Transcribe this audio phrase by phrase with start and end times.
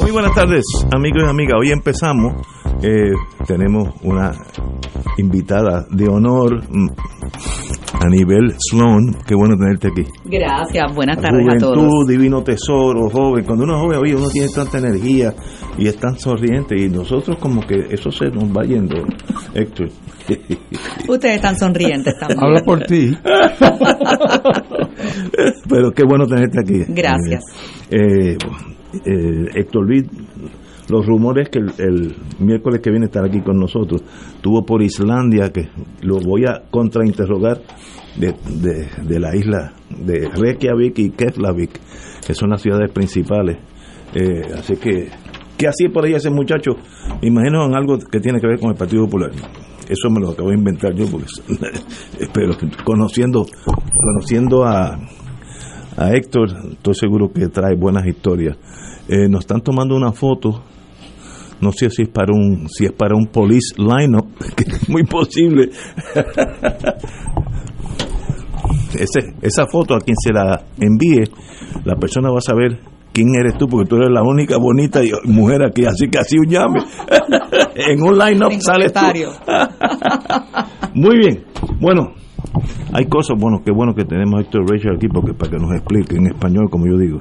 [0.00, 1.56] Muy buenas tardes, amigos y amigas.
[1.60, 2.34] Hoy empezamos.
[2.82, 3.12] Eh,
[3.46, 4.32] tenemos una
[5.18, 6.88] invitada de honor mm,
[8.00, 9.14] a nivel Sloan.
[9.26, 10.02] Qué bueno tenerte aquí.
[10.24, 12.06] Gracias, buenas tardes a Juventud, todos.
[12.08, 13.44] divino tesoro, joven.
[13.44, 15.32] Cuando uno es joven, oye, uno tiene tanta energía
[15.78, 16.74] y es tan sonriente.
[16.76, 18.96] Y nosotros, como que eso se nos va yendo,
[19.54, 19.90] Héctor.
[21.08, 22.42] Ustedes están sonrientes también.
[22.42, 23.16] Habla por ti.
[25.68, 26.84] Pero qué bueno tenerte aquí.
[26.88, 27.44] Gracias.
[27.90, 28.36] Eh,
[29.04, 30.04] eh, Héctor Luis,
[30.88, 34.02] los rumores que el, miércoles que viene estará aquí con nosotros,
[34.40, 35.68] tuvo por Islandia, que
[36.02, 37.62] lo voy a contrainterrogar
[38.16, 41.70] de, de, de la isla de Reykjavik y Keflavik,
[42.26, 43.58] que son las ciudades principales.
[44.14, 45.08] Eh, así que,
[45.56, 46.72] ¿qué hacía por ahí ese muchacho?
[47.22, 49.30] Imagino en algo que tiene que ver con el Partido Popular.
[49.88, 51.26] Eso me lo acabo de inventar yo, porque,
[52.32, 53.46] pero conociendo,
[53.94, 54.98] conociendo a,
[55.96, 58.56] a Héctor, estoy seguro que trae buenas historias.
[59.08, 60.62] Eh, nos están tomando una foto,
[61.60, 64.26] no sé si es para un, si es para un police lineup,
[64.56, 65.70] que es muy posible.
[68.92, 71.24] Ese, esa foto a quien se la envíe,
[71.82, 72.78] la persona va a saber
[73.12, 76.46] quién eres tú, porque tú eres la única bonita mujer aquí, así que así un
[76.46, 76.80] llame.
[77.74, 79.00] en un lineup sales tú.
[80.94, 81.44] Muy bien.
[81.80, 82.12] Bueno,
[82.92, 85.72] hay cosas, bueno, qué bueno que tenemos a Héctor Rachel aquí porque para que nos
[85.72, 87.20] explique en español, como yo digo.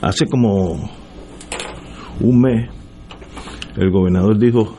[0.00, 0.90] Hace como
[2.20, 2.68] un mes,
[3.76, 4.76] el gobernador dijo,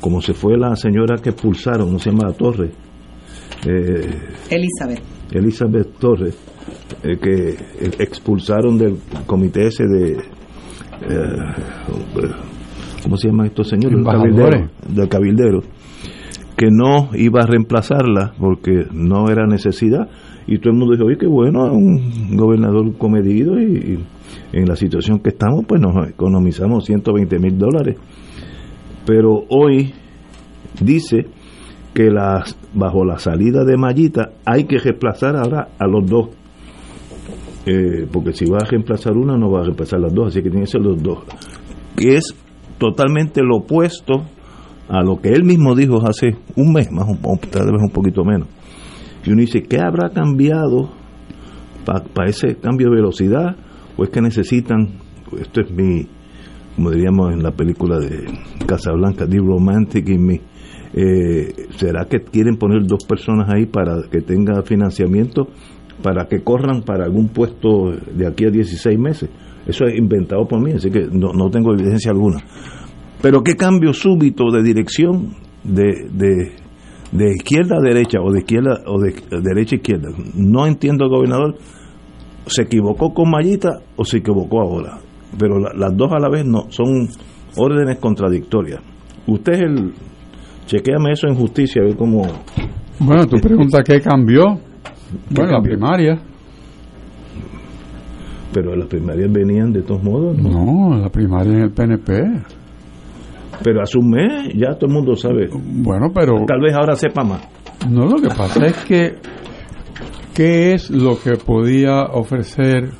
[0.00, 2.72] como se fue la señora que expulsaron, no se llama Torres,
[3.66, 4.10] eh,
[4.50, 5.02] Elizabeth.
[5.32, 6.36] Elizabeth Torres,
[7.02, 7.56] eh, que
[8.02, 10.12] expulsaron del comité ese de...
[10.12, 11.36] eh,
[13.02, 13.96] ¿Cómo se llaman estos señores?
[13.96, 15.60] Del cabildero, del cabildero,
[16.58, 20.08] que no iba a reemplazarla porque no era necesidad.
[20.48, 24.04] Y todo el mundo dijo, oye, qué bueno, un gobernador comedido y,
[24.52, 27.96] en la situación que estamos, pues nos economizamos 120 mil dólares.
[29.06, 29.94] Pero hoy
[30.80, 31.26] dice
[31.94, 36.30] que las, bajo la salida de Mallita hay que reemplazar ahora a los dos.
[37.66, 40.50] Eh, porque si va a reemplazar una, no va a reemplazar las dos, así que
[40.50, 41.20] tienen que ser los dos.
[41.94, 42.34] Que es
[42.78, 44.24] totalmente lo opuesto
[44.88, 48.24] a lo que él mismo dijo hace un mes, más o tal vez un poquito
[48.24, 48.48] menos.
[49.24, 50.90] Y uno dice, ¿qué habrá cambiado
[51.84, 53.56] para ese cambio de velocidad?
[53.96, 55.00] ¿O es que necesitan,
[55.38, 56.06] esto es mi,
[56.76, 58.26] como diríamos en la película de
[58.66, 60.40] Casablanca, The Romantic in Me,
[60.94, 65.48] eh, ¿será que quieren poner dos personas ahí para que tenga financiamiento,
[66.02, 69.28] para que corran para algún puesto de aquí a 16 meses?
[69.66, 72.38] Eso es inventado por mí, así que no, no tengo evidencia alguna.
[73.22, 75.34] Pero qué cambio súbito de dirección
[75.64, 76.52] de, de,
[77.12, 80.08] de izquierda a derecha o de izquierda o de derecha a izquierda.
[80.34, 81.56] No entiendo gobernador,
[82.46, 84.98] se equivocó con Mallita o se equivocó ahora.
[85.38, 87.08] Pero la- las dos a la vez no, son
[87.56, 88.80] órdenes contradictorias.
[89.26, 89.92] Usted es el,
[90.66, 92.22] chequéame eso en justicia, a ver cómo,
[93.00, 94.44] Bueno, tu pregunta qué cambió.
[95.30, 95.72] Bueno, la cambió?
[95.72, 96.18] primaria.
[98.52, 100.48] pero las primarias venían de todos modos, ¿no?
[100.90, 102.12] No, la primaria en el PNP.
[103.62, 105.48] Pero hace un mes ya todo el mundo sabe.
[105.52, 107.46] Bueno, pero Tal vez ahora sepa más.
[107.88, 109.16] no lo que pasa es que
[110.34, 112.90] qué es lo que podía ofrecer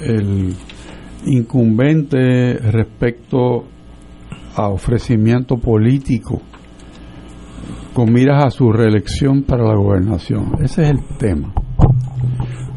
[0.00, 0.54] el
[1.26, 3.64] incumbente respecto
[4.56, 6.40] a ofrecimiento político
[7.94, 10.52] con miras a su reelección para la gobernación.
[10.62, 11.52] Ese es el tema.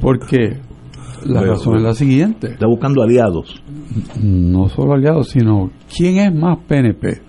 [0.02, 0.60] Porque
[1.26, 2.48] la Pero- razón es la siguiente.
[2.54, 3.62] Está buscando aliados.
[4.22, 7.22] no solo aliados, sino quién es más PNP.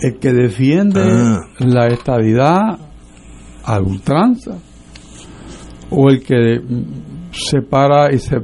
[0.00, 1.38] El que defiende Ah.
[1.58, 2.78] la estadidad
[3.64, 4.56] a ultranza
[5.90, 6.60] o el que
[7.32, 8.36] se para y se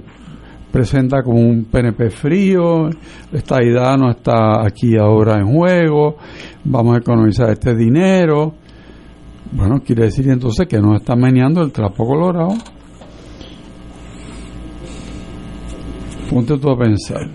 [0.73, 2.89] presenta como un PNP frío,
[3.33, 6.17] esta idea no está aquí ahora en juego,
[6.65, 8.55] vamos a economizar este dinero.
[9.53, 12.55] Bueno, quiere decir entonces que no está meneando el trapo colorado.
[16.35, 17.31] Ponte tú a pensar.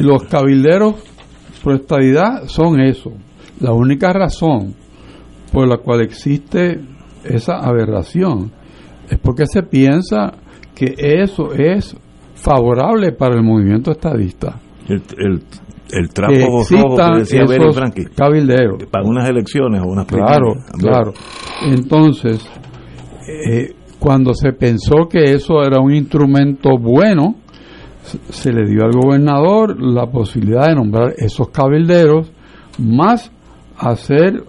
[0.00, 0.94] Los cabilderos
[1.62, 3.12] por estadidad son eso.
[3.60, 4.74] La única razón
[5.52, 6.80] por la cual existe
[7.22, 8.50] esa aberración
[9.10, 10.32] es porque se piensa
[10.74, 11.94] que eso es
[12.34, 14.58] favorable para el movimiento estadista.
[14.88, 15.42] El, el,
[15.90, 17.76] el trapo rojo que decía esos
[18.16, 18.84] cabilderos.
[18.90, 21.12] Para unas elecciones o unas Claro, claro.
[21.66, 22.42] Entonces,
[23.28, 27.34] eh, cuando se pensó que eso era un instrumento bueno,
[28.30, 32.30] se le dio al gobernador la posibilidad de nombrar esos cabilderos,
[32.78, 33.30] más
[33.76, 34.42] hacer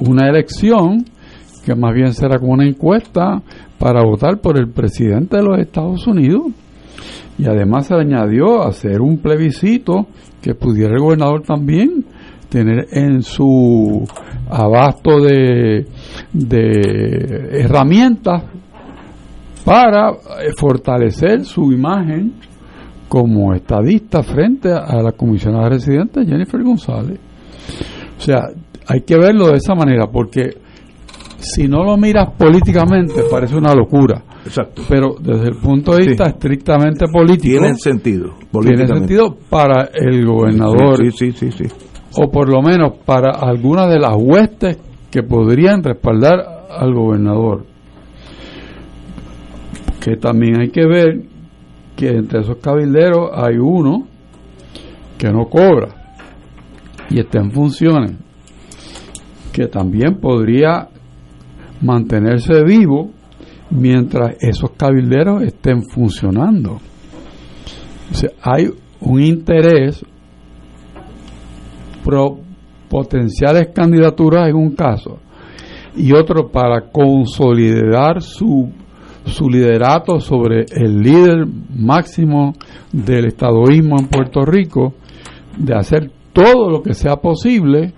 [0.00, 1.04] una elección
[1.64, 3.42] que más bien será como una encuesta
[3.78, 6.52] para votar por el presidente de los Estados Unidos.
[7.38, 10.06] Y además se añadió hacer un plebiscito
[10.40, 12.04] que pudiera el gobernador también
[12.48, 14.06] tener en su
[14.48, 15.86] abasto de,
[16.32, 18.44] de herramientas
[19.64, 22.34] para eh, fortalecer su imagen
[23.08, 27.18] como estadista frente a la comisionada residente Jennifer González.
[28.18, 28.48] O sea,
[28.88, 30.58] hay que verlo de esa manera porque
[31.38, 34.22] si no lo miras políticamente parece una locura.
[34.44, 34.82] Exacto.
[34.88, 37.58] Pero desde el punto de vista estrictamente político.
[37.60, 38.34] Tiene sentido.
[38.62, 40.98] Tiene sentido para el gobernador.
[41.12, 41.64] Sí, sí, sí,
[42.14, 44.78] O por lo menos para algunas de las huestes
[45.10, 47.66] que podrían respaldar al gobernador.
[50.00, 51.35] Que también hay que ver
[51.96, 54.06] que entre esos cabilderos hay uno
[55.18, 55.88] que no cobra
[57.08, 58.12] y está en funciones,
[59.52, 60.88] que también podría
[61.80, 63.10] mantenerse vivo
[63.70, 66.72] mientras esos cabilderos estén funcionando.
[66.74, 68.70] O hay
[69.00, 70.04] un interés
[72.04, 72.38] pro
[72.88, 75.18] potenciales candidaturas en un caso
[75.96, 78.70] y otro para consolidar su
[79.26, 81.46] su liderato sobre el líder
[81.76, 82.54] máximo
[82.92, 84.94] del estadoísmo en Puerto Rico,
[85.56, 87.92] de hacer todo lo que sea posible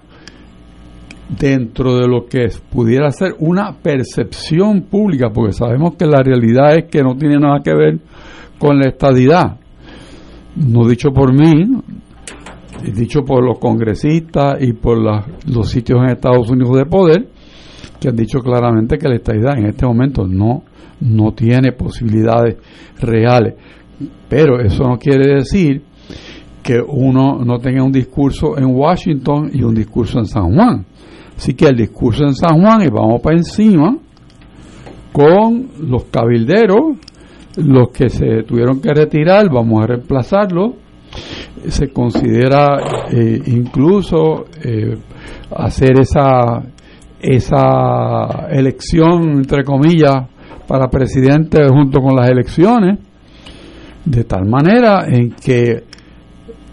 [1.28, 6.84] dentro de lo que pudiera ser una percepción pública, porque sabemos que la realidad es
[6.90, 7.98] que no tiene nada que ver
[8.58, 9.58] con la estadidad.
[10.56, 11.82] No dicho por mí,
[12.94, 17.28] dicho por los congresistas y por los sitios en Estados Unidos de poder,
[18.00, 20.62] que han dicho claramente que la estadidad en este momento no
[21.00, 22.56] no tiene posibilidades
[23.00, 23.54] reales.
[24.28, 25.82] Pero eso no quiere decir
[26.62, 30.84] que uno no tenga un discurso en Washington y un discurso en San Juan.
[31.36, 33.96] Así que el discurso en San Juan y vamos para encima
[35.12, 36.96] con los cabilderos,
[37.56, 40.74] los que se tuvieron que retirar, vamos a reemplazarlos.
[41.68, 44.96] Se considera eh, incluso eh,
[45.56, 46.62] hacer esa,
[47.20, 50.28] esa elección, entre comillas,
[50.68, 52.98] para presidente junto con las elecciones,
[54.04, 55.84] de tal manera en que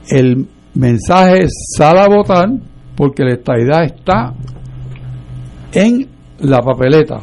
[0.10, 0.46] el
[0.76, 2.50] mensaje sale a votar
[2.96, 4.34] porque la estadidad está
[5.72, 6.08] en
[6.42, 7.22] la papeleta,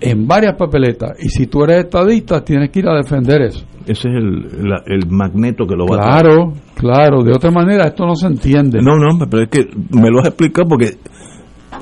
[0.00, 3.64] en varias papeletas, y si tú eres estadista tienes que ir a defender eso.
[3.86, 4.46] Ese es el,
[4.86, 8.80] el magneto que lo va a Claro, claro, de otra manera esto no se entiende.
[8.80, 10.98] No, no, pero es que me lo has explicado porque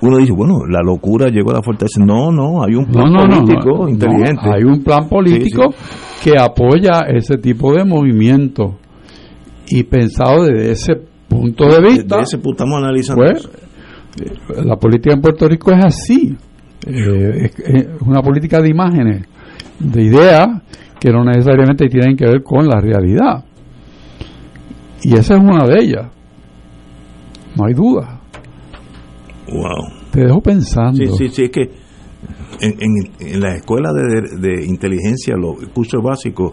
[0.03, 2.03] uno dice, bueno, la locura llegó a la fortaleza.
[2.05, 4.49] No, no, hay un plan político inteligente.
[4.51, 5.75] hay un plan político
[6.23, 8.79] que apoya ese tipo de movimiento.
[9.69, 10.93] Y pensado desde ese
[11.29, 12.17] punto de vista.
[12.17, 13.25] Desde ese punto estamos analizando.
[13.25, 13.49] Pues,
[14.21, 16.37] eh, la política en Puerto Rico es así.
[16.87, 19.27] Eh, es, una política de imágenes,
[19.79, 20.49] de ideas
[20.99, 23.45] que no necesariamente tienen que ver con la realidad.
[25.03, 26.07] Y esa es una de ellas.
[27.57, 28.20] No hay duda.
[29.51, 30.11] Wow.
[30.13, 30.97] Te dejo pensando.
[30.97, 31.71] Sí, sí, sí, es que
[32.61, 36.53] en, en, la escuela de, de, inteligencia, los cursos básicos,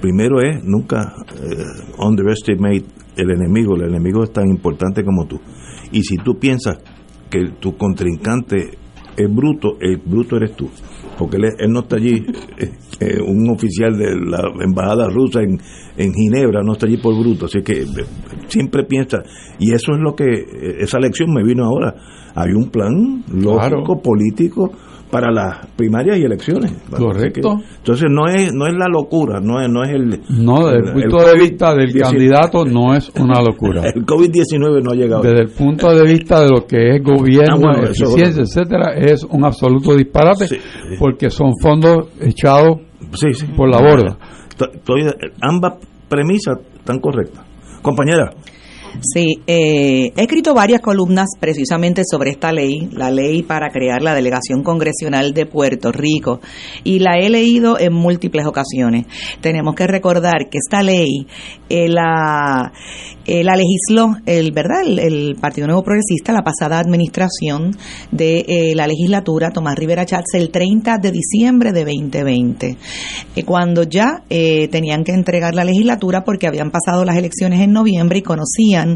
[0.00, 2.84] primero es nunca uh, underestimate
[3.16, 3.76] el enemigo.
[3.76, 5.40] El enemigo es tan importante como tú.
[5.92, 6.78] Y si tú piensas
[7.30, 8.78] que tu contrincante
[9.16, 10.70] es bruto, el bruto eres tú.
[11.18, 12.24] Porque él, no está allí,
[12.58, 12.70] eh,
[13.00, 15.58] eh, un oficial de la embajada rusa en,
[15.96, 17.46] en Ginebra no está allí por bruto.
[17.46, 17.84] Así que
[18.46, 19.18] siempre piensa,
[19.58, 20.24] y eso es lo que,
[20.78, 21.94] esa lección me vino ahora.
[22.34, 24.70] Hay un plan lógico, político
[25.10, 26.72] para las primarias y elecciones.
[26.90, 27.60] Correcto.
[27.78, 30.92] entonces no es no es la locura, no es no es el No, desde el,
[30.92, 33.82] punto de vista del candidato no es una locura.
[33.94, 35.22] el COVID-19 no ha llegado.
[35.22, 39.44] Desde el punto de vista de lo que es gobierno, ah, eficiencia, etcétera, es un
[39.44, 40.60] absoluto disparate
[40.98, 42.78] porque son fondos echados
[43.56, 44.18] por la borda.
[45.40, 45.74] ambas
[46.08, 47.44] premisas están correctas.
[47.82, 48.30] Compañera.
[49.00, 54.12] Sí, eh, he escrito varias columnas precisamente sobre esta ley, la ley para crear la
[54.12, 56.40] delegación congresional de Puerto Rico,
[56.82, 59.06] y la he leído en múltiples ocasiones.
[59.40, 61.28] Tenemos que recordar que esta ley
[61.68, 62.72] eh, la,
[63.24, 64.82] eh, la legisló el, ¿verdad?
[64.84, 67.76] El, Partido Nuevo Progresista, la pasada administración
[68.10, 72.76] de la legislatura, Tomás Rivera Chats, el 30 de diciembre de 2020,
[73.44, 78.22] cuando ya tenían que entregar la legislatura porque habían pasado las elecciones en noviembre y
[78.22, 78.87] conocían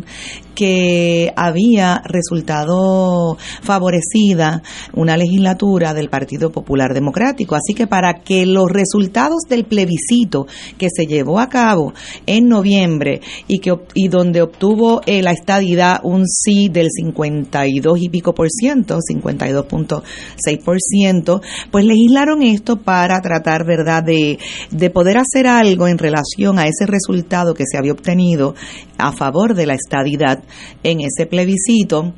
[0.54, 7.54] que había resultado favorecida una legislatura del Partido Popular Democrático.
[7.54, 10.46] Así que para que los resultados del plebiscito
[10.78, 11.94] que se llevó a cabo
[12.26, 18.08] en noviembre y, que, y donde obtuvo eh, la estadidad un sí del 52 y
[18.08, 24.38] pico por ciento, 52.6 por ciento, pues legislaron esto para tratar, ¿verdad?, de,
[24.70, 28.54] de poder hacer algo en relación a ese resultado que se había obtenido
[28.98, 30.42] a favor de la estadidad
[30.82, 32.14] en ese plebiscito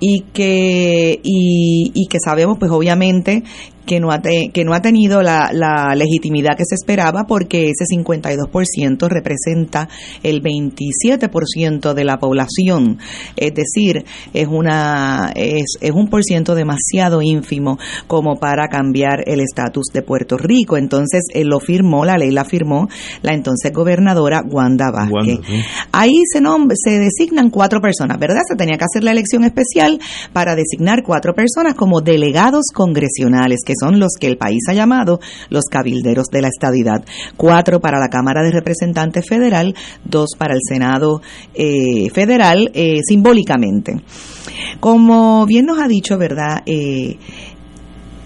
[0.00, 3.42] y que y, y, que sabemos pues obviamente
[3.86, 7.84] que no ha, que no ha tenido la, la, legitimidad que se esperaba porque ese
[7.96, 9.88] 52% representa
[10.22, 12.98] el 27% de la población.
[13.36, 19.40] Es decir, es, una, es, es un por ciento demasiado ínfimo como para cambiar el
[19.40, 20.76] estatus de Puerto Rico.
[20.76, 22.88] Entonces, él lo firmó, la ley la firmó
[23.22, 25.40] la entonces gobernadora Wanda Vázquez.
[25.92, 26.40] Ahí se,
[26.74, 28.40] se designan cuatro personas, ¿verdad?
[28.48, 29.98] Se tenía que hacer la elección especial
[30.32, 35.20] para designar cuatro personas como delegados congresionales, que son los que el país ha llamado
[35.48, 37.04] los cabilderos de la estadidad.
[37.36, 41.20] Cuatro para la Cámara de Representantes Federal, dos para el Senado
[41.54, 43.96] eh, Federal, eh, simbólicamente.
[44.80, 46.62] Como bien nos ha dicho, ¿verdad?
[46.66, 47.16] Eh,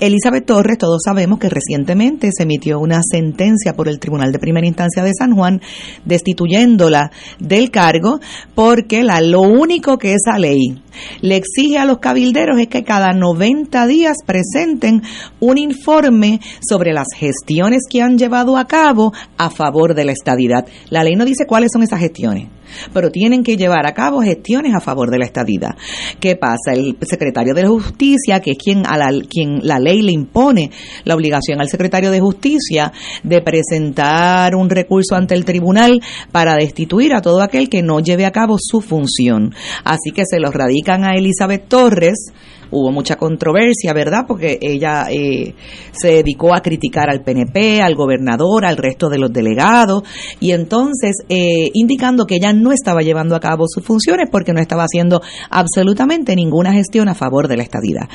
[0.01, 4.67] Elizabeth Torres, todos sabemos que recientemente se emitió una sentencia por el Tribunal de Primera
[4.67, 5.61] Instancia de San Juan
[6.07, 8.19] destituyéndola del cargo
[8.55, 10.83] porque la, lo único que esa ley
[11.21, 15.03] le exige a los cabilderos es que cada 90 días presenten
[15.41, 20.67] un informe sobre las gestiones que han llevado a cabo a favor de la estadidad.
[20.89, 22.49] La ley no dice cuáles son esas gestiones
[22.93, 25.77] pero tienen que llevar a cabo gestiones a favor de la estadidad.
[26.19, 26.73] ¿Qué pasa?
[26.73, 30.71] El secretario de Justicia, que es quien, a la, quien la ley le impone
[31.05, 32.93] la obligación al secretario de Justicia
[33.23, 36.01] de presentar un recurso ante el tribunal
[36.33, 39.55] para destituir a todo aquel que no lleve a cabo su función.
[39.85, 40.51] Así que se lo
[40.89, 42.33] a Elizabeth Torres,
[42.71, 44.25] hubo mucha controversia, ¿verdad?
[44.27, 45.55] Porque ella eh,
[45.93, 50.03] se dedicó a criticar al PNP, al gobernador, al resto de los delegados,
[50.41, 54.61] y entonces eh, indicando que ella no estaba llevando a cabo sus funciones porque no
[54.61, 55.21] estaba haciendo
[55.51, 58.09] absolutamente ninguna gestión a favor de la estadidad.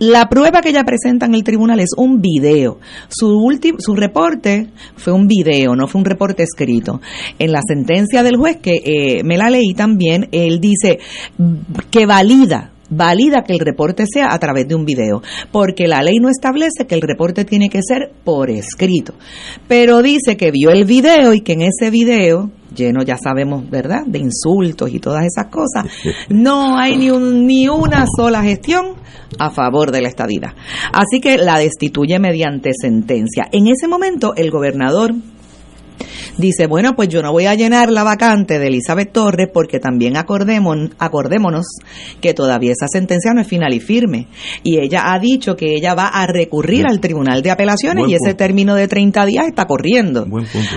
[0.00, 2.78] La prueba que ella presenta en el tribunal es un video.
[3.10, 7.02] Su, último, su reporte fue un video, no fue un reporte escrito.
[7.38, 11.00] En la sentencia del juez, que eh, me la leí también, él dice
[11.90, 16.16] que valida valida que el reporte sea a través de un video, porque la ley
[16.18, 19.14] no establece que el reporte tiene que ser por escrito,
[19.68, 24.04] pero dice que vio el video y que en ese video lleno ya sabemos, ¿verdad?,
[24.06, 25.86] de insultos y todas esas cosas,
[26.28, 28.94] no hay ni, un, ni una sola gestión
[29.38, 30.54] a favor de la estadidad.
[30.92, 33.48] Así que la destituye mediante sentencia.
[33.52, 35.14] En ese momento el gobernador
[36.38, 40.16] dice, bueno, pues yo no voy a llenar la vacante de Elizabeth Torres porque también
[40.16, 41.66] acordémonos, acordémonos
[42.20, 44.28] que todavía esa sentencia no es final y firme.
[44.62, 48.34] Y ella ha dicho que ella va a recurrir al Tribunal de Apelaciones y ese
[48.34, 50.26] término de 30 días está corriendo.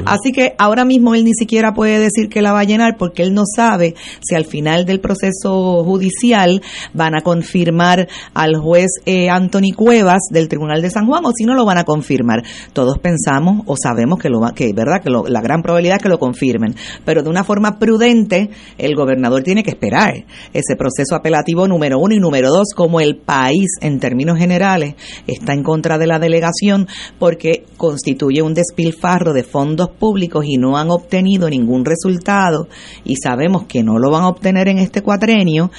[0.05, 3.23] Así que ahora mismo él ni siquiera puede decir que la va a llenar porque
[3.23, 6.61] él no sabe si al final del proceso judicial
[6.93, 11.45] van a confirmar al juez eh, Anthony Cuevas del Tribunal de San Juan o si
[11.45, 12.43] no lo van a confirmar.
[12.73, 16.09] Todos pensamos o sabemos que lo va, que verdad que la gran probabilidad es que
[16.09, 16.75] lo confirmen.
[17.05, 22.15] Pero de una forma prudente, el gobernador tiene que esperar ese proceso apelativo número uno
[22.15, 24.95] y número dos, como el país en términos generales
[25.27, 26.87] está en contra de la delegación
[27.19, 32.67] porque constituye un despilfarro de fondos públicos y no han obtenido ningún resultado
[33.03, 35.71] y sabemos que no lo van a obtener en este cuatrenio,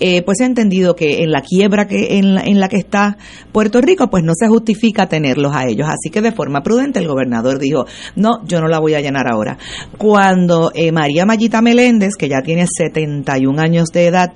[0.00, 3.16] eh, pues ha entendido que en la quiebra que en la, en la que está
[3.52, 5.88] Puerto Rico, pues no se justifica tenerlos a ellos.
[5.88, 9.26] Así que de forma prudente el gobernador dijo, no, yo no la voy a llenar
[9.30, 9.56] ahora.
[9.96, 14.32] Cuando eh, María Mayita Meléndez, que ya tiene 71 años de edad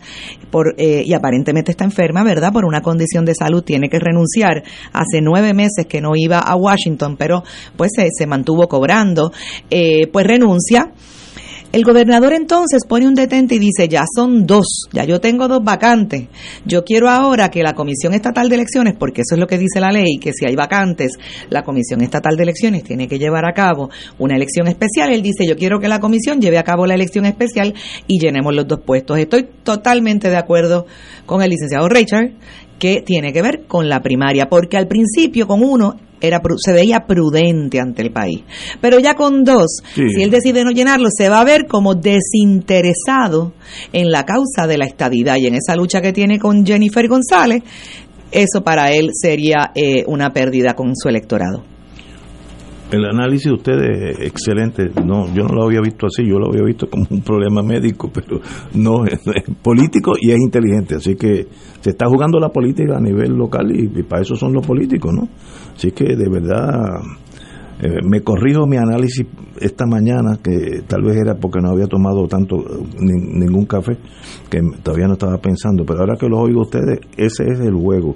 [0.50, 2.52] por, eh, y aparentemente está enferma, ¿verdad?
[2.52, 4.62] Por una condición de salud, tiene que renunciar.
[4.92, 7.42] Hace nueve meses que no iba a Washington, pero
[7.76, 9.32] pues se, se mantuvo cobrando,
[9.70, 10.92] eh, pues renuncia.
[11.76, 15.62] El gobernador entonces pone un detente y dice, ya son dos, ya yo tengo dos
[15.62, 16.26] vacantes.
[16.64, 19.78] Yo quiero ahora que la Comisión Estatal de Elecciones, porque eso es lo que dice
[19.78, 21.18] la ley, que si hay vacantes,
[21.50, 25.12] la Comisión Estatal de Elecciones tiene que llevar a cabo una elección especial.
[25.12, 27.74] Él dice, yo quiero que la Comisión lleve a cabo la elección especial
[28.06, 29.18] y llenemos los dos puestos.
[29.18, 30.86] Estoy totalmente de acuerdo
[31.26, 32.30] con el licenciado Richard
[32.78, 37.06] que tiene que ver con la primaria, porque al principio con uno era se veía
[37.06, 38.42] prudente ante el país.
[38.80, 43.52] Pero ya con dos, si él decide no llenarlo, se va a ver como desinteresado
[43.92, 47.62] en la causa de la estadidad y en esa lucha que tiene con Jennifer González,
[48.32, 51.75] eso para él sería eh, una pérdida con su electorado.
[52.90, 54.90] El análisis de ustedes es excelente.
[55.04, 58.10] No, yo no lo había visto así, yo lo había visto como un problema médico,
[58.12, 58.40] pero
[58.74, 59.20] no es,
[59.62, 60.94] político y es inteligente.
[60.94, 61.48] Así que
[61.80, 65.28] se está jugando la política a nivel local y, para eso son los políticos, ¿no?
[65.74, 67.00] Así que de verdad
[67.82, 69.26] eh, me corrijo mi análisis
[69.60, 72.56] esta mañana, que tal vez era porque no había tomado tanto
[73.00, 73.96] ningún café,
[74.48, 78.14] que todavía no estaba pensando, pero ahora que lo oigo ustedes, ese es el juego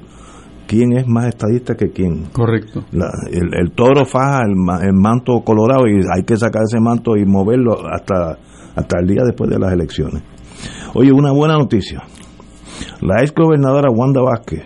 [0.71, 2.27] quién es más estadista que quién.
[2.33, 2.85] Correcto.
[2.93, 4.55] el, toro faja el,
[4.95, 8.39] manto colorado y hay que sacar ese manto y moverlo hasta,
[8.77, 10.23] hasta el día después de las elecciones.
[10.95, 12.05] Oye, una buena noticia.
[13.01, 14.63] La ex gobernadora Wanda Vázquez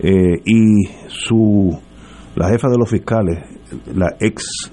[0.00, 1.78] eh, y su
[2.34, 3.44] la jefa de los fiscales,
[3.94, 4.72] la ex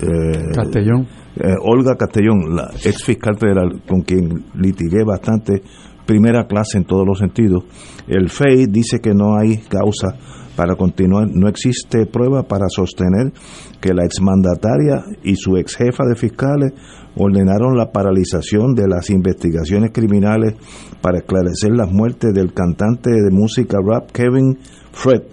[0.00, 1.06] eh, Castellón.
[1.36, 5.62] Eh, Olga Castellón, la ex fiscal federal con quien litigué bastante
[6.08, 7.64] primera clase en todos los sentidos.
[8.06, 10.16] El FEI dice que no hay causa
[10.56, 11.28] para continuar.
[11.30, 13.30] No existe prueba para sostener
[13.78, 16.72] que la exmandataria y su ex jefa de fiscales
[17.14, 20.54] ordenaron la paralización de las investigaciones criminales
[21.02, 24.56] para esclarecer las muertes del cantante de música rap Kevin
[24.92, 25.24] Fred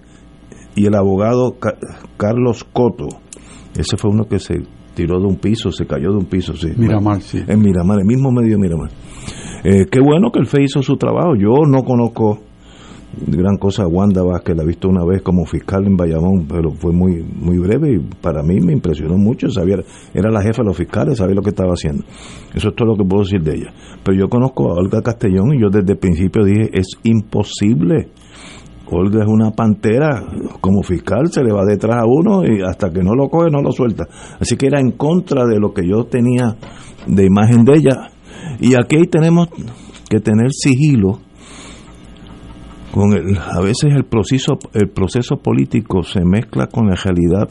[0.75, 1.55] y el abogado
[2.17, 3.07] Carlos Coto.
[3.77, 4.55] Ese fue uno que se
[4.93, 6.67] tiró de un piso, se cayó de un piso, sí.
[6.75, 7.41] Miramar, sí.
[7.47, 8.89] En Miramar, el mismo medio Miramar.
[9.67, 11.33] Eh, qué bueno que el FE hizo su trabajo.
[11.35, 12.37] Yo no conozco
[13.25, 16.69] gran cosa a Wanda Vázquez, la he visto una vez como fiscal en Bayamón, pero
[16.69, 19.49] fue muy muy breve y para mí me impresionó mucho.
[19.49, 19.77] Sabía,
[20.13, 22.03] era la jefa de los fiscales, sabía lo que estaba haciendo.
[22.53, 23.73] Eso es todo lo que puedo decir de ella.
[24.03, 28.09] Pero yo conozco a Olga Castellón y yo desde el principio dije, es imposible.
[28.91, 30.21] Olga es una pantera,
[30.61, 33.63] como fiscal se le va detrás a uno y hasta que no lo coge no
[33.63, 34.03] lo suelta.
[34.39, 36.55] Así que era en contra de lo que yo tenía
[37.07, 38.11] de imagen de ella
[38.59, 39.49] y aquí tenemos
[40.09, 41.19] que tener sigilo
[42.91, 47.49] con el, a veces el proceso el proceso político se mezcla con la realidad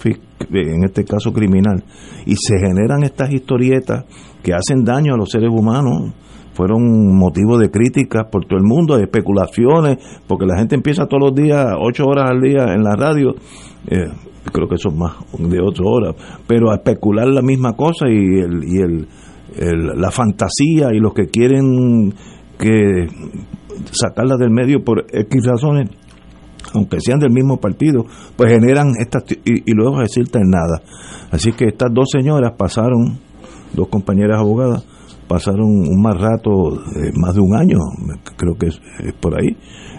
[0.50, 1.84] en este caso criminal.
[2.26, 4.04] Y se generan estas historietas
[4.42, 6.12] que hacen daño a los seres humanos.
[6.52, 11.30] Fueron motivo de críticas por todo el mundo, de especulaciones, porque la gente empieza todos
[11.30, 13.34] los días, ocho horas al día en la radio,
[13.88, 14.06] eh,
[14.52, 16.14] creo que son más de ocho horas,
[16.46, 19.08] pero a especular la misma cosa y el, y el
[19.56, 22.12] la fantasía y los que quieren
[22.58, 23.06] que
[23.92, 25.90] sacarla del medio por X razones,
[26.72, 28.04] aunque sean del mismo partido,
[28.36, 30.82] pues generan estas y, luego decirte nada.
[31.30, 33.18] Así que estas dos señoras pasaron,
[33.74, 34.84] dos compañeras abogadas,
[35.28, 36.50] pasaron un más rato,
[37.14, 37.78] más de un año,
[38.36, 38.80] creo que es,
[39.20, 39.56] por ahí,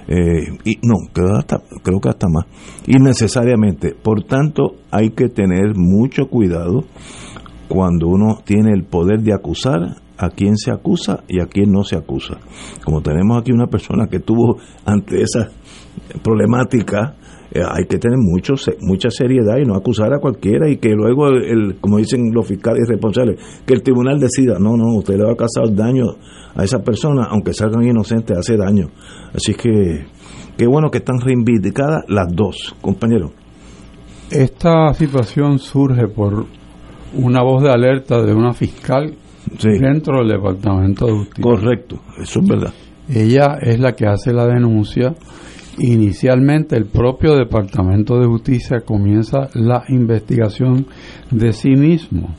[0.08, 2.46] eh, y no, creo, hasta, creo que hasta más,
[2.88, 3.96] innecesariamente.
[3.96, 6.84] Por tanto, hay que tener mucho cuidado
[7.68, 11.84] cuando uno tiene el poder de acusar a quien se acusa y a quien no
[11.84, 12.38] se acusa.
[12.84, 15.50] Como tenemos aquí una persona que tuvo ante esa
[16.24, 17.16] problemática,
[17.52, 21.30] eh, hay que tener mucho, mucha seriedad y no acusar a cualquiera y que luego,
[21.30, 25.34] el, como dicen los fiscales responsables, que el tribunal decida, no, no, usted le va
[25.34, 26.06] a causar daño
[26.56, 28.90] a esa persona, aunque salgan inocentes, hace daño.
[29.34, 30.06] Así que,
[30.58, 33.32] qué bueno que están reivindicadas las dos, compañeros.
[34.32, 36.46] Esta situación surge por
[37.16, 39.14] una voz de alerta de una fiscal
[39.62, 41.44] dentro del Departamento de Justicia.
[41.44, 42.74] Correcto, eso es verdad.
[43.08, 45.14] Ella es la que hace la denuncia.
[45.78, 50.88] Inicialmente el propio Departamento de Justicia comienza la investigación
[51.32, 52.30] de sí mismo,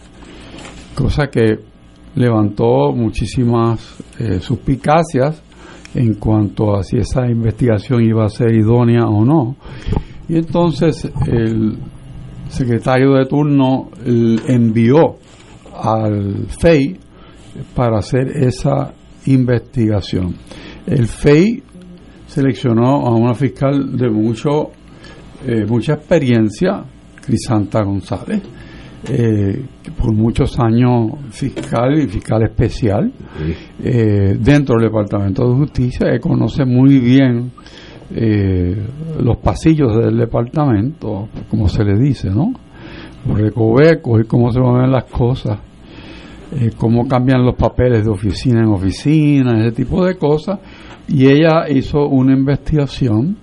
[0.95, 1.59] cosa que
[2.15, 5.43] levantó muchísimas eh, suspicacias
[5.95, 9.57] en cuanto a si esa investigación iba a ser idónea o no.
[10.29, 11.79] Y entonces el
[12.49, 15.17] secretario de turno envió
[15.75, 16.97] al FEI
[17.75, 18.93] para hacer esa
[19.27, 20.35] investigación.
[20.87, 21.63] El FEI
[22.27, 24.71] seleccionó a una fiscal de mucho
[25.47, 26.83] eh, mucha experiencia,
[27.25, 28.43] Crisanta González,
[29.09, 29.65] eh,
[29.97, 33.13] por muchos años fiscal y fiscal especial
[33.79, 37.53] eh, dentro del Departamento de Justicia, que conoce muy bien
[38.15, 38.77] eh,
[39.21, 42.53] los pasillos del departamento, como se le dice, ¿no?
[43.27, 45.59] Los recovecos y cómo se mueven las cosas.
[46.53, 50.61] eh, cómo cambian los papeles de oficina en oficina, ese tipo de cosas.
[51.09, 53.37] Y ella hizo una investigación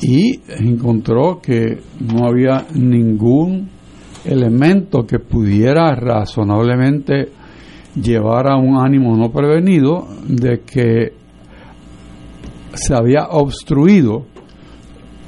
[0.00, 3.68] y encontró que no había ningún
[4.24, 7.28] elemento que pudiera razonablemente
[8.00, 11.12] llevar a un ánimo no prevenido de que
[12.74, 14.26] se había obstruido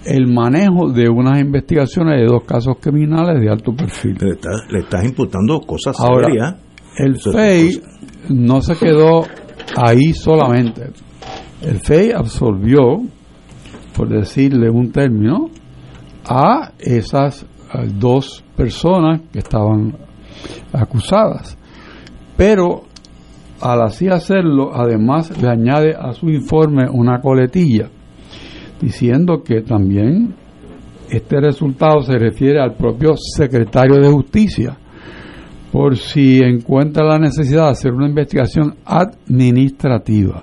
[0.04, 4.16] el manejo de unas investigaciones de dos casos criminales de alto perfil.
[4.20, 6.58] Le, estás, imputando cosas Ahora,
[6.96, 7.82] El FEI
[8.30, 9.24] no se quedó
[9.76, 10.90] ahí solamente.
[11.60, 13.00] El FEI absolvió,
[13.96, 15.50] por decirle un término,
[16.24, 17.46] a esas
[17.94, 19.96] dos personas que estaban
[20.72, 21.56] acusadas.
[22.36, 22.84] Pero
[23.60, 27.88] al así hacerlo, además le añade a su informe una coletilla
[28.80, 30.34] diciendo que también
[31.10, 34.76] este resultado se refiere al propio secretario de Justicia,
[35.72, 40.42] por si encuentra la necesidad de hacer una investigación administrativa.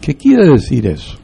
[0.00, 1.18] ¿Qué quiere decir eso?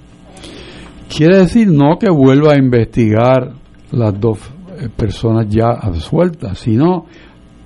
[1.15, 3.53] Quiere decir no que vuelva a investigar
[3.93, 4.39] las dos
[4.79, 7.07] eh, personas ya absueltas, sino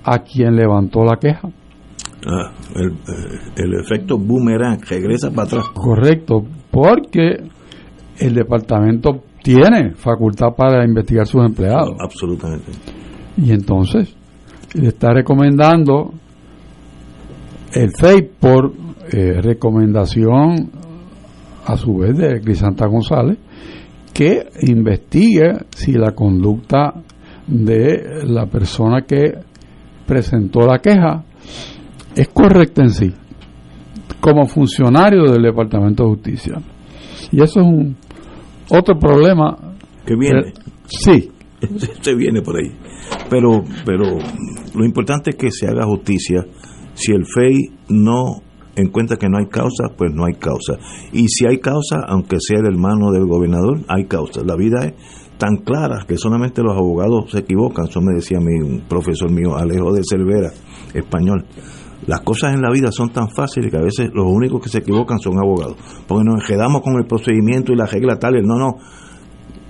[0.03, 1.49] a quien levantó la queja.
[2.27, 5.65] Ah, el, eh, el, efecto boomerang regresa para atrás.
[5.73, 7.43] Correcto, porque
[8.17, 11.91] el departamento tiene facultad para investigar sus empleados.
[11.99, 12.71] absolutamente.
[13.37, 14.15] Y entonces
[14.73, 16.13] le está recomendando
[17.73, 18.73] el FEI por
[19.11, 20.71] eh, recomendación
[21.65, 23.37] a su vez de Crisanta González
[24.13, 26.93] que investigue si la conducta
[27.45, 29.33] de la persona que
[30.07, 31.23] presentó la queja
[32.15, 33.13] es correcta en sí
[34.25, 36.55] como funcionario del Departamento de Justicia.
[37.31, 37.95] Y eso es un
[38.69, 39.55] otro problema
[40.05, 40.53] que viene.
[40.87, 41.31] sí.
[42.01, 42.71] Se viene por ahí.
[43.29, 44.17] Pero, pero
[44.75, 46.45] lo importante es que se haga justicia.
[46.93, 48.41] Si el FEI no
[48.75, 50.73] encuentra que no hay causa, pues no hay causa.
[51.11, 54.41] Y si hay causa, aunque sea el hermano del gobernador, hay causa.
[54.43, 54.93] La vida es
[55.37, 57.85] tan clara que solamente los abogados se equivocan.
[57.87, 60.51] Eso me decía mi un profesor mío, Alejo de Cervera,
[60.93, 61.45] español.
[62.07, 64.79] Las cosas en la vida son tan fáciles que a veces los únicos que se
[64.79, 65.75] equivocan son abogados.
[66.07, 68.35] Porque nos quedamos con el procedimiento y la regla tal.
[68.43, 68.75] No, no.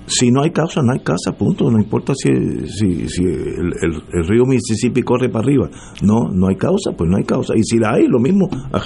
[0.08, 1.72] Si no hay causa, no hay casa, punto.
[1.72, 2.30] No importa si,
[2.68, 5.70] si, si el, río Mississippi corre para arriba.
[6.04, 7.54] No, no hay causa, pues no hay causa.
[7.56, 8.80] Y si la hay, lo mismo a.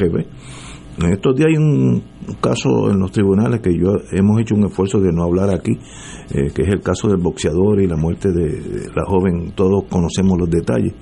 [1.01, 2.03] En estos días hay un
[2.41, 6.51] caso en los tribunales que yo hemos hecho un esfuerzo de no hablar aquí, eh,
[6.53, 9.53] que es el caso del boxeador y la muerte de la joven.
[9.55, 10.93] Todos conocemos los detalles.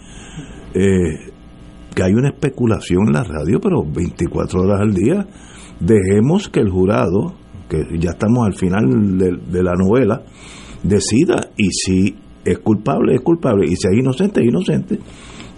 [0.76, 1.37] Eh,
[1.98, 5.26] que hay una especulación en la radio, pero 24 horas al día.
[5.80, 7.34] Dejemos que el jurado,
[7.68, 10.22] que ya estamos al final de, la novela,
[10.84, 15.00] decida y si es culpable, es culpable, y si es inocente, es inocente.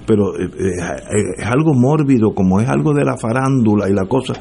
[0.07, 4.33] Pero eh, eh, es algo mórbido, como es algo de la farándula y la cosa,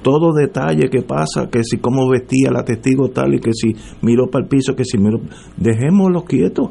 [0.00, 4.30] todo detalle que pasa, que si cómo vestía la testigo tal y que si miró
[4.30, 5.20] para el piso, que si miró,
[5.58, 6.70] dejémoslo quietos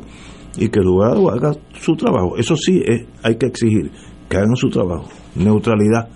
[0.58, 2.36] y que el jurado haga su trabajo.
[2.38, 3.92] Eso sí es, hay que exigir
[4.32, 5.10] que hagan su trabajo.
[5.36, 6.08] Neutralidad.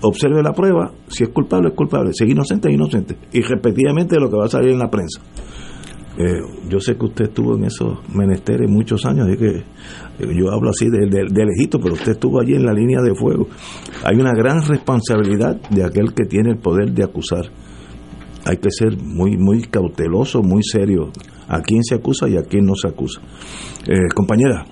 [0.00, 3.16] Observe la prueba, si es culpable, es culpable, si es inocente, es inocente.
[3.32, 5.20] Y repetidamente lo que va a salir en la prensa.
[6.16, 9.62] Eh, yo sé que usted estuvo en esos menesteres muchos años, que eh,
[10.18, 13.48] yo hablo así de, de, lejito, pero usted estuvo allí en la línea de fuego.
[14.04, 17.50] Hay una gran responsabilidad de aquel que tiene el poder de acusar.
[18.46, 21.10] Hay que ser muy, muy cauteloso, muy serio
[21.48, 23.20] a quién se acusa y a quién no se acusa.
[23.86, 24.64] Eh, compañera.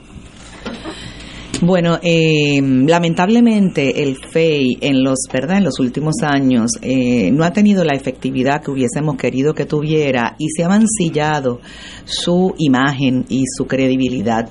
[1.62, 5.56] Bueno, eh, lamentablemente el FEI en los, ¿verdad?
[5.56, 10.36] en los últimos años eh, no ha tenido la efectividad que hubiésemos querido que tuviera
[10.38, 11.60] y se ha mancillado
[12.04, 14.50] su imagen y su credibilidad.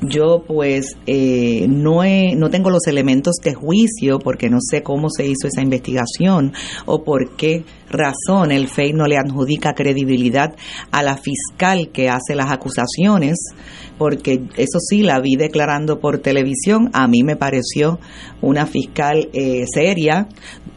[0.00, 5.10] Yo pues eh, no, he, no tengo los elementos de juicio porque no sé cómo
[5.10, 6.52] se hizo esa investigación
[6.86, 10.54] o por qué razón el FEI no le adjudica credibilidad
[10.92, 13.38] a la fiscal que hace las acusaciones
[13.98, 17.98] porque eso sí, la vi declarando por televisión, a mí me pareció
[18.40, 20.28] una fiscal eh, seria,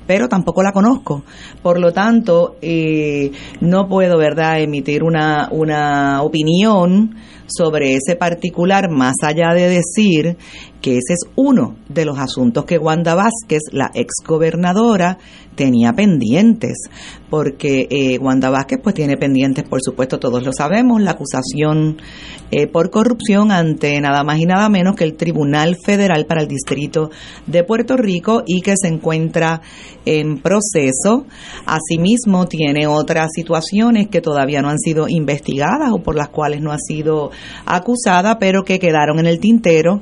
[0.07, 1.23] pero tampoco la conozco.
[1.61, 3.31] Por lo tanto, eh,
[3.61, 7.15] no puedo, ¿verdad?, emitir una, una opinión
[7.55, 10.37] sobre ese particular, más allá de decir
[10.81, 15.17] que ese es uno de los asuntos que Wanda Vázquez, la exgobernadora,
[15.61, 16.89] tenía pendientes,
[17.29, 22.01] porque eh, Wanda Vázquez pues tiene pendientes, por supuesto, todos lo sabemos, la acusación
[22.49, 26.47] eh, por corrupción ante nada más y nada menos que el Tribunal Federal para el
[26.47, 27.11] Distrito
[27.45, 29.61] de Puerto Rico y que se encuentra
[30.03, 31.27] en proceso.
[31.67, 36.71] Asimismo, tiene otras situaciones que todavía no han sido investigadas o por las cuales no
[36.71, 37.29] ha sido
[37.67, 40.01] acusada, pero que quedaron en el tintero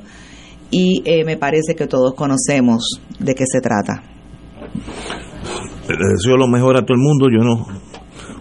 [0.71, 4.03] y eh, me parece que todos conocemos de qué se trata.
[5.89, 7.27] Le deseo lo mejor a todo el mundo.
[7.31, 7.65] Yo no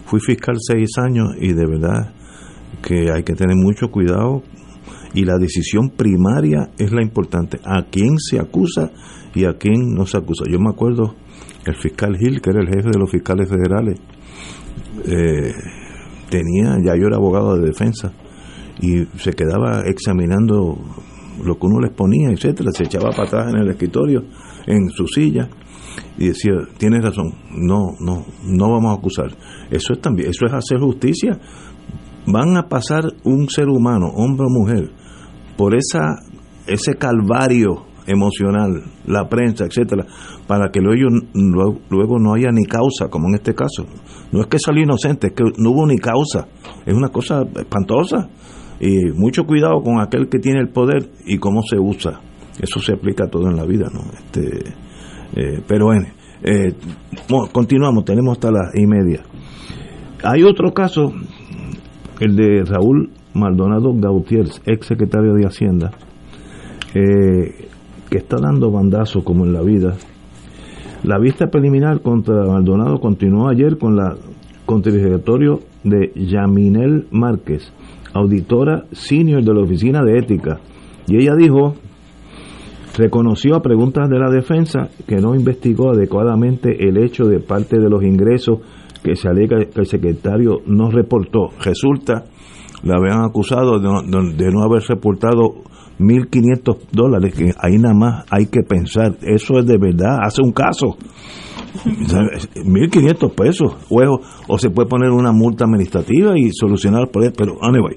[0.05, 2.13] fui fiscal seis años y de verdad
[2.81, 4.43] que hay que tener mucho cuidado
[5.13, 7.59] y la decisión primaria es la importante.
[7.65, 8.91] A quién se acusa
[9.33, 10.45] y a quién no se acusa.
[10.49, 11.15] Yo me acuerdo
[11.65, 13.99] el fiscal Gil, que era el jefe de los fiscales federales,
[15.05, 15.53] eh,
[16.29, 18.13] tenía, ya yo era abogado de defensa,
[18.81, 20.77] y se quedaba examinando
[21.43, 24.23] lo que uno les ponía, etcétera, se echaba para atrás en el escritorio,
[24.67, 25.49] en su silla,
[26.17, 29.31] y decía, tienes razón, no, no, no vamos a acusar.
[29.69, 31.39] Eso es también, eso es hacer justicia.
[32.25, 34.91] Van a pasar un ser humano, hombre o mujer,
[35.57, 36.23] por esa
[36.69, 40.05] ese calvario emocional, la prensa, etcétera,
[40.47, 41.09] para que luego,
[41.89, 43.85] luego no haya ni causa, como en este caso.
[44.31, 46.47] No es que salió inocente, es que no hubo ni causa.
[46.85, 48.29] Es una cosa espantosa.
[48.79, 52.21] Y mucho cuidado con aquel que tiene el poder y cómo se usa.
[52.59, 54.01] Eso se aplica todo en la vida, ¿no?
[54.13, 54.73] Este,
[55.35, 56.07] eh, pero bueno,
[56.43, 56.73] eh,
[57.51, 59.23] continuamos, tenemos hasta las y media.
[60.23, 61.13] Hay otro caso,
[62.19, 65.91] el de Raúl Maldonado Gautier, ex secretario de Hacienda,
[66.93, 67.67] eh,
[68.09, 69.95] que está dando bandazos como en la vida.
[71.03, 74.15] La vista preliminar contra Maldonado continuó ayer con la
[74.65, 77.71] contradictorio de Yaminel Márquez,
[78.13, 80.59] auditora senior de la Oficina de Ética,
[81.07, 81.75] y ella dijo,
[82.99, 87.89] reconoció a preguntas de la defensa que no investigó adecuadamente el hecho de parte de
[87.89, 88.59] los ingresos
[89.03, 91.49] que se alega que el secretario no reportó.
[91.63, 92.25] Resulta,
[92.83, 95.63] la habían acusado de no, haber reportado
[95.99, 100.51] 1.500 dólares, que ahí nada más hay que pensar, eso es de verdad, hace un
[100.51, 100.97] caso.
[101.85, 107.57] 1.500 pesos, o, o se puede poner una multa administrativa y solucionar el problema, pero
[107.61, 107.95] anyway.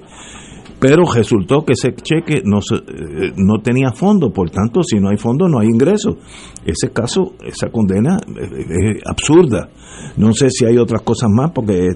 [0.83, 5.15] Pero resultó que ese cheque no, eh, no tenía fondo, por tanto, si no hay
[5.15, 6.17] fondo, no hay ingreso.
[6.65, 9.69] Ese caso, esa condena es, absurda.
[10.17, 11.87] No sé si hay otras cosas más porque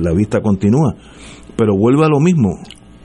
[0.00, 0.94] la vista continúa.
[1.56, 2.50] Pero vuelve a lo mismo,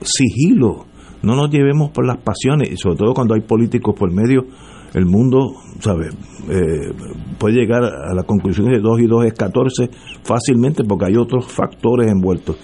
[0.00, 0.86] sigilo.
[1.22, 4.46] No nos llevemos por las pasiones, y sobre todo cuando hay políticos por medio
[4.94, 6.08] el mundo, ¿sabe?
[6.48, 6.92] Eh,
[7.38, 9.90] puede llegar a la conclusión de 2 y 2 es 14
[10.22, 12.56] fácilmente porque hay otros factores envueltos.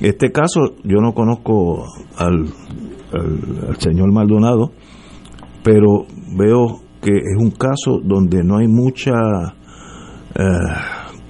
[0.00, 1.84] Este caso, yo no conozco
[2.16, 2.46] al,
[3.12, 4.72] al, señor Maldonado,
[5.62, 9.12] pero veo que es un caso donde no hay mucha
[10.34, 10.42] eh,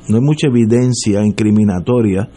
[0.08, 2.28] no hay mucha evidencia incriminatoria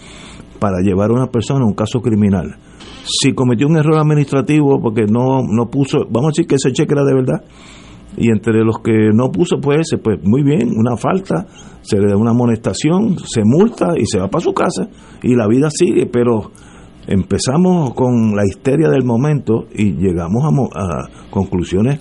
[0.60, 2.56] para llevar a una persona a un caso criminal.
[3.04, 6.94] Si cometió un error administrativo porque no, no puso, vamos a decir que ese cheque
[6.94, 7.44] era de verdad,
[8.18, 11.48] y entre los que no puso pues pues muy bien una falta
[11.82, 14.88] se le da una amonestación se multa y se va para su casa
[15.24, 16.06] y la vida sigue.
[16.06, 16.52] Pero
[17.08, 20.44] empezamos con la histeria del momento y llegamos
[20.76, 22.00] a, conclusiones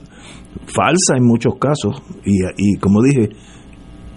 [0.66, 2.02] falsas en muchos casos.
[2.24, 3.30] Y, y como dije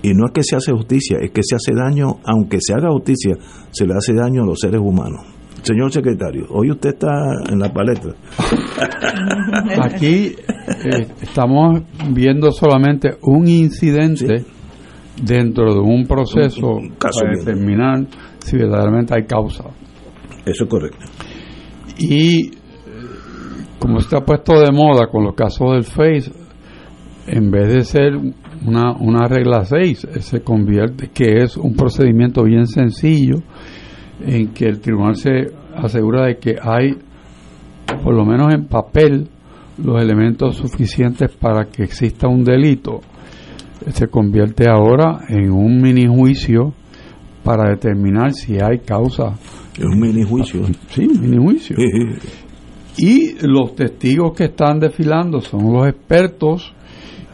[0.01, 2.89] y no es que se hace justicia es que se hace daño aunque se haga
[2.91, 3.37] justicia
[3.71, 5.21] se le hace daño a los seres humanos
[5.63, 7.07] Señor secretario, hoy usted está
[7.49, 8.11] en la palestra.
[9.81, 14.43] Aquí eh, estamos viendo solamente un incidente
[15.23, 18.05] dentro de un proceso para determinar
[18.39, 19.63] si verdaderamente hay causa.
[20.45, 21.05] Eso es correcto.
[21.97, 22.51] Y eh,
[23.79, 26.29] como está puesto de moda con los casos del Face,
[27.25, 28.17] en vez de ser
[28.65, 33.37] una, una regla 6, se convierte que es un procedimiento bien sencillo
[34.25, 36.97] en que el tribunal se asegura de que hay,
[38.03, 39.29] por lo menos en papel,
[39.77, 43.01] los elementos suficientes para que exista un delito,
[43.91, 46.73] se convierte ahora en un mini juicio
[47.43, 49.33] para determinar si hay causa.
[49.77, 50.65] Es un mini juicio.
[50.89, 51.75] Sí, mini juicio.
[52.97, 56.73] Y los testigos que están desfilando son los expertos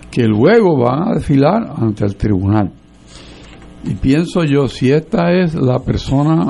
[0.10, 2.72] que luego van a desfilar ante el tribunal.
[3.84, 6.48] Y pienso yo, si esta es la persona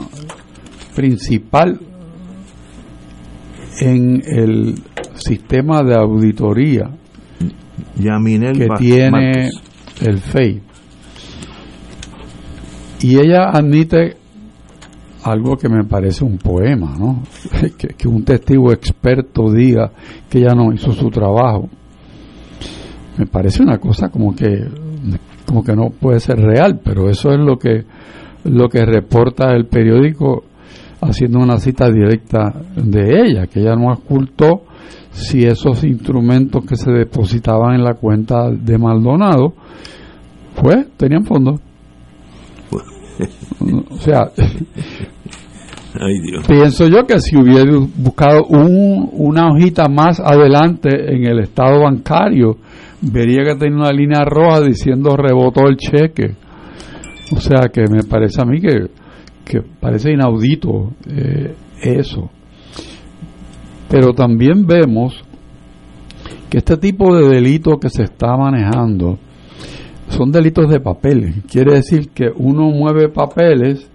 [0.95, 1.79] principal
[3.79, 4.75] en el
[5.13, 6.89] sistema de auditoría
[7.95, 9.49] que tiene
[10.01, 10.61] el FEI.
[13.01, 14.17] Y ella admite
[15.23, 17.23] algo que me parece un poema, ¿no?
[17.77, 19.91] que, que, un testigo experto diga
[20.29, 21.69] que ella no hizo su trabajo.
[23.17, 24.67] Me parece una cosa como que
[25.49, 27.83] como que no puede ser real, pero eso es lo que
[28.43, 30.43] lo que reporta el periódico
[31.01, 34.62] haciendo una cita directa de ella, que ella no ocultó
[35.09, 39.55] si esos instrumentos que se depositaban en la cuenta de Maldonado,
[40.62, 41.59] pues tenían fondos.
[43.89, 44.29] o sea,
[46.47, 52.57] Pienso yo que si hubiera buscado un, una hojita más adelante en el estado bancario,
[53.01, 56.35] vería que tenía una línea roja diciendo rebotó el cheque.
[57.31, 58.88] O sea que me parece a mí que,
[59.45, 62.29] que parece inaudito eh, eso.
[63.89, 65.23] Pero también vemos
[66.49, 69.19] que este tipo de delito que se está manejando
[70.09, 71.35] son delitos de papeles.
[71.49, 73.88] Quiere decir que uno mueve papeles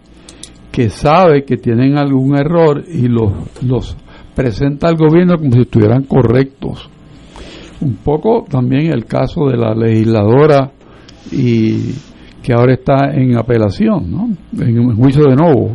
[0.70, 3.96] que sabe que tienen algún error y los, los
[4.34, 6.90] presenta al gobierno como si estuvieran correctos.
[7.80, 10.70] Un poco también el caso de la legisladora
[11.30, 11.92] y
[12.42, 14.28] que ahora está en apelación, ¿no?
[14.62, 15.74] en juicio de nuevo,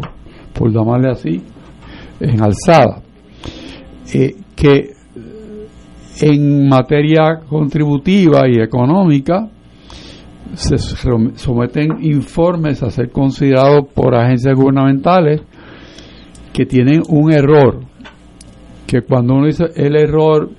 [0.54, 1.42] por llamarle así,
[2.20, 3.02] en alzada,
[4.14, 4.92] eh, que
[6.22, 9.50] en materia contributiva y económica
[10.54, 15.42] se someten informes a ser considerados por agencias gubernamentales
[16.52, 17.80] que tienen un error,
[18.86, 20.50] que cuando uno dice el error,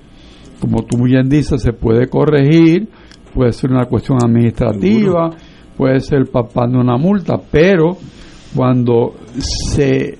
[0.61, 2.87] como tú bien dices, se puede corregir,
[3.33, 5.31] puede ser una cuestión administrativa,
[5.75, 7.97] puede ser papando una multa, pero
[8.55, 10.17] cuando se eh,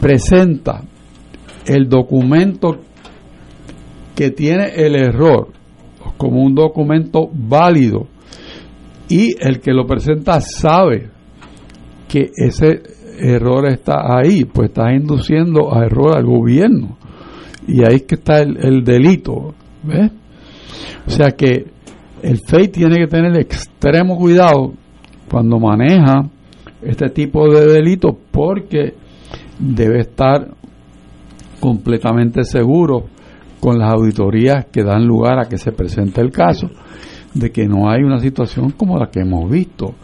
[0.00, 0.82] presenta
[1.66, 2.76] el documento
[4.14, 5.48] que tiene el error
[6.16, 8.06] como un documento válido
[9.08, 11.10] y el que lo presenta sabe
[12.08, 12.82] que ese
[13.18, 16.95] error está ahí, pues está induciendo a error al gobierno.
[17.66, 19.54] Y ahí es que está el, delito.
[19.82, 20.10] ¿ves?
[21.06, 21.66] O sea que
[22.22, 24.72] el FEI tiene que tener extremo cuidado
[25.30, 26.28] cuando maneja
[26.82, 28.94] este tipo de delitos porque
[29.58, 30.48] debe estar
[31.60, 33.06] completamente seguro
[33.60, 36.70] con las auditorías que dan lugar a que se presente el caso,
[37.34, 39.94] de que no hay una situación como la que hemos visto,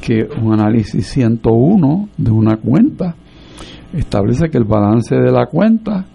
[0.00, 3.14] que un análisis 101 de una cuenta
[3.92, 6.06] establece que el balance de la cuenta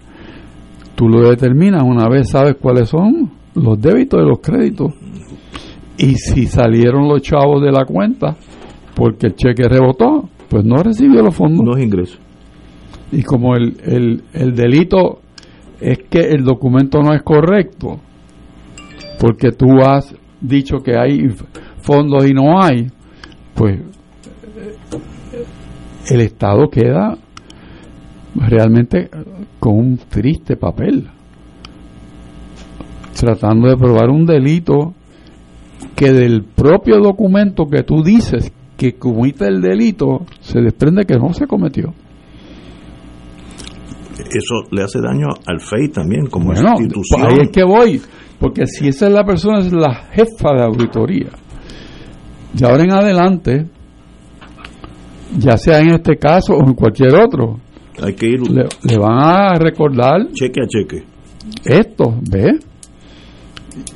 [0.96, 4.94] tú lo determinas una vez sabes cuáles son los débitos y los créditos.
[5.98, 8.36] Y si salieron los chavos de la cuenta
[8.96, 11.66] porque el cheque rebotó pues no recibió los fondos.
[11.66, 12.20] Los ingresos
[13.14, 15.20] y como el, el, el delito
[15.80, 18.00] es que el documento no es correcto,
[19.20, 21.30] porque tú has dicho que hay
[21.82, 22.88] fondos y no hay,
[23.54, 23.80] pues
[26.10, 27.18] el Estado queda
[28.36, 29.10] realmente
[29.64, 31.08] con un triste papel,
[33.18, 34.94] tratando de probar un delito
[35.96, 41.32] que del propio documento que tú dices que comite el delito se desprende que no
[41.32, 41.94] se cometió
[44.20, 47.22] eso le hace daño al FEI también como institución.
[47.26, 48.02] Ahí es que voy,
[48.40, 51.30] porque si esa es la persona, es la jefa de auditoría.
[52.58, 53.66] Y ahora en adelante,
[55.38, 57.60] ya sea en este caso o en cualquier otro,
[58.02, 61.04] hay que ir le, van a recordar cheque a cheque
[61.66, 62.58] esto, ¿ve?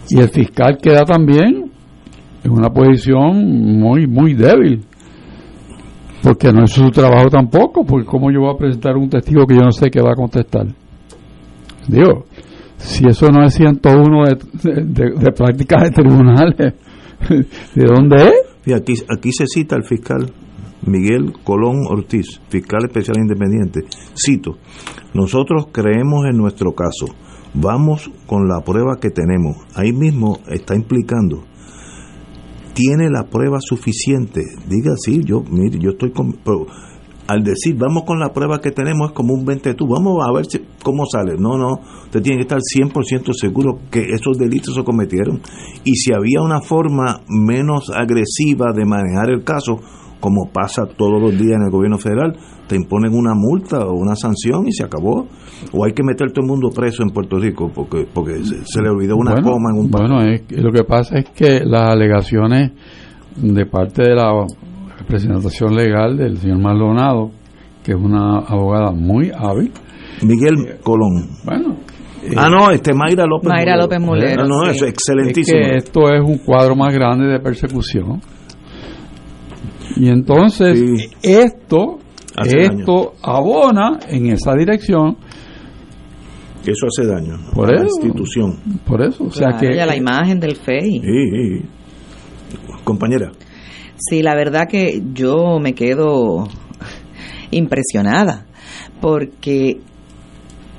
[0.10, 1.71] Y el fiscal queda también
[2.43, 4.83] en una posición muy muy débil
[6.21, 9.55] porque no es su trabajo tampoco, porque cómo yo voy a presentar un testigo que
[9.55, 10.65] yo no sé qué va a contestar.
[11.88, 12.25] Digo,
[12.77, 16.55] si eso no es 101 de, de, de prácticas de tribunales,
[17.75, 18.33] ¿de dónde es?
[18.65, 20.29] Y aquí, aquí se cita el fiscal
[20.88, 23.82] Miguel Colón Ortiz, fiscal especial independiente.
[24.15, 24.58] Cito,
[25.13, 27.13] nosotros creemos en nuestro caso,
[27.54, 29.58] vamos con la prueba que tenemos.
[29.76, 31.43] Ahí mismo está implicando
[32.78, 34.43] tiene la prueba suficiente.
[34.69, 36.38] Diga, sí, yo, mire, yo estoy con...
[37.28, 40.32] Al decir, vamos con la prueba que tenemos, es como un 20 tú, vamos a
[40.32, 40.45] ver
[40.84, 41.36] cómo sale.
[41.38, 45.41] No, no, usted tiene que estar 100% seguro que esos delitos se cometieron.
[45.84, 49.80] Y si había una forma menos agresiva de manejar el caso,
[50.19, 52.36] como pasa todos los días en el gobierno federal,
[52.67, 55.27] te imponen una multa o una sanción y se acabó.
[55.73, 58.89] O hay que meter todo el mundo preso en Puerto Rico porque porque se, le
[58.89, 60.17] olvidó una coma en un Bueno,
[60.49, 62.71] lo que pasa es que las alegaciones
[63.36, 64.32] de parte de la
[64.99, 67.32] representación legal del señor Maldonado,
[67.84, 69.71] que es una abogada muy hábil.
[70.23, 71.30] Miguel Colón.
[71.45, 71.77] Bueno,
[72.36, 74.47] ah, no, este Mayra López Mayra López Molero.
[74.47, 75.60] No, no, es excelentísimo.
[75.60, 78.19] Es que esto es un cuadro más grande de persecución
[79.99, 81.99] y entonces esto,
[82.43, 85.17] esto abona en esa dirección.
[86.65, 88.57] Eso hace daño por a la institución.
[88.86, 91.01] Por eso, o sea que la imagen del FEI.
[91.01, 91.65] Sí,
[92.84, 93.32] compañera.
[93.97, 96.47] Sí, la verdad que yo me quedo
[97.51, 98.45] impresionada
[99.01, 99.80] porque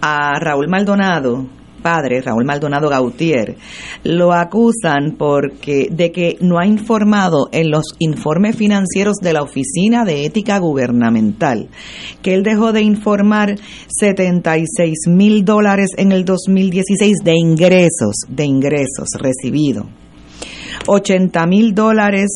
[0.00, 1.46] a Raúl Maldonado
[1.88, 3.56] padre, Raúl Maldonado Gautier,
[4.04, 10.04] lo acusan porque de que no ha informado en los informes financieros de la Oficina
[10.04, 11.68] de Ética Gubernamental,
[12.20, 13.54] que él dejó de informar
[13.88, 19.86] 76 mil dólares en el 2016 de ingresos, de ingresos recibidos,
[20.86, 22.28] 80 mil dólares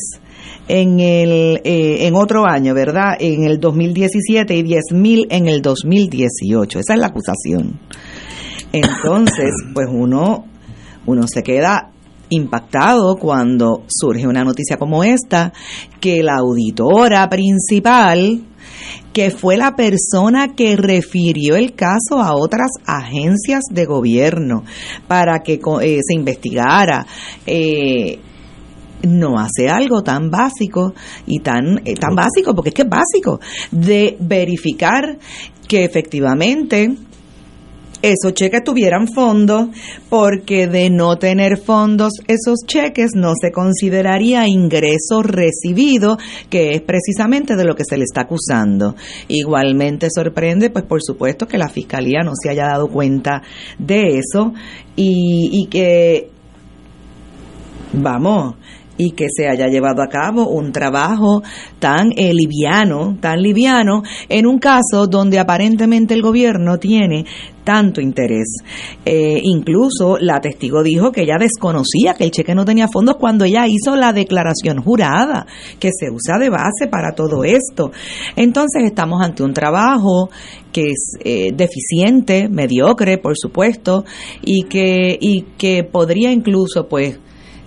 [0.67, 3.17] en el eh, en otro año, ¿verdad?
[3.19, 6.79] En el 2017 y 10 mil en el 2018.
[6.79, 7.79] Esa es la acusación.
[8.73, 10.45] Entonces, pues uno
[11.05, 11.91] uno se queda
[12.29, 15.53] impactado cuando surge una noticia como esta
[15.99, 18.41] que la auditora principal
[19.11, 24.63] que fue la persona que refirió el caso a otras agencias de gobierno
[25.07, 27.05] para que eh, se investigara
[27.45, 28.19] eh,
[29.03, 30.95] no hace algo tan básico
[31.27, 35.19] y tan, eh, tan básico, porque es que es básico, de verificar
[35.67, 36.95] que efectivamente
[38.03, 39.69] esos cheques tuvieran fondos,
[40.09, 46.17] porque de no tener fondos, esos cheques no se consideraría ingreso recibido,
[46.49, 48.95] que es precisamente de lo que se le está acusando.
[49.29, 53.41] Igualmente sorprende, pues por supuesto, que la Fiscalía no se haya dado cuenta
[53.79, 54.53] de eso
[54.97, 56.29] y, y que,
[57.93, 58.55] vamos,
[58.97, 61.43] y que se haya llevado a cabo un trabajo
[61.79, 67.25] tan eh, liviano, tan liviano, en un caso donde aparentemente el gobierno tiene
[67.63, 68.57] tanto interés.
[69.05, 73.45] Eh, incluso la testigo dijo que ella desconocía que el cheque no tenía fondos cuando
[73.45, 75.47] ella hizo la declaración jurada,
[75.79, 77.91] que se usa de base para todo esto.
[78.35, 80.29] Entonces estamos ante un trabajo
[80.71, 84.05] que es eh, deficiente, mediocre, por supuesto,
[84.41, 87.19] y que, y que podría incluso, pues,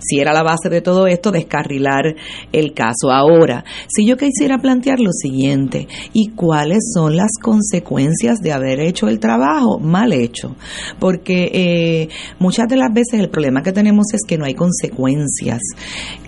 [0.07, 2.15] si era la base de todo esto, descarrilar
[2.51, 3.11] el caso.
[3.11, 9.07] Ahora, si yo quisiera plantear lo siguiente, ¿y cuáles son las consecuencias de haber hecho
[9.07, 10.55] el trabajo mal hecho?
[10.99, 15.61] Porque eh, muchas de las veces el problema que tenemos es que no hay consecuencias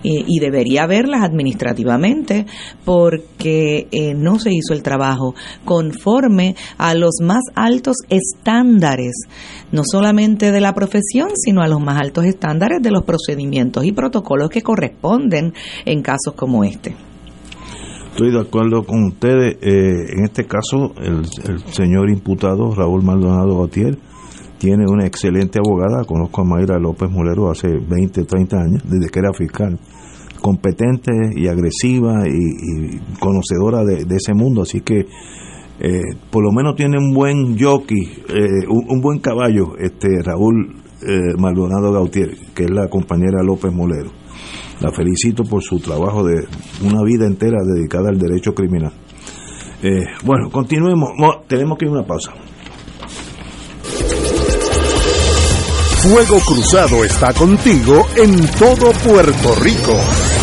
[0.02, 2.46] y debería haberlas administrativamente
[2.84, 9.14] porque eh, no se hizo el trabajo conforme a los más altos estándares,
[9.72, 13.92] no solamente de la profesión, sino a los más altos estándares de los procedimientos y
[13.92, 15.54] protocolos que corresponden
[15.84, 16.94] en casos como este.
[18.10, 19.56] Estoy de acuerdo con ustedes.
[19.62, 21.24] Eh, en este caso, el,
[21.72, 23.96] señor imputado Raúl Maldonado Gautier
[24.58, 26.04] tiene una excelente abogada.
[26.04, 29.78] Conozco a Mayra López Molero hace 20, 30 años, desde que era fiscal.
[30.40, 34.62] Competente y agresiva y, conocedora de, ese mundo.
[34.62, 35.06] Así que
[35.78, 41.34] eh, por lo menos tiene un buen jockey, eh, un, buen caballo, este Raúl eh,
[41.38, 44.10] Maldonado Gautier, que es la compañera López Molero.
[44.80, 46.46] La felicito por su trabajo de
[46.82, 48.92] una vida entera dedicada al derecho criminal.
[49.82, 51.10] Eh, bueno, continuemos.
[51.46, 52.32] tenemos que ir a una pausa.
[56.02, 60.39] Fuego Cruzado está contigo en todo Puerto Rico.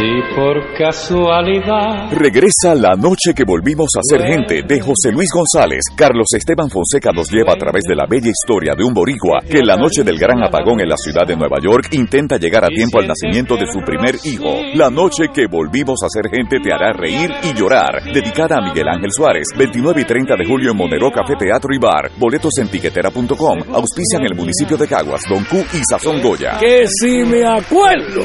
[0.00, 2.10] Si por casualidad.
[2.10, 5.82] Regresa la noche que volvimos a ser gente de José Luis González.
[5.94, 9.58] Carlos Esteban Fonseca nos lleva a través de la bella historia de un boricua que
[9.58, 12.68] en la noche del gran apagón en la ciudad de Nueva York intenta llegar a
[12.68, 14.48] tiempo al nacimiento de su primer hijo.
[14.72, 18.02] La noche que volvimos a ser gente te hará reír y llorar.
[18.02, 19.48] Dedicada a Miguel Ángel Suárez.
[19.54, 22.10] 29 y 30 de julio en Monero Café Teatro y Bar.
[22.16, 23.58] Boletos en tiquetera.com.
[23.74, 26.56] Auspician el municipio de Caguas, Don Q y Sazón Goya.
[26.58, 28.24] Que si me acuerdo.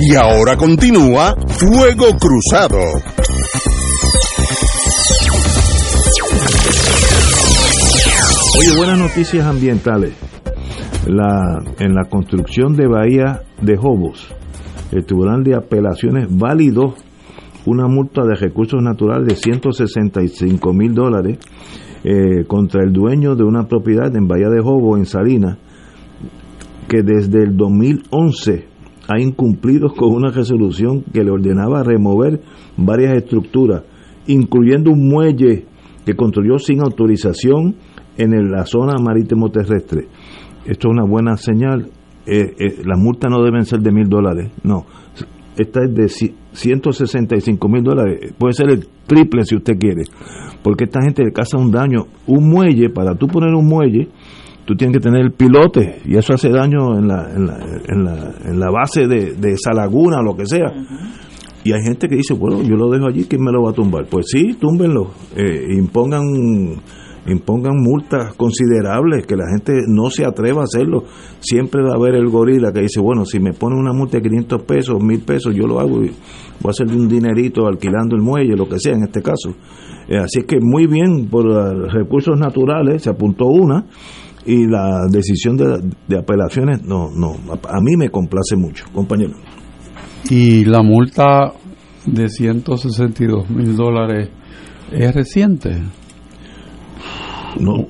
[0.00, 2.78] Y ahora continúa Fuego Cruzado.
[8.58, 10.14] Oye, buenas noticias ambientales.
[11.06, 14.34] La, en la construcción de Bahía de Jobos,
[14.92, 16.94] el Tribunal de Apelaciones validó
[17.66, 21.38] una multa de recursos naturales de 165 mil dólares
[22.04, 25.58] eh, contra el dueño de una propiedad en Bahía de Jobos, en Salinas,
[26.88, 28.66] que desde el 2011
[29.08, 32.40] ha incumplido con una resolución que le ordenaba remover
[32.76, 33.82] varias estructuras,
[34.26, 35.66] incluyendo un muelle
[36.04, 37.76] que construyó sin autorización
[38.16, 40.08] en la zona marítimo terrestre.
[40.64, 41.90] Esto es una buena señal.
[42.26, 44.86] Eh, eh, las multas no deben ser de mil dólares, no.
[45.56, 48.32] Esta es de ci- 165 mil dólares.
[48.38, 50.02] Puede ser el triple si usted quiere.
[50.62, 52.06] Porque esta gente le causa un daño.
[52.26, 54.08] Un muelle, para tú poner un muelle,
[54.64, 57.56] tú tienes que tener el pilote y eso hace daño en la, en la,
[57.88, 60.72] en la, en la base de, de esa laguna o lo que sea.
[61.64, 63.74] Y hay gente que dice, bueno, yo lo dejo allí, ¿quién me lo va a
[63.74, 64.06] tumbar?
[64.10, 66.22] Pues sí, túmbenlo, eh, impongan,
[67.26, 71.04] impongan multas considerables, que la gente no se atreva a hacerlo.
[71.40, 74.28] Siempre va a haber el gorila que dice, bueno, si me ponen una multa de
[74.28, 76.10] 500 pesos, 1000 pesos, yo lo hago y
[76.60, 79.50] voy a hacer un dinerito alquilando el muelle, lo que sea en este caso.
[80.08, 83.86] Eh, así es que muy bien, por eh, recursos naturales, se apuntó una
[84.44, 89.34] y la decisión de, de apelaciones, no, no, a, a mí me complace mucho, compañero.
[90.28, 91.52] Y la multa
[92.06, 94.28] de 162 mil dólares
[94.90, 95.82] es reciente.
[97.60, 97.86] No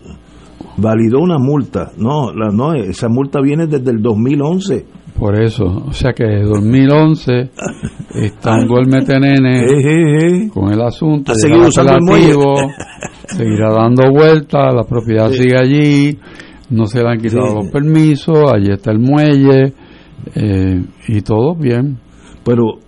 [0.76, 4.86] validó una multa no la no esa multa viene desde el 2011
[5.18, 7.32] Por eso, o sea que desde 2011
[8.14, 10.50] está un golmete nene Eh, eh, eh.
[10.52, 11.32] con el asunto.
[11.32, 12.36] Ha seguido usando el
[13.26, 16.18] seguirá dando vueltas, la propiedad sigue allí,
[16.70, 17.54] no se le han quitado Sí.
[17.56, 19.72] los permisos, allí está el muelle
[20.34, 21.98] eh, y todo bien.
[22.44, 22.78] pero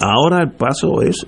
[0.00, 1.26] ahora el paso es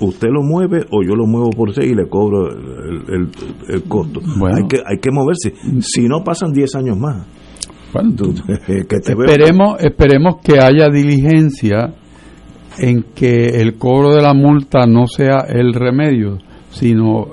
[0.00, 3.28] usted lo mueve o yo lo muevo por usted y le cobro el, el-
[3.68, 4.20] el costo.
[4.38, 4.56] Bueno.
[4.56, 5.54] hay que hay que moverse.
[5.80, 7.26] Si no pasan 10 años más.
[7.92, 8.34] Bueno, Tú-
[8.66, 11.94] que te veo- esperemos, esperemos que haya diligencia
[12.78, 16.38] en que el cobro de la multa no sea el remedio,
[16.70, 17.26] sino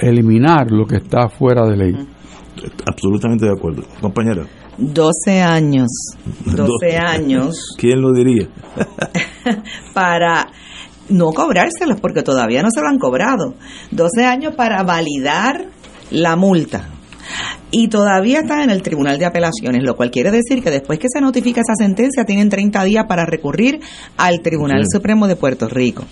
[0.00, 1.92] eliminar lo que está fuera de ley.
[2.90, 3.82] absolutamente de acuerdo.
[4.00, 4.44] Compañera.
[4.78, 5.88] 12 años,
[6.44, 7.74] 12 años.
[7.78, 8.48] Quién lo diría
[9.94, 10.46] para
[11.08, 13.54] no cobrárselos porque todavía no se lo han cobrado.
[13.90, 15.66] 12 años para validar
[16.10, 16.88] la multa.
[17.72, 21.08] Y todavía está en el Tribunal de Apelaciones, lo cual quiere decir que después que
[21.12, 23.80] se notifica esa sentencia tienen 30 días para recurrir
[24.16, 24.96] al Tribunal Sí.
[24.96, 26.04] Supremo de Puerto Rico.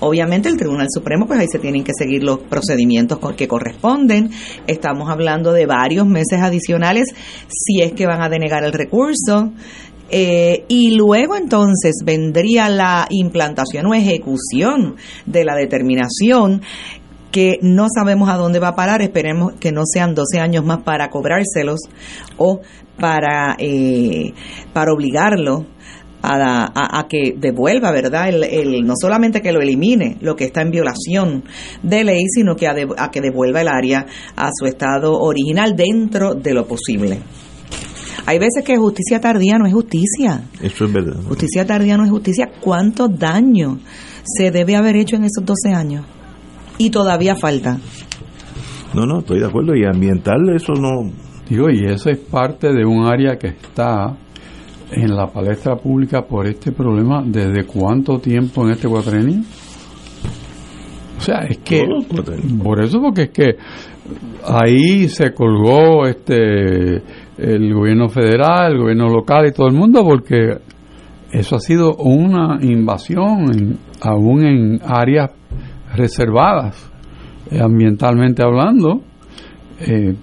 [0.00, 4.30] Obviamente el Tribunal Supremo, pues ahí se tienen que seguir los procedimientos que corresponden.
[4.66, 7.14] Estamos hablando de varios meses adicionales
[7.48, 9.52] si es que van a denegar el recurso.
[10.16, 14.94] Eh, y luego entonces vendría la implantación o ejecución
[15.26, 16.62] de la determinación
[17.32, 20.82] que no sabemos a dónde va a parar, esperemos que no sean 12 años más
[20.84, 21.80] para cobrárselos
[22.38, 22.60] o
[22.96, 24.32] para, eh,
[24.72, 25.66] para obligarlo
[26.22, 28.28] a, a- que devuelva, ¿verdad?
[28.28, 31.42] El, el- no solamente que lo elimine, lo que está en violación
[31.82, 34.06] de ley, sino que a, de- a que devuelva el área
[34.36, 37.18] a su estado original dentro de lo posible.
[38.26, 40.44] Hay veces que justicia tardía no es justicia.
[40.62, 42.50] eso es verdad Justicia tardía no es justicia.
[42.60, 43.78] ¿Cuánto daño
[44.24, 46.04] se debe haber hecho en esos 12 años?
[46.78, 47.78] Y todavía falta.
[48.94, 51.10] no no estoy de acuerdo y ambiental eso no
[51.48, 54.16] Digo, y eso es parte de un área que está
[54.90, 59.42] en la palestra pública por este problema desde cuánto tiempo en este cuatrenio.
[61.18, 62.62] O sea, es que Todos los cuatrenios.
[62.62, 63.56] por eso porque es que
[64.44, 67.02] ahí se colgó este
[67.38, 70.58] el gobierno federal, el gobierno local y todo el mundo porque
[71.32, 75.30] eso ha sido una invasión en- aún en áreas
[75.96, 76.90] reservadas
[77.50, 79.00] eh, ambientalmente hablando
[79.80, 80.14] eh,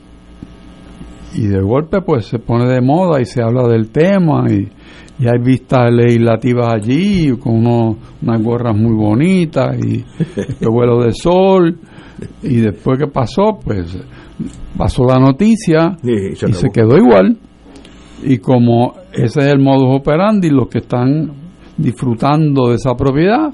[1.36, 4.70] y de golpe pues se pone de moda y se habla del tema y,
[5.24, 10.04] hay vistas legislativas allí con unos, unas gorras muy bonitas y
[10.66, 11.78] vuelo de sol
[12.44, 13.98] y después que pasó, pues
[14.78, 17.38] pasó la noticia Sí, se y se quedó igual.
[18.24, 21.32] Y como ese es el modus operandi, los que están
[21.78, 23.54] disfrutando de esa propiedad,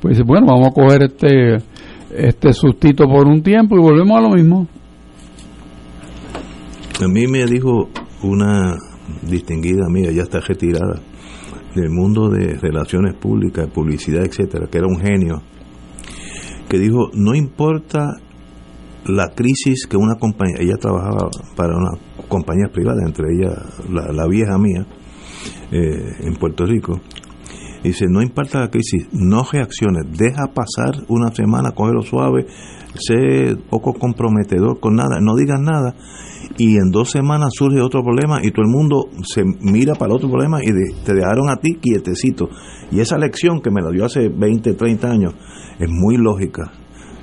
[0.00, 1.56] pues bueno, vamos a coger este
[2.10, 4.66] este sustito por un tiempo y volvemos a lo mismo.
[7.00, 7.88] A mí me dijo
[8.22, 8.76] una
[9.22, 11.00] distinguida amiga, ya está retirada,
[11.74, 15.42] del mundo de relaciones públicas, publicidad, etcétera, que era un genio,
[16.68, 18.20] que dijo, no importa
[19.06, 21.98] la crisis que una compañía, ella trabajaba para una
[22.28, 23.54] compañía privada, entre ellas
[23.90, 24.86] la, la vieja mía,
[25.70, 27.00] eh, en Puerto Rico,
[27.82, 32.46] dice, no importa la crisis, no reacciones, deja pasar una semana, cógelo suave,
[32.98, 35.94] sé poco comprometedor con nada, no digas nada,
[36.56, 40.16] y en dos semanas surge otro problema y todo el mundo se mira para el
[40.16, 42.48] otro problema y de- te dejaron a ti quietecito.
[42.90, 45.34] Y esa lección que me la dio hace 20, 30 años
[45.78, 46.70] es muy lógica.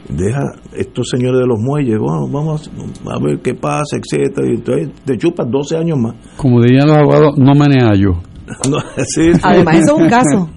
[0.08, 0.42] Deja
[0.78, 2.70] estos señores de los muelles, bueno, vamos
[3.12, 6.14] a ver qué pasa, etcétera, y entonces te chupas 12 años más.
[6.38, 8.12] Como dirían los abogados, no menea yo.
[8.70, 9.40] No, sí, sí.
[9.42, 10.50] Además, eso es un caso.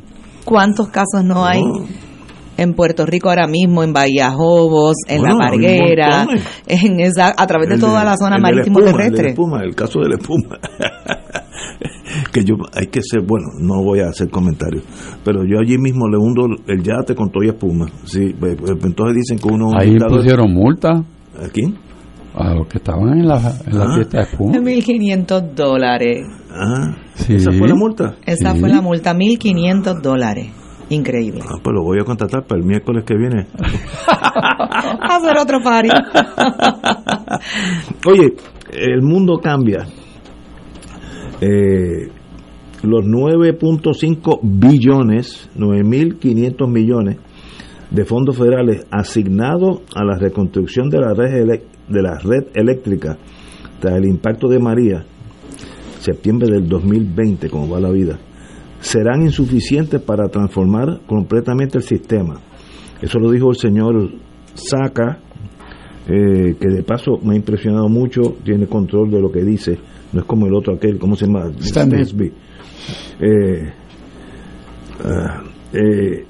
[0.44, 1.86] ¿Cuántos casos no hay No.
[2.58, 6.44] En Puerto Rico ahora mismo, en Bahía Jobos, en Bueno, La Parguera, montones.
[6.66, 9.28] en esa, a través de El toda la zona marítimo espuma, el de la terrestre?
[9.30, 10.58] espuma, el caso de la espuma.
[12.32, 14.82] que yo hay que ser, bueno, no voy a hacer comentarios,
[15.24, 17.86] pero yo allí mismo le hundo el yate con toda espuma.
[18.04, 21.04] Sí, pues, pues, entonces dicen que uno Ahí pusieron multa
[21.42, 21.74] ¿Aquí?
[22.34, 23.36] a los que estaban en la,
[23.66, 23.94] en la Ah.
[23.94, 24.52] fiesta de espuma.
[24.58, 26.26] 1.500 dólares.
[26.50, 27.34] Ah, Sí.
[27.34, 28.16] esa fue la multa.
[28.26, 28.60] Esa Sí.
[28.60, 30.48] fue la multa, 1.500 dólares.
[30.90, 31.40] Increíble.
[31.44, 33.46] Ah, pues lo voy a contratar para el miércoles que viene.
[35.00, 35.88] Hacer otro party.
[38.06, 38.34] Oye,
[38.72, 39.86] el mundo cambia.
[41.40, 42.08] Eh,
[42.82, 47.16] los 9.5 billones, 9.500 millones
[47.90, 53.16] de fondos federales asignados a la reconstrucción de la red, de la red eléctrica
[53.80, 55.04] tras el impacto de María,
[56.00, 58.18] septiembre del 2020, como va la vida,
[58.80, 62.40] serán insuficientes para transformar completamente el sistema.
[63.00, 64.10] Eso lo dijo el señor
[64.54, 65.18] Saca,
[66.08, 69.78] eh, que de paso me ha impresionado mucho, tiene control de lo que dice,
[70.12, 71.50] no es como el otro aquel, ¿cómo se llama?
[71.60, 72.04] Stanley.
[72.04, 72.32] Snesby.
[73.20, 73.72] Eh,
[75.04, 76.24] ah, eh,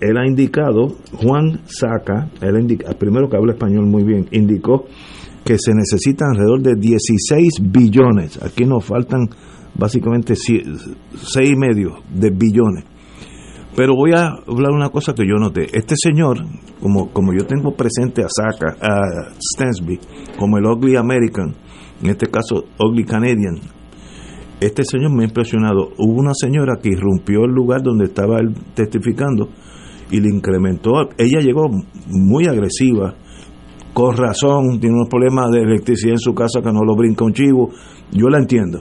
[0.00, 4.86] él, ha indicado, Juan Saca, él indica- primero que habla español muy bien, indicó
[5.44, 9.28] que se necesitan alrededor de 16 billones, aquí nos faltan
[9.80, 10.62] básicamente 6
[11.42, 12.84] y medio de billones.
[13.74, 15.66] Pero voy a hablar una cosa que yo noté.
[15.72, 16.44] Este señor,
[16.80, 19.98] como, como yo tengo presente a Saka, a Stansby,
[20.38, 21.54] como el Ugly American,
[22.02, 23.58] en este caso Ugly Canadian,
[24.60, 25.88] este señor me ha impresionado.
[25.96, 29.48] Hubo una señora que irrumpió el lugar donde estaba él testificando
[30.10, 31.08] y le incrementó.
[31.16, 31.70] Ella llegó
[32.08, 33.14] muy agresiva,
[33.94, 37.32] con razón, tiene unos problemas de electricidad en su casa que no lo brinca un
[37.32, 37.70] chivo.
[38.12, 38.80] Yo la entiendo.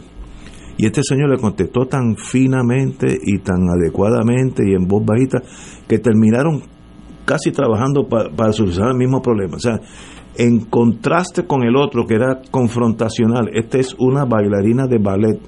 [0.79, 5.41] Y este señor le contestó tan finamente y tan adecuadamente y en voz bajita
[5.87, 6.61] que terminaron
[7.25, 9.57] casi trabajando pa- para solucionar el mismo problema.
[9.57, 9.77] O sea,
[10.37, 15.39] en contraste con el otro que era confrontacional, este es una bailarina de ballet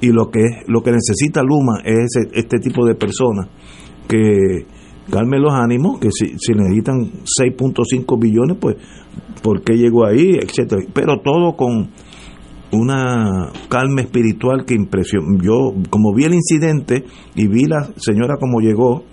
[0.00, 3.48] y lo que lo que necesita Luma es ese- este tipo de personas
[4.06, 4.66] que
[5.10, 8.76] calmen los ánimos, que si, si necesitan 6.5 billones, pues
[9.42, 10.36] ¿por qué llegó ahí?
[10.40, 11.90] etcétera Pero todo con
[12.76, 15.38] una calma espiritual que impresionó.
[15.42, 17.04] Yo, como vi el incidente
[17.34, 19.04] y vi la señora como llegó,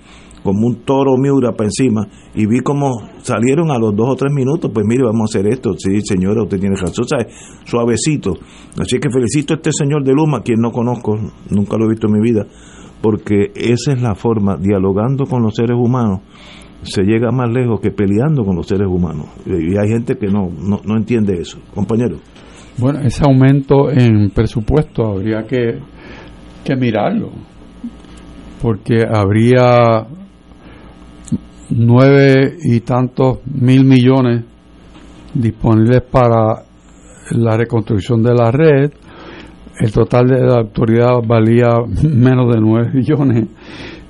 [0.44, 2.90] como un toro miura para encima, y vi como
[3.22, 5.74] salieron a los dos o tres minutos, pues mire, vamos a hacer esto.
[5.78, 7.28] Sí, señora, usted tiene razón, ¿sabe?
[7.64, 8.34] suavecito.
[8.78, 11.18] Así que felicito a este señor de Luma, quien no conozco,
[11.50, 12.46] nunca lo he visto en mi vida,
[13.02, 16.20] porque esa es la forma, dialogando con los seres humanos,
[16.84, 19.28] se llega más lejos que peleando con los seres humanos.
[19.46, 21.58] Y hay gente que no, no, no entiende eso.
[21.74, 22.18] Compañero.
[22.78, 25.80] Bueno, ese aumento en presupuesto habría que,
[26.64, 27.30] que mirarlo,
[28.62, 30.08] porque habría
[31.70, 34.44] nueve y tantos mil millones
[35.34, 36.64] disponibles para
[37.32, 38.92] la reconstrucción de la red.
[39.80, 41.70] El total de la autoridad valía
[42.04, 43.48] menos de nueve billones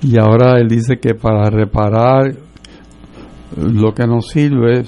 [0.02, 2.34] y ahora él dice que para reparar
[3.56, 4.84] lo que nos sirve,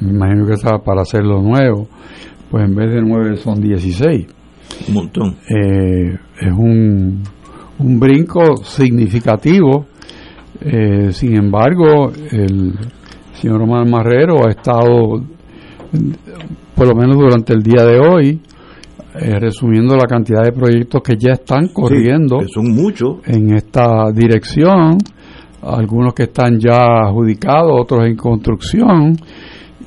[0.00, 1.86] me imagino que será para hacerlo nuevo,
[2.56, 4.26] pues en vez de 9 son 16.
[4.88, 5.36] Un montón.
[5.50, 7.22] Eh, es un,
[7.78, 9.84] un brinco significativo.
[10.62, 12.72] Eh, sin embargo, el
[13.34, 15.22] señor Omar Marrero ha estado,
[16.74, 18.40] por lo menos durante el día de hoy,
[19.20, 23.18] eh, resumiendo la cantidad de proyectos que ya están corriendo Sí, son muchos.
[23.26, 24.96] en esta dirección,
[25.62, 29.14] algunos que están ya adjudicados, otros en construcción,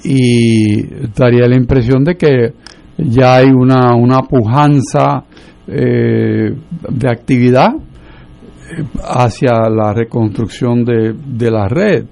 [0.03, 0.83] y
[1.15, 2.53] daría la impresión de que
[2.97, 5.23] ya hay una, una pujanza
[5.67, 6.53] eh,
[6.89, 12.05] de actividad eh, hacia la reconstrucción de, de la red.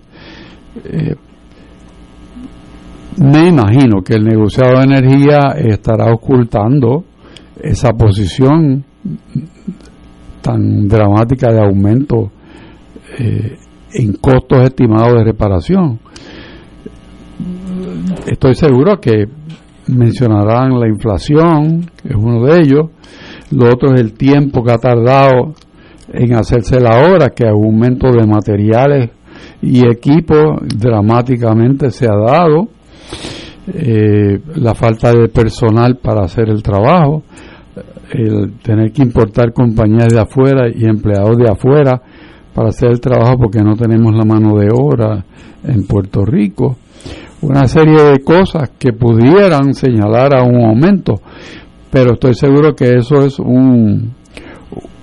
[0.83, 1.15] Eh,
[3.17, 7.03] me imagino que el negociado de energía estará ocultando
[7.59, 8.85] esa posición
[10.41, 12.31] tan dramática de aumento
[13.17, 15.99] en costos estimados de reparación.
[18.25, 19.25] Estoy seguro que
[19.87, 22.89] mencionarán la inflación, que es uno de ellos,
[23.51, 25.53] lo otro es el tiempo que ha tardado
[26.13, 29.11] en hacerse la obra, que aumento de materiales
[29.61, 32.69] y equipos dramáticamente se ha dado,
[33.73, 37.23] eh, la falta de personal para hacer el trabajo,
[38.11, 42.01] el tener que importar compañías de afuera y empleados de afuera
[42.53, 45.25] para hacer el trabajo porque no tenemos la mano de obra
[45.65, 46.77] en Puerto Rico
[47.41, 51.21] una serie de cosas que pudieran señalar a un aumento,
[51.91, 54.13] pero estoy seguro que eso es un,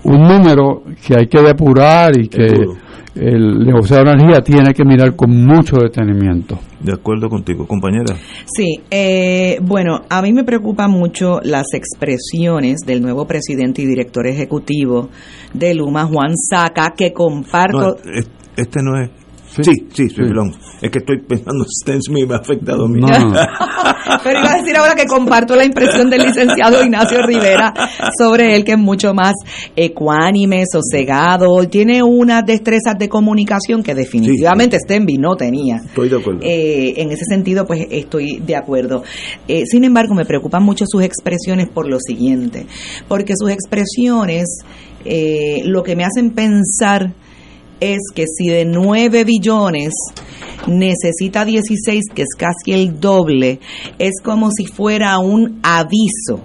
[0.05, 2.47] un número que hay que depurar y que
[3.15, 6.59] el negociador de energía tiene que mirar con mucho detenimiento.
[6.81, 8.17] De acuerdo contigo, compañera.
[8.45, 14.27] Sí, eh, bueno, a mí me preocupan mucho las expresiones del nuevo presidente y director
[14.27, 15.11] ejecutivo
[15.53, 17.97] de Luma, Juan Saca, que comparto...
[18.57, 19.11] este no es
[19.63, 20.23] Sí, sí, sí,
[20.83, 23.01] Es que estoy pensando, Stens me ha afectado a mí.
[24.25, 27.73] Pero iba a decir ahora que comparto la impresión del licenciado Ignacio Rivera
[28.19, 29.35] sobre él, que es mucho más
[29.77, 35.77] ecuánime, sosegado, tiene unas destrezas de comunicación que definitivamente Stenby no tenía.
[35.77, 36.41] Estoy de acuerdo.
[36.43, 39.05] Eh, en ese sentido, pues estoy de acuerdo.
[39.47, 42.67] Eh, sin embargo, me preocupan mucho sus expresiones por lo siguiente,
[43.09, 44.47] porque sus expresiones
[45.05, 47.13] eh, lo que me hacen pensar
[47.93, 49.93] es que si de 9 billones
[50.67, 53.61] necesita 16, que es casi el doble,
[53.99, 56.43] es como si fuera un aviso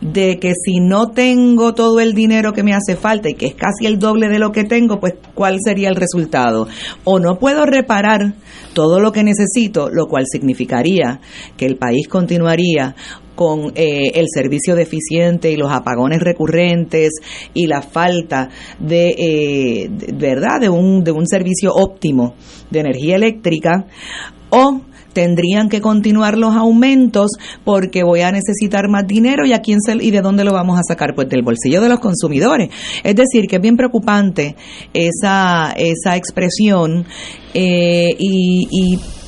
[0.00, 3.54] de que si no tengo todo el dinero que me hace falta y que es
[3.54, 6.68] casi el doble de lo que tengo, pues cuál sería el resultado.
[7.04, 8.34] O no puedo reparar
[8.72, 11.20] todo lo que necesito, lo cual significaría
[11.56, 12.94] que el país continuaría
[13.40, 17.14] con eh, el servicio deficiente y los apagones recurrentes
[17.54, 22.34] y la falta de, eh, verdad de un, de un servicio óptimo
[22.70, 23.86] de energía eléctrica
[24.50, 24.82] o
[25.14, 27.30] tendrían que continuar los aumentos
[27.64, 30.78] porque voy a necesitar más dinero y a quién se, y de dónde lo vamos
[30.78, 32.68] a sacar pues del bolsillo de los consumidores.
[33.02, 34.54] Es decir que es bien preocupante
[34.92, 37.06] esa esa expresión
[37.54, 39.19] eh, y, y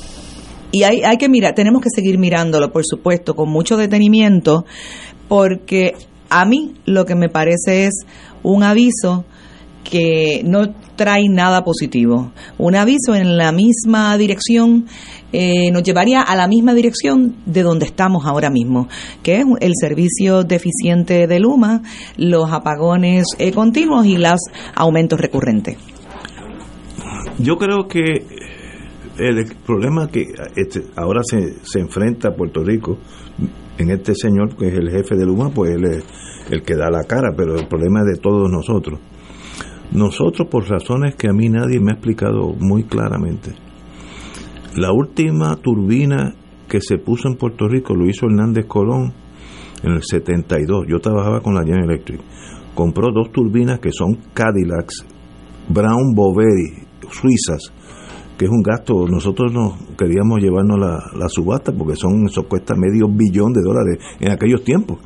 [0.73, 4.65] y hay, hay que mirar, tenemos que seguir mirándolo, por supuesto, con mucho detenimiento,
[5.29, 5.95] porque
[6.31, 8.07] a mí lo que me parece es
[8.43, 9.25] un aviso
[9.85, 12.33] que no trae nada positivo.
[12.59, 14.87] Un aviso en la misma dirección
[15.33, 18.89] eh, nos llevaría a la misma dirección de donde estamos ahora mismo,
[19.23, 21.83] que es el servicio deficiente de Luma,
[22.17, 24.41] los apagones eh, continuos y los
[24.75, 25.77] aumentos recurrentes.
[27.39, 28.27] Yo creo que
[29.19, 32.99] el problema que este, ahora se, se enfrenta a Puerto Rico
[33.79, 36.05] en este señor que es el jefe de Luma, pues él es
[36.51, 39.01] el que da la cara, pero el problema es de todos nosotros.
[39.93, 43.53] Nosotros, por razones que a mí nadie me ha explicado muy claramente,
[44.77, 46.35] la última turbina
[46.69, 49.13] que se puso en Puerto Rico lo hizo Hernández Colón
[49.83, 50.87] en el 72.
[50.89, 52.21] Yo trabajaba con la General Electric.
[52.75, 55.05] Compró dos turbinas que son Cadillacs
[55.69, 57.73] Brown Boveri, suizas,
[58.37, 63.09] que es un gasto, nosotros no queríamos llevarnos la, subasta porque son, eso cuesta medio
[63.09, 64.99] billón de dólares en aquellos tiempos.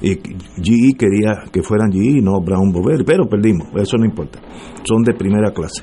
[0.00, 4.40] Y GE quería que fueran GE, no Brown Boveri, pero perdimos, eso no importa.
[4.84, 5.82] Son de primera clase.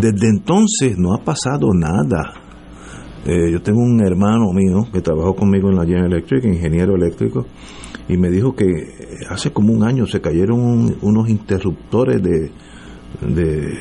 [0.00, 2.34] Desde entonces no ha pasado nada.
[3.24, 7.46] Eh, yo tengo un hermano mío que trabajó conmigo en la General Electric, ingeniero eléctrico,
[8.08, 8.66] y me dijo que
[9.28, 12.50] hace como un año se cayeron unos interruptores de,
[13.20, 13.78] de,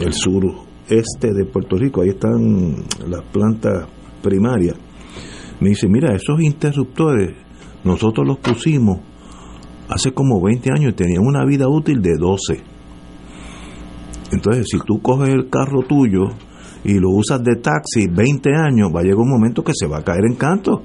[0.00, 2.76] del sur este de Puerto Rico, ahí están
[3.08, 3.88] las plantas
[4.22, 4.76] primarias.
[5.60, 7.36] Me dice, mira, esos interruptores
[7.84, 8.98] nosotros los pusimos
[9.88, 12.60] hace como 20 años y tenían una vida útil de 12.
[14.32, 16.28] Entonces, si tú coges el carro tuyo
[16.84, 19.98] y lo usas de taxi 20 años, va a llegar un momento que se va
[19.98, 20.82] a caer en canto.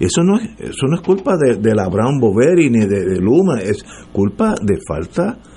[0.00, 3.60] Eso no es, eso no es culpa de, la Brown Boveri ni de, de Luma,
[3.60, 5.55] es culpa de falta de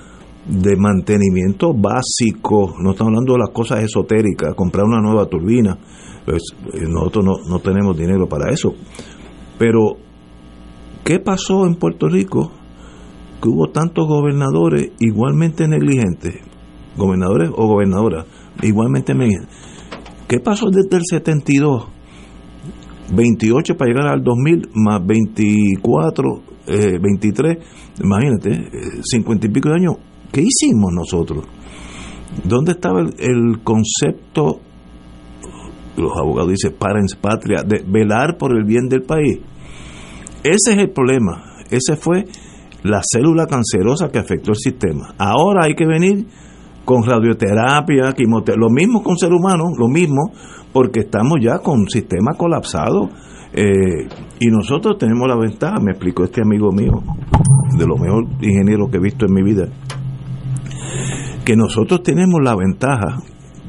[0.78, 5.78] mantenimiento básico, no estamos hablando de las cosas esotéricas, comprar una nueva turbina,
[6.26, 6.44] pues
[6.74, 8.74] eh, nosotros no, no tenemos dinero para eso.
[9.58, 9.98] Pero,
[11.04, 12.52] ¿qué pasó en Puerto Rico?
[13.42, 16.36] Que hubo tantos gobernadores igualmente negligentes,
[16.98, 18.26] gobernadores o gobernadoras,
[18.62, 19.56] igualmente negligentes.
[20.28, 21.88] ¿Qué pasó desde el 72?
[23.12, 27.58] 28 para llegar al 2000 más 24, eh, 23,
[28.04, 29.96] imagínate, eh, 50 y pico de años,
[30.32, 31.46] ¿qué hicimos nosotros?
[32.44, 34.60] ¿Dónde estaba el, concepto,
[35.98, 39.40] los abogados dicen, parens patria, de velar por el bien del país?
[40.44, 42.26] Ese es el problema, ese fue
[42.84, 45.14] la célula cancerosa que afectó el sistema.
[45.18, 46.26] Ahora hay que venir
[46.86, 50.32] con radioterapia, quimioterapia, lo mismo con ser humano, lo mismo,
[50.72, 53.10] porque estamos ya con un sistema colapsado.
[53.54, 54.08] eh,
[54.40, 57.02] y nosotros tenemos la ventaja, me explicó este amigo mío,
[57.78, 59.68] de lo mejor ingeniero que he visto en mi vida,
[61.46, 63.18] que nosotros tenemos la ventaja,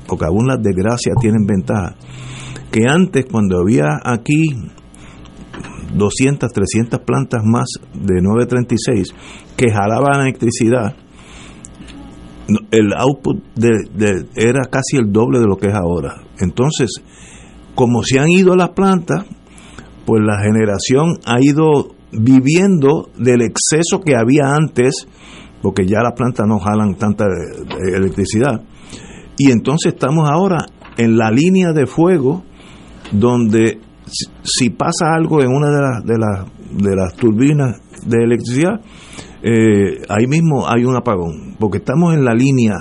[0.06, 1.96] porque aún las desgracias tienen ventaja,
[2.70, 4.48] que antes cuando había aquí
[5.94, 9.14] 200, 300 plantas más de 936
[9.56, 10.94] que jalaban electricidad,
[12.70, 13.42] el output
[14.34, 16.22] era casi el doble de lo que es ahora.
[16.38, 16.90] Entonces,
[17.74, 19.24] como se han ido las plantas,
[20.04, 25.06] pues la generación ha ido viviendo del exceso que había antes,
[25.62, 28.62] porque ya las plantas no jalan tanta eh, electricidad.
[29.36, 32.42] Y entonces estamos ahora en la línea de fuego
[33.12, 33.80] donde
[34.42, 38.80] si, pasa algo en una de las, de las, de las turbinas de electricidad,
[39.42, 42.74] eh, ahí mismo hay un apagón, porque estamos en la línea,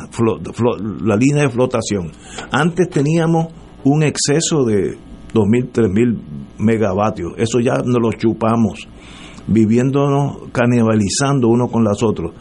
[1.01, 2.11] la línea de flotación.
[2.51, 3.47] Antes teníamos
[3.86, 4.97] un exceso de
[5.34, 6.17] 2.000, 3.000
[6.57, 8.88] megavatios, eso ya nos lo chupamos,
[9.47, 12.34] viviéndonos, canibalizando uno con los otros.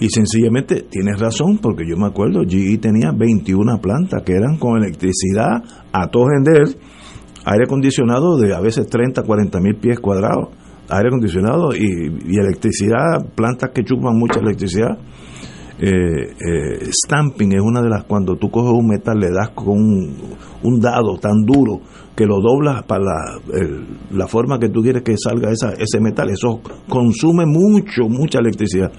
[0.00, 4.80] Y sencillamente tienes razón, porque yo me acuerdo, GE tenía 21 plantas que eran con
[4.80, 6.68] electricidad a todo gender,
[7.44, 10.50] aire acondicionado de a veces 30, 40 mil pies cuadrados,
[10.88, 14.98] aire acondicionado y, electricidad, plantas que chupan mucha electricidad.
[15.80, 19.68] Eh, eh, stamping es una de las cuando tú coges un metal le das con
[19.68, 20.16] un,
[20.64, 21.80] un dado tan duro
[22.16, 23.40] que lo doblas para la,
[24.10, 28.90] la forma que tú quieres que salga esa, ese metal eso consume mucho mucha electricidad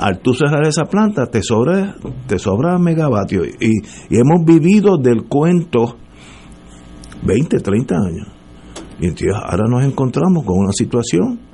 [0.00, 1.96] al tú cerrar esa planta te sobra
[2.26, 5.96] te sobra megavatios y, y hemos vivido del cuento
[7.22, 8.28] 20, 30 años
[9.00, 11.50] y entonces ahora nos encontramos con una situación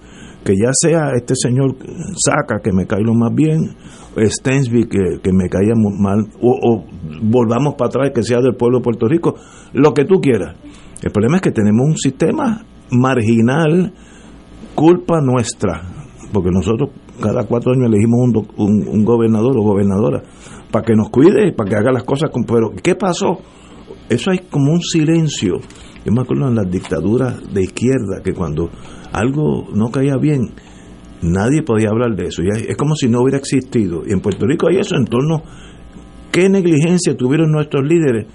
[0.46, 1.74] que ya sea este señor
[2.14, 3.74] Saca, que me cae lo más bien,
[4.16, 6.84] Stensby, que, que me caía mal, o, o
[7.22, 9.34] volvamos para atrás, que sea del pueblo de Puerto Rico,
[9.72, 10.56] lo que tú quieras.
[11.02, 13.92] El problema es que tenemos un sistema marginal,
[14.76, 15.82] culpa nuestra,
[16.32, 16.90] porque nosotros
[17.20, 18.20] cada cuatro años elegimos
[18.56, 20.22] un, un, gobernador o gobernadora
[20.70, 22.44] para que nos cuide, para que haga las cosas con...
[22.44, 23.38] Pero, ¿qué pasó?
[24.08, 25.54] Eso hay como un silencio.
[26.04, 28.70] Yo me acuerdo en las dictaduras de izquierda que cuando
[29.12, 30.52] algo no caía bien,
[31.22, 32.42] nadie podía hablar de eso.
[32.42, 34.02] Es como si no hubiera existido.
[34.06, 35.42] Y en Puerto Rico hay eso en torno
[36.30, 38.26] qué negligencia tuvieron nuestros líderes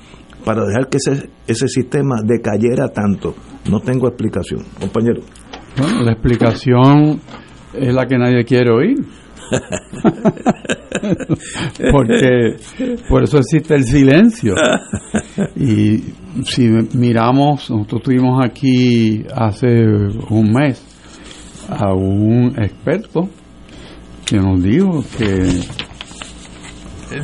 [0.43, 3.35] para dejar que ese, ese sistema decayera tanto.
[3.69, 5.21] No tengo explicación, compañero.
[5.77, 7.21] Bueno, la explicación
[7.73, 8.97] es la que nadie quiere oír.
[11.91, 12.55] Porque
[13.09, 14.55] por eso existe el silencio.
[15.55, 15.97] Y
[16.43, 19.67] si miramos, nosotros tuvimos aquí hace
[20.29, 20.85] un mes
[21.69, 23.29] a un experto
[24.25, 25.61] que nos dijo que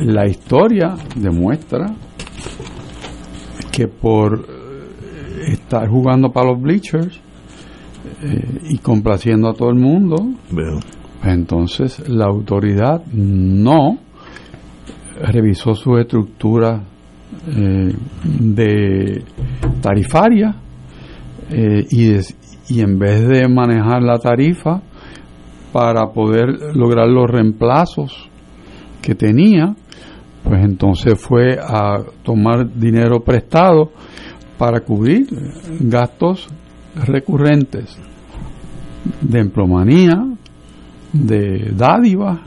[0.04, 1.86] la historia demuestra
[3.72, 4.46] que por
[5.46, 7.18] estar jugando para los bleachers
[8.22, 10.16] eh, y complaciendo a todo el mundo,
[11.22, 13.98] entonces la autoridad no
[15.20, 16.82] revisó su estructura
[17.48, 17.92] eh,
[18.40, 19.22] de
[19.80, 20.54] tarifaria
[21.50, 22.36] eh, y, des-
[22.68, 24.80] y en vez de manejar la tarifa
[25.72, 28.28] para poder lograr los reemplazos
[29.02, 29.74] que tenía,
[30.44, 33.90] pues entonces fue a tomar dinero prestado
[34.56, 35.26] para cubrir
[35.80, 36.48] gastos
[37.06, 37.96] recurrentes
[39.20, 40.24] de emplomanía,
[41.12, 42.40] de dádivas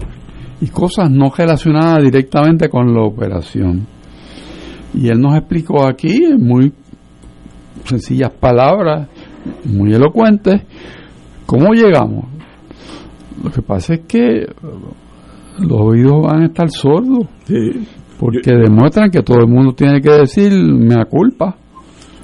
[0.61, 3.87] y cosas no relacionadas directamente con la operación.
[4.93, 6.73] Y él nos explicó aquí en muy
[7.85, 9.07] sencillas palabras,
[9.65, 10.61] muy elocuentes,
[11.45, 12.25] cómo llegamos.
[13.43, 14.45] Lo que pasa es que
[15.59, 17.87] los oídos van a estar sordos Sí.
[18.19, 21.55] porque demuestran que todo el mundo tiene que decir me culpa.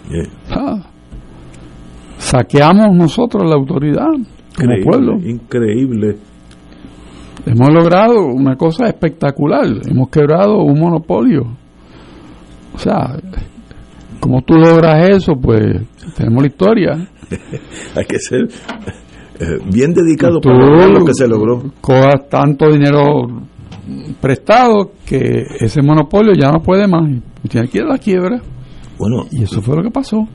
[0.09, 0.29] Yeah.
[0.51, 0.89] Ah.
[2.17, 4.07] Saqueamos nosotros la autoridad
[4.57, 5.13] como Increíble, pueblo.
[5.23, 6.17] Increíble.
[7.45, 9.65] Hemos logrado una cosa espectacular.
[9.89, 11.43] Hemos quebrado un monopolio.
[12.73, 13.17] O sea,
[14.19, 15.33] ¿cómo tú logras eso?
[15.41, 15.61] Pues
[16.15, 17.09] tenemos la historia.
[17.95, 18.47] Hay que ser
[19.39, 21.71] eh, bien dedicado Tú para lo que se logró.
[21.79, 23.27] Cojas tanto dinero
[24.19, 27.09] prestado que ese monopolio ya no puede más.
[27.47, 28.41] Tiene que ir a la quiebra.
[28.97, 30.27] Bueno, Y eso fue lo que pasó.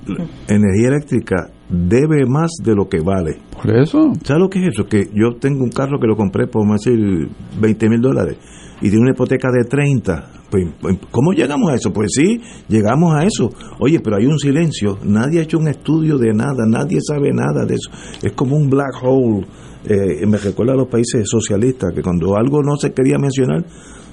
[0.49, 3.39] energía eléctrica debe más de lo que vale.
[3.51, 4.13] Por eso.
[4.25, 4.87] ¿Sabes lo que es eso?
[4.87, 7.29] Que yo tengo un carro que lo compré por, a decir,
[7.61, 8.37] 20 mil dólares
[8.83, 10.31] y tiene una hipoteca de 30.
[10.51, 11.93] Pues, pues, ¿Cómo llegamos a eso?
[11.93, 13.51] Pues sí, llegamos a eso.
[13.79, 14.99] Oye, pero hay un silencio.
[15.05, 17.91] Nadie ha hecho un estudio de nada, nadie sabe nada de eso.
[18.23, 19.47] Es como un black hole.
[19.85, 23.65] Eh, me recuerda a los países socialistas, que cuando algo no se quería mencionar,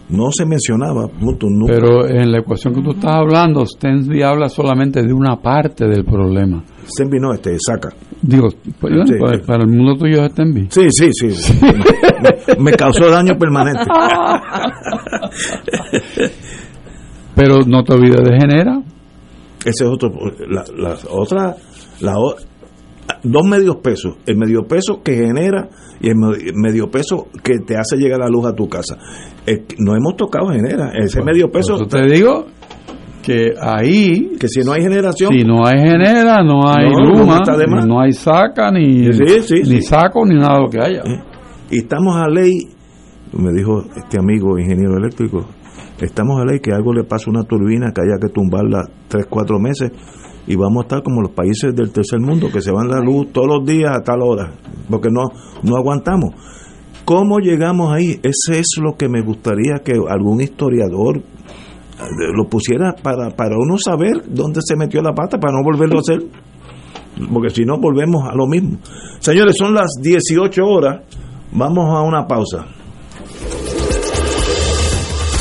[0.10, 1.08] no se mencionaba.
[1.08, 1.74] punto, nunca.
[1.74, 6.04] Pero en la ecuación que tú estás hablando, Stensby habla solamente de una parte del
[6.04, 6.64] problema.
[6.86, 7.90] Stenby no, este, saca.
[8.22, 8.48] Digo,
[8.80, 9.48] pues, Sí, pues, sí.
[9.48, 10.68] para el mundo tuyo es Stensby.
[10.70, 11.60] Sí, sí, sí.
[12.58, 13.84] me, me causó daño permanente.
[17.36, 18.82] Pero no te olvides de Genera.
[19.60, 20.10] Ese es otro.
[20.50, 21.56] La, la otra.
[22.02, 22.14] La,
[23.24, 24.18] dos medios pesos.
[24.26, 25.70] El medio peso que genera
[26.02, 28.98] y el me- medio peso que te hace llegar la luz a tu casa.
[29.80, 30.92] No hemos tocado genera.
[30.94, 31.78] Ese medio peso.
[31.88, 32.46] Te digo
[33.24, 35.32] que ahí, Que si no hay generación.
[35.34, 37.42] si no hay Genera, no hay No, Luma,
[37.86, 39.82] no hay Saca, ni, Sí, sí, ni sí.
[39.82, 41.02] Saco, ni nada de lo que haya.
[41.06, 41.22] Eh,
[41.72, 42.52] Y estamos a ley.
[43.34, 45.46] Me dijo este amigo ingeniero eléctrico.
[46.02, 49.28] Estamos a ley que algo le pasa a una turbina que haya que tumbarla tres,
[49.30, 49.92] cuatro meses
[50.48, 53.32] y vamos a estar como los países del tercer mundo que se van la luz
[53.32, 54.52] todos los días a tal hora
[54.90, 55.30] porque no
[55.64, 56.34] no aguantamos.
[57.06, 61.24] Cómo llegamos ahí ese es lo que me gustaría que algún historiador eh,
[62.36, 66.02] lo pusiera para para uno saber dónde se metió la pata para no volverlo a
[66.02, 66.24] hacer
[67.34, 68.80] porque si no volvemos a lo mismo.
[69.20, 71.02] Señores son las 18 horas
[71.52, 72.66] vamos a una pausa.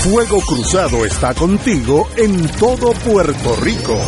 [0.02, 3.98] Fuego Cruzado está contigo en todo Puerto Rico.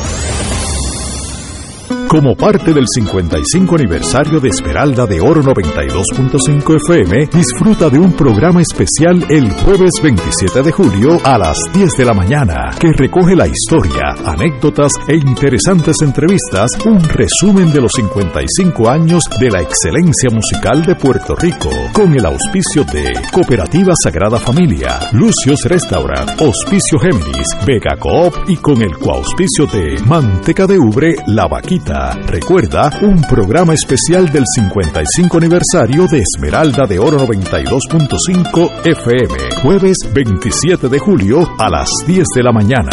[2.11, 8.61] Como parte del 55 aniversario de Esmeralda de Oro 92.5 FM, disfruta de un programa
[8.61, 13.47] especial el jueves 27 de julio a las 10 de la mañana, que recoge la
[13.47, 20.85] historia, anécdotas e interesantes entrevistas, un resumen de los 55 años de la excelencia musical
[20.85, 27.97] de Puerto Rico, con el auspicio de Cooperativa Sagrada Familia, Lucio's Restaurant, Hospicio Géminis, Vega
[28.01, 32.00] Coop y con el coauspicio de Manteca de Ubre La Vaquita.
[32.27, 40.89] Recuerda, un programa especial del 55 aniversario de Esmeralda de Oro 92.5 FM, jueves 27
[40.89, 42.89] de julio a las 10 de la mañana.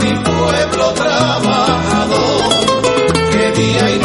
[0.00, 0.94] mi pueblo
[3.32, 4.04] que día y.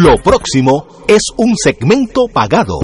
[0.00, 2.74] Lo próximo es un segmento pagado.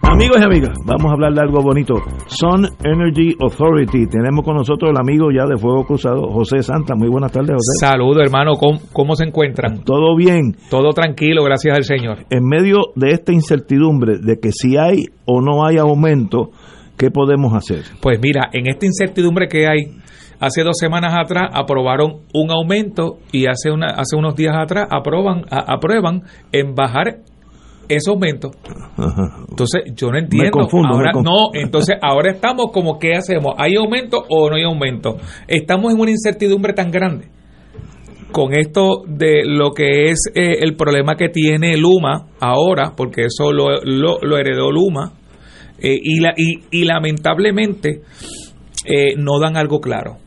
[0.00, 1.96] Amigos y amigas, vamos a hablar de algo bonito.
[2.28, 4.06] Sun Energy Authority.
[4.06, 6.94] Tenemos con nosotros el amigo ya de Fuego Cruzado, José Santa.
[6.94, 7.86] Muy buenas tardes, José.
[7.86, 8.52] Saludos, hermano.
[8.54, 9.84] ¿Cómo, ¿Cómo, se encuentran?
[9.84, 10.56] Todo bien.
[10.70, 12.24] Todo tranquilo, gracias al Señor.
[12.30, 16.52] En medio de esta incertidumbre de que si hay o no hay aumento,
[17.00, 17.82] ¿qué podemos hacer?
[18.02, 19.96] Pues mira, en esta incertidumbre que hay,
[20.38, 25.46] hace dos semanas atrás aprobaron un aumento y hace, una, hace unos días atrás aproban,
[25.50, 27.20] a, aprueban en bajar
[27.88, 28.50] ese aumento.
[29.48, 30.44] Entonces, yo no entiendo.
[30.44, 31.50] Me confundo, ahora, me confundo.
[31.52, 33.54] No, entonces ahora estamos como, ¿qué hacemos?
[33.56, 35.16] ¿Hay aumento o no hay aumento?
[35.48, 37.28] Estamos en una incertidumbre tan grande
[38.30, 43.52] con esto de lo que es eh, el problema que tiene Luma ahora, porque eso
[43.52, 45.14] lo, lo, lo heredó Luma,
[45.80, 48.02] eh, y, la, y, y, lamentablemente
[48.84, 50.18] eh, no dan algo claro.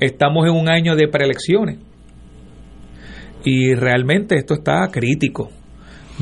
[0.00, 1.78] Estamos en un año de preelecciones
[3.44, 5.50] y realmente esto está crítico.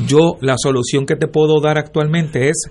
[0.07, 2.71] Yo la solución que te puedo dar actualmente es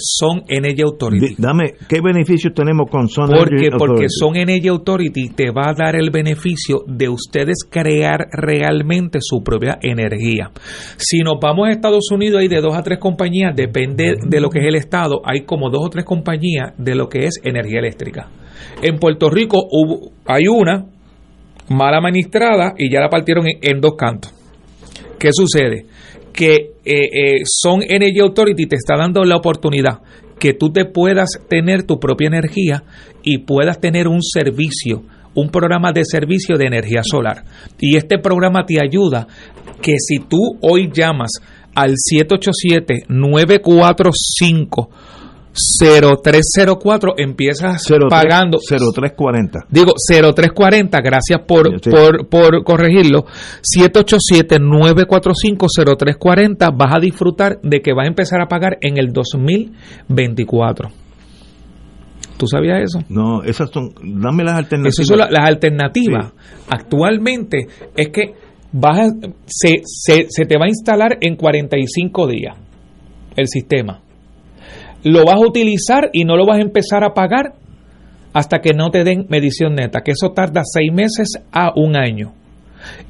[0.00, 1.34] Son Energy Authority.
[1.38, 4.08] Dame, ¿qué beneficios tenemos con Son porque, Energy Porque Authority?
[4.08, 9.78] Son Energy Authority te va a dar el beneficio de ustedes crear realmente su propia
[9.82, 10.50] energía.
[10.96, 14.48] Si nos vamos a Estados Unidos hay de dos a tres compañías, depende de lo
[14.48, 17.80] que es el estado, hay como dos o tres compañías de lo que es energía
[17.80, 18.28] eléctrica.
[18.82, 20.86] En Puerto Rico hubo, hay una
[21.68, 24.34] mal administrada y ya la partieron en, en dos cantos.
[25.18, 25.86] ¿Qué sucede?
[26.40, 30.00] Que eh, eh, Son Energy Authority te está dando la oportunidad
[30.38, 32.82] que tú te puedas tener tu propia energía
[33.22, 35.02] y puedas tener un servicio,
[35.34, 37.44] un programa de servicio de energía solar.
[37.78, 39.26] Y este programa te ayuda
[39.82, 41.32] que si tú hoy llamas
[41.74, 44.88] al 787-945
[45.78, 51.90] 0304 empiezas 03, pagando 0340 digo 0340 gracias por, sí.
[51.90, 53.26] por, por corregirlo
[53.76, 60.90] 787-945-0340 vas a disfrutar de que vas a empezar a pagar en el 2024
[62.36, 63.00] ¿Tú sabías eso?
[63.10, 64.94] No, esas son, dame las alternativas.
[64.94, 66.32] Esas son las, las alternativas.
[66.32, 66.64] Sí.
[66.70, 68.32] Actualmente es que
[68.72, 69.10] vas a,
[69.44, 72.56] se, se, se te va a instalar en 45 días
[73.36, 74.00] el sistema
[75.04, 77.54] lo vas a utilizar y no lo vas a empezar a pagar
[78.32, 82.32] hasta que no te den medición neta, que eso tarda seis meses a un año.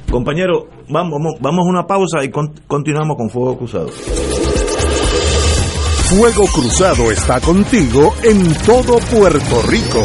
[0.09, 3.89] Compañero, vamos, vamos a una pausa y con, continuamos con Fuego Cruzado.
[6.11, 10.05] Fuego Cruzado está contigo en todo Puerto Rico.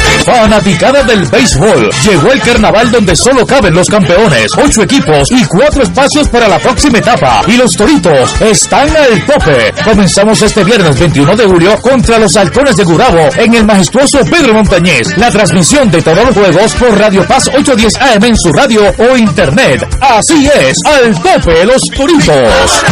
[0.25, 1.89] Fanaticada del béisbol.
[2.03, 6.59] Llegó el carnaval donde solo caben los campeones, ocho equipos y cuatro espacios para la
[6.59, 7.41] próxima etapa.
[7.47, 9.73] Y los toritos están al tope.
[9.83, 14.53] Comenzamos este viernes 21 de julio contra los halcones de Gurabo en el majestuoso Pedro
[14.53, 15.17] Montañez.
[15.17, 19.17] La transmisión de todos los juegos por Radio Paz 810 AM en su radio o
[19.17, 19.87] internet.
[20.01, 22.83] Así es, al tope los toritos.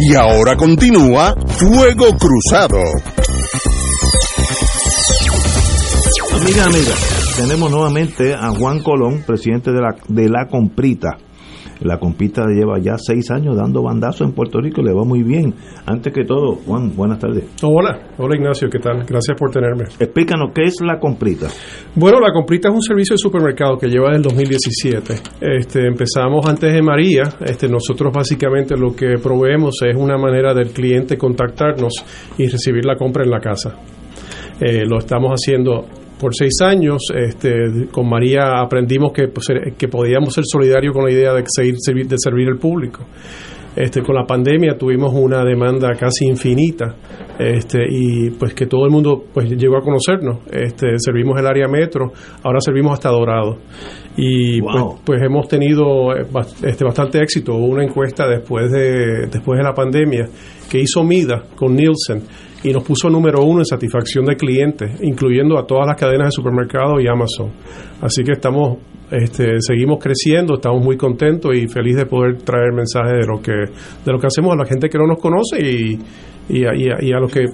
[0.00, 2.78] Y ahora continúa Fuego Cruzado.
[6.40, 6.94] Amiga, amiga,
[7.36, 11.18] tenemos nuevamente a Juan Colón, presidente de la, de la Comprita.
[11.80, 15.54] La Compita lleva ya seis años dando bandazo en Puerto Rico, le va muy bien.
[15.86, 17.44] Antes que todo, Juan, buenas tardes.
[17.62, 19.04] Hola, hola Ignacio, ¿qué tal?
[19.06, 19.84] Gracias por tenerme.
[19.98, 21.48] Explícanos, ¿qué es la Comprita?
[21.94, 25.14] Bueno, la Comprita es un servicio de supermercado que lleva desde el 2017.
[25.40, 27.22] Este, empezamos antes de María.
[27.44, 32.04] Este, nosotros básicamente lo que proveemos es una manera del cliente contactarnos
[32.36, 33.76] y recibir la compra en la casa.
[34.60, 35.86] Eh, lo estamos haciendo
[36.18, 37.02] por seis años.
[37.14, 39.46] Este, con María aprendimos que, pues,
[39.76, 43.04] que podíamos ser solidarios con la idea de seguir servir, de servir al público.
[43.76, 46.96] Este, con la pandemia tuvimos una demanda casi infinita
[47.38, 50.38] este, y pues que todo el mundo pues llegó a conocernos.
[50.50, 52.10] Este, servimos el área metro,
[52.42, 53.58] ahora servimos hasta Dorado.
[54.16, 56.26] Y pues, pues hemos tenido eh,
[56.64, 57.54] este, bastante éxito.
[57.54, 60.26] Hubo una encuesta después de, después de la pandemia
[60.68, 62.22] que hizo Mida con Nielsen
[62.64, 66.32] y nos puso número uno en satisfacción de clientes, incluyendo a todas las cadenas de
[66.32, 67.50] supermercados y Amazon.
[68.00, 68.78] Así que estamos,
[69.10, 73.52] este, seguimos creciendo, estamos muy contentos y felices de poder traer mensajes de lo que,
[73.52, 75.98] de lo que hacemos a la gente que no nos conoce y,
[76.48, 77.44] y, a, y a- y a los que,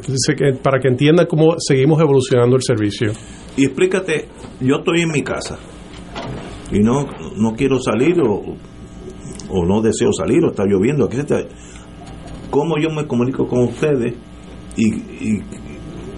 [0.63, 3.13] para que entiendan cómo seguimos evolucionando el servicio.
[3.57, 4.27] Y explícate,
[4.61, 5.59] yo estoy en mi casa
[6.73, 7.07] y no,
[7.37, 8.43] no quiero salir o,
[9.51, 11.05] o no deseo salir o está lloviendo.
[11.05, 11.43] Aquí está-
[12.51, 14.15] ¿Cómo yo me comunico con ustedes
[14.77, 15.41] y, y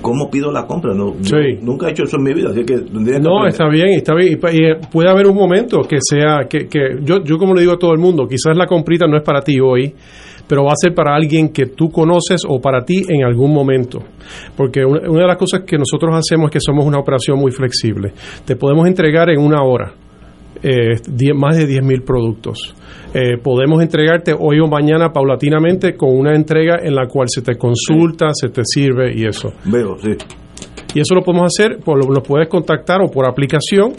[0.02, 0.94] cómo pido la compra.
[0.94, 1.58] No, Sí.
[1.62, 2.76] nunca he hecho eso en mi vida, así que
[3.20, 4.38] No, está bien, está bien.
[4.52, 7.72] Y, eh, puede haber un momento que sea, que, que yo, yo como le digo
[7.72, 9.92] a todo el mundo, quizás la comprita no es para ti hoy,
[10.48, 13.98] pero va a ser para alguien que tú conoces o para ti en algún momento.
[14.56, 17.50] Porque una, una de las cosas que nosotros hacemos es que somos una operación muy
[17.50, 18.12] flexible.
[18.44, 19.92] Te podemos entregar en una hora
[20.68, 22.74] eh, más de 10.000 productos.
[23.14, 27.56] Eh, podemos entregarte hoy o mañana paulatinamente con una entrega en la cual se te
[27.56, 29.52] consulta, se te sirve y eso.
[29.64, 30.10] Veo, sí.
[30.94, 33.92] Y eso lo podemos hacer, por, lo, lo puedes contactar o por aplicación,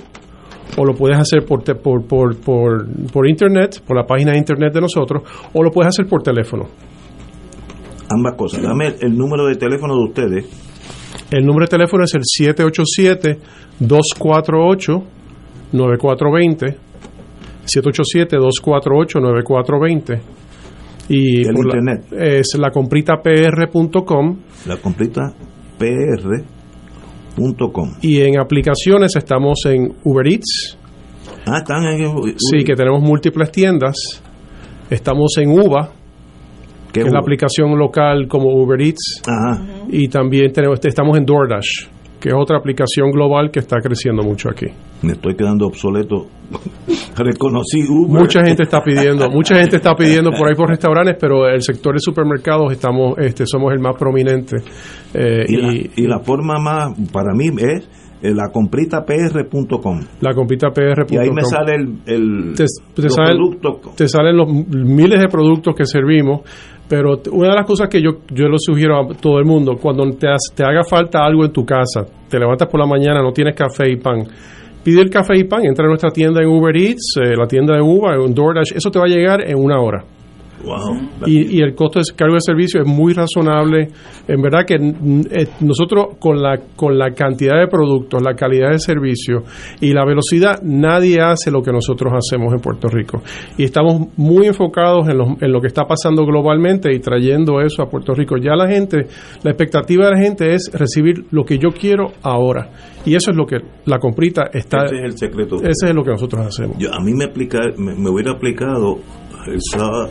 [0.77, 4.39] o lo puedes hacer por, te- por, por, por, por internet, por la página de
[4.39, 5.23] internet de nosotros,
[5.53, 6.65] o lo puedes hacer por teléfono.
[8.09, 8.61] Ambas cosas.
[8.61, 10.45] Dame el número de teléfono de ustedes.
[11.31, 12.21] El número de teléfono es el
[15.73, 16.75] 787-248-9420.
[17.65, 20.19] 787-248-9420.
[21.09, 22.05] Y El por la- internet.
[22.11, 25.33] es la compritapr.com La completa
[25.77, 26.47] pr.com.
[28.01, 30.77] y en aplicaciones estamos en Uber Eats.
[31.45, 32.11] Ah, están en.
[32.37, 33.95] Sí, que tenemos múltiples tiendas.
[34.89, 35.91] Estamos en UVA,
[36.91, 39.21] que es la aplicación local como Uber Eats.
[39.89, 41.85] Y también tenemos, estamos en DoorDash,
[42.19, 44.67] que es otra aplicación global que está creciendo mucho aquí.
[45.03, 46.27] Me estoy quedando obsoleto.
[47.17, 48.21] Reconocí Uber.
[48.21, 51.93] Mucha gente está pidiendo, mucha gente está pidiendo por ahí por restaurantes, pero el sector
[51.93, 54.57] de supermercados estamos, este, somos el más prominente.
[55.13, 57.89] Eh, Y, la, y y la forma más, para mí, es
[58.21, 59.99] eh, la compritapr.com.
[60.21, 61.05] la compita PR.com.
[61.09, 62.65] Y ahí me sale el, el te,
[62.95, 63.95] te los salen, productos.
[63.95, 66.41] te salen los miles de productos que servimos,
[66.89, 70.03] pero una de las cosas que yo, yo le sugiero a todo el mundo, cuando
[70.11, 73.31] te, has- te haga falta algo en tu casa, te levantas por la mañana, no
[73.31, 74.23] tienes café y pan,
[74.83, 77.75] pide el café y pan, entra a nuestra tienda en Uber Eats, eh, la tienda
[77.75, 80.03] de Uber, en DoorDash, eso te va a llegar en una hora.
[80.63, 81.27] Wow.
[81.27, 83.89] Y, y el costo de cargo de servicio es muy razonable.
[84.27, 88.71] En verdad que mm, eh, nosotros con la, con la cantidad de productos, la calidad
[88.71, 89.43] de servicio
[89.79, 93.21] y la velocidad, nadie hace lo que nosotros hacemos en Puerto Rico.
[93.57, 97.83] Y estamos muy enfocados en lo, en lo que está pasando globalmente y trayendo eso
[97.83, 98.37] a Puerto Rico.
[98.37, 99.07] Ya la gente,
[99.43, 102.69] la expectativa de la gente es recibir lo que yo quiero ahora.
[103.05, 104.85] Y eso es lo que la comprita está...
[104.85, 105.55] Ese es el secreto.
[105.57, 106.77] Ese es lo que nosotros hacemos.
[106.77, 108.97] Yo, a mí me, aplica, me, me hubiera aplicado
[109.47, 110.09] el, sábado,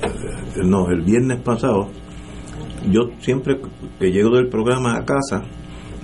[0.64, 1.88] no, el viernes pasado.
[2.90, 3.58] Yo siempre
[3.98, 5.42] que llego del programa a casa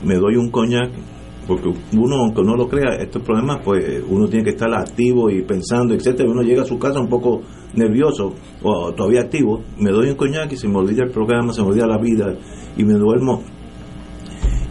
[0.04, 0.90] me doy un coñac
[1.46, 5.42] porque uno aunque no lo crea estos problemas pues uno tiene que estar activo y
[5.42, 7.42] pensando etcétera uno llega a su casa un poco
[7.74, 11.62] nervioso o todavía activo me doy un coñac y se me olvida el programa se
[11.62, 12.34] me olvida la vida
[12.76, 13.42] y me duermo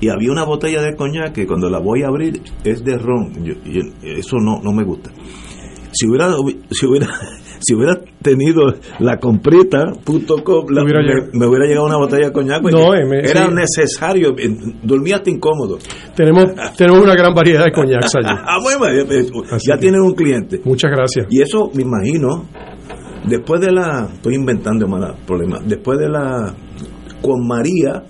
[0.02, 3.46] y había una botella de coñac que cuando la voy a abrir es de ron.
[3.46, 3.54] Yo-
[4.02, 5.12] eso no, no me gusta.
[5.92, 6.34] Si hubiera,
[6.72, 7.08] si hubiera,
[7.62, 10.84] si hubiera tenido la comprita.com, me,
[11.34, 12.62] me hubiera llegado una botella de coñac.
[12.64, 13.54] No, eh, me- era sí.
[13.54, 14.36] necesario.
[14.38, 15.78] eh, Dormía hasta incómodo.
[16.16, 16.46] Tenemos,
[16.78, 18.28] tenemos una gran variedad de coñacs allí.
[18.44, 20.60] Ah, bueno, ya, ya tienen un cliente.
[20.66, 21.28] Muchas gracias.
[21.30, 22.46] Y eso me imagino,
[23.28, 26.54] después de la, estoy inventando más problemas, después de la,
[27.22, 28.04] con María,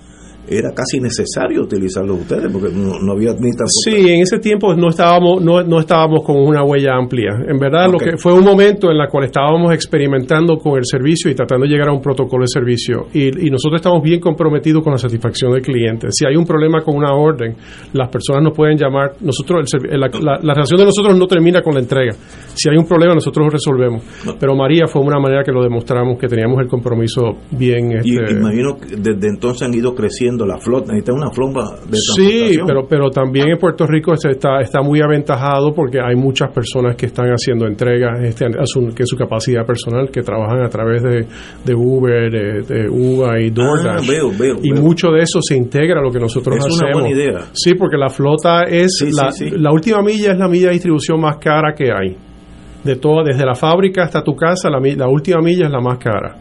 [0.48, 3.68] era casi necesario utilizarlo ustedes, porque no, no había ni tampoco.
[3.84, 7.30] Sí, en ese tiempo no estábamos no, no estábamos con una huella amplia.
[7.48, 11.30] En verdad, lo que fue un momento en el cual estábamos experimentando con el servicio
[11.30, 13.06] y tratando de llegar a un protocolo de servicio.
[13.14, 16.08] Y, y nosotros estamos bien comprometidos con la satisfacción del cliente.
[16.10, 17.54] Si hay un problema con una orden,
[17.92, 19.12] las personas nos pueden llamar.
[19.20, 22.12] Nosotros el la, la- la relación de nosotros no termina con la entrega.
[22.54, 24.02] Si hay un problema, nosotros lo resolvemos.
[24.40, 27.92] Pero María fue una manera que lo demostramos que teníamos el compromiso bien.
[28.04, 31.96] Y este, imagino que desde entonces han ido creciendo la flota, necesitan una flota de
[31.96, 36.50] Sí, pero, pero también en Puerto Rico se está, está muy aventajado porque hay muchas
[36.52, 40.68] personas que están haciendo entregas este, a su, que su capacidad personal, que trabajan a
[40.68, 41.26] través de,
[41.64, 44.02] de Uber, de, de Uber y DoorDash.
[44.02, 44.82] Ah, veo, veo, y veo.
[44.82, 46.80] mucho de eso se integra a lo que nosotros Es hacemos.
[46.82, 47.46] una buena idea.
[47.52, 49.50] Sí, porque la flota es, Sí, la, sí.
[49.50, 52.16] la última milla es la milla de distribución más cara que hay.
[52.84, 56.36] De todo, desde la fábrica hasta tu casa, la última milla es la más cara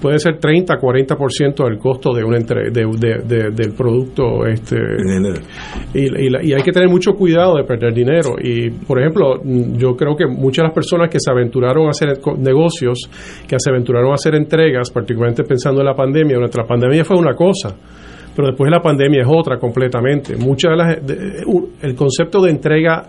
[0.00, 4.76] puede ser 30, 40% del costo de una entre, de, de- de- del producto este
[5.94, 8.30] y, y la- y hay que tener mucho cuidado de perder dinero.
[8.42, 12.08] Y por ejemplo yo creo que muchas de las personas que se aventuraron a hacer
[12.38, 12.98] negocios
[13.46, 17.34] que se aventuraron a hacer entregas particularmente pensando en la pandemia la pandemia fue una
[17.34, 17.74] cosa
[18.34, 20.36] pero después de la pandemia es otra completamente.
[20.36, 21.42] Muchas de las de-
[21.82, 23.02] el concepto de entrega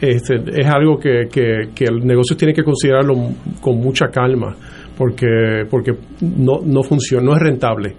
[0.00, 3.14] este, es algo que, que, que el negocio tiene que considerarlo
[3.60, 4.56] con mucha calma
[4.96, 7.94] porque porque no, no funciona, no es rentable.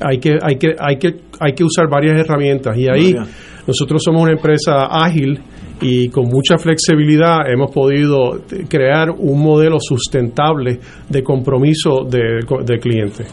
[0.00, 1.08] Hay que, hay que, hay que,
[1.40, 3.14] hay que usar varias herramientas y ahí
[3.66, 5.40] nosotros somos una empresa ágil
[5.80, 13.24] y con mucha flexibilidad hemos podido crear un modelo sustentable de compromiso de, de cliente.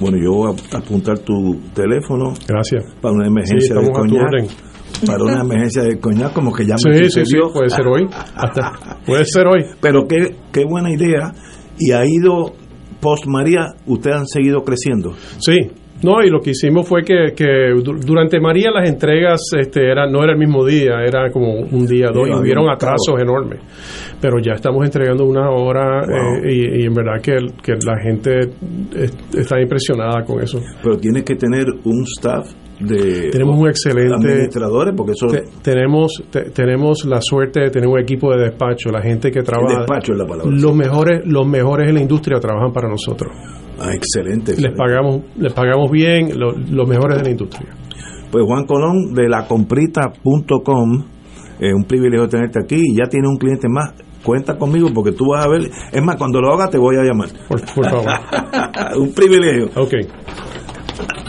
[0.00, 2.34] Bueno, yo voy a apuntar tu teléfono.
[2.48, 2.84] Gracias.
[3.00, 5.06] Para una Sí, emergencia de coñac.
[5.06, 8.08] Para una emergencia de coñac, como que ya me Sí, sí, sí, puede ser hoy.
[8.34, 9.64] Hasta, puede ser hoy.
[9.80, 11.32] Pero qué, qué buena idea.
[11.78, 12.52] Y ha ido,
[13.02, 15.12] post María, ustedes han seguido creciendo.
[15.38, 15.58] Sí,
[16.04, 20.06] no, y lo que hicimos fue que, que du- durante María las entregas este, era,
[20.10, 23.60] no era el mismo día, era como un día, dos, y hubieron atrasos enormes.
[24.20, 26.44] Pero ya estamos entregando una hora Wow.
[26.44, 28.50] eh, y, y en verdad que, que la gente
[28.96, 30.60] es- está impresionada con eso.
[30.82, 32.52] Pero tienes que tener un staff
[32.86, 37.88] de Tenemos un excelente administradores, porque eso Te- tenemos te- tenemos la suerte de tener
[37.88, 39.78] un equipo de despacho, la gente que trabaja.
[39.78, 40.50] despacho es la palabra.
[40.54, 43.32] Los mejores los mejores en la industria trabajan para nosotros.
[43.80, 44.54] Ah, excelente.
[44.60, 47.68] Les pagamos les pagamos bien, lo- los mejores de la industria.
[48.30, 51.04] Pues Juan Colón de lacomprita.com,
[51.60, 53.92] es un privilegio tenerte aquí y ya tienes un cliente más.
[54.24, 55.62] Cuenta conmigo porque tú vas a ver.
[55.92, 57.28] Es más, cuando lo hagas te voy a llamar.
[57.48, 58.06] Por, por favor.
[58.98, 59.66] un privilegio.
[59.76, 59.94] Ok.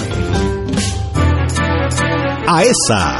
[2.47, 3.19] AESA,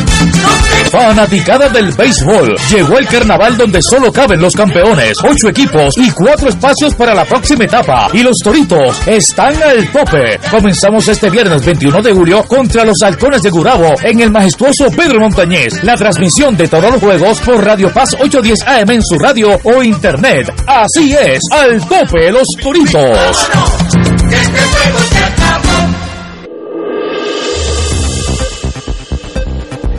[0.91, 2.55] Fanaticada del béisbol.
[2.69, 7.23] Llegó el carnaval donde solo caben los campeones, ocho equipos y cuatro espacios para la
[7.23, 8.09] próxima etapa.
[8.11, 10.37] Y los toritos están al tope.
[10.49, 15.21] Comenzamos este viernes 21 de julio contra los halcones de Gurabo en el majestuoso Pedro
[15.21, 15.81] Montañés.
[15.83, 19.81] La transmisión de todos los juegos por Radio Paz 810 AM en su radio o
[19.81, 20.51] internet.
[20.67, 23.49] Así es, al tope los toritos.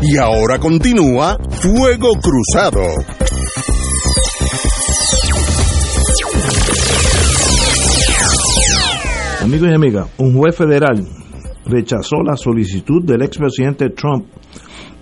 [0.05, 2.83] Y ahora continúa Fuego Cruzado.
[9.43, 11.07] Amigos y amigas, un juez federal
[11.67, 14.27] rechazó la solicitud del expresidente Trump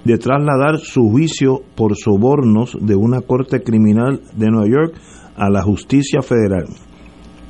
[0.05, 4.95] de trasladar su juicio por sobornos de una corte criminal de Nueva York
[5.35, 6.67] a la justicia federal.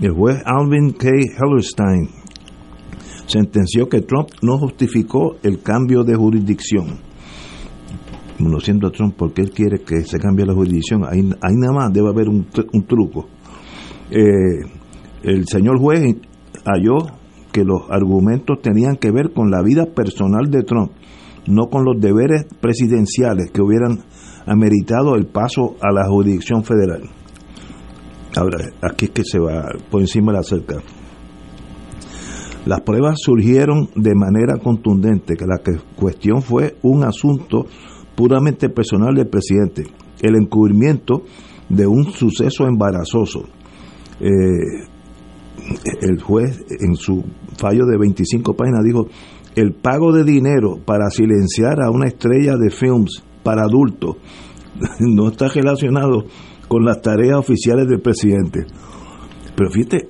[0.01, 1.09] El juez Alvin K.
[1.09, 2.10] Hellerstein
[3.27, 7.09] sentenció que Trump no justificó el cambio de jurisdicción.
[8.42, 12.08] Conociendo a Trump, porque él quiere que se cambie la jurisdicción, ahí, nada más debe
[12.08, 13.26] haber un, tr- un truco.
[14.10, 14.64] Eh,
[15.22, 16.16] el señor juez
[16.64, 16.96] halló
[17.52, 20.92] que los argumentos tenían que ver con la vida personal de Trump,
[21.48, 23.98] no con los deberes presidenciales que hubieran
[24.46, 27.02] ameritado el paso a la jurisdicción federal.
[28.36, 30.76] Ahora, aquí es que se va por encima de la cerca.
[32.66, 35.60] Las pruebas surgieron de manera contundente que la
[35.96, 37.66] cuestión fue un asunto
[38.20, 39.84] puramente personal del presidente,
[40.20, 41.22] el encubrimiento
[41.70, 43.44] de un suceso embarazoso.
[44.20, 44.84] Eh,
[46.02, 47.24] el juez en su
[47.56, 49.06] fallo de 25 páginas dijo,
[49.55, 54.16] el pago de dinero para silenciar a una estrella de films para adultos
[55.01, 56.24] no está relacionado
[56.68, 58.66] con las tareas oficiales del presidente.
[59.56, 60.09] Pero fíjate,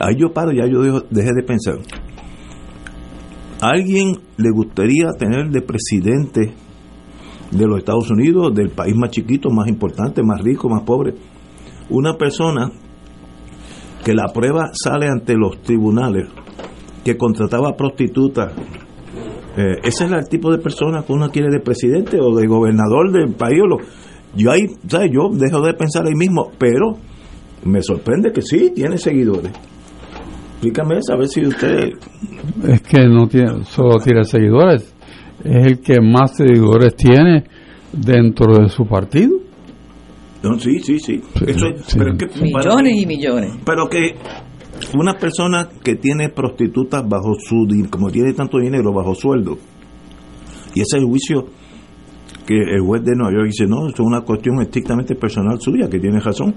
[0.00, 1.78] ahí yo paro, ya yo dejo- dejé de pensar.
[3.60, 6.52] ¿A alguien le gustaría tener de presidente
[7.50, 11.14] de los Estados Unidos, del país más chiquito, más importante, más rico, más pobre?
[11.90, 12.70] Una persona
[14.04, 16.28] que la prueba sale ante los tribunales,
[17.04, 18.52] que contrataba prostitutas.
[19.56, 23.10] Eh, ese es el tipo de persona que uno quiere de presidente o de gobernador
[23.12, 23.60] del país.
[23.62, 23.78] o lo-
[24.36, 25.10] yo ahí, ¿sabes?
[25.12, 26.96] Yo dejo de pensar ahí mismo, pero
[27.64, 29.50] me sorprende que sí, tiene seguidores.
[30.52, 31.92] Explícame eso, a ver si usted...
[32.68, 34.94] Es que no tiene, solo tiene seguidores,
[35.44, 37.44] es el que más seguidores tiene
[37.92, 39.36] dentro de su partido.
[40.42, 41.20] No, sí, sí, sí.
[41.46, 41.98] Eso es- sí.
[41.98, 43.50] pero es que para Millones y millones.
[43.64, 44.14] Pero que
[44.96, 49.58] una persona que tiene prostitutas bajo su, como tiene tanto dinero, bajo sueldo,
[50.74, 51.46] y ese es el juicio
[52.46, 55.98] que el juez de Nueva York dice, no, es una cuestión estrictamente personal suya, que
[55.98, 56.54] tiene razón.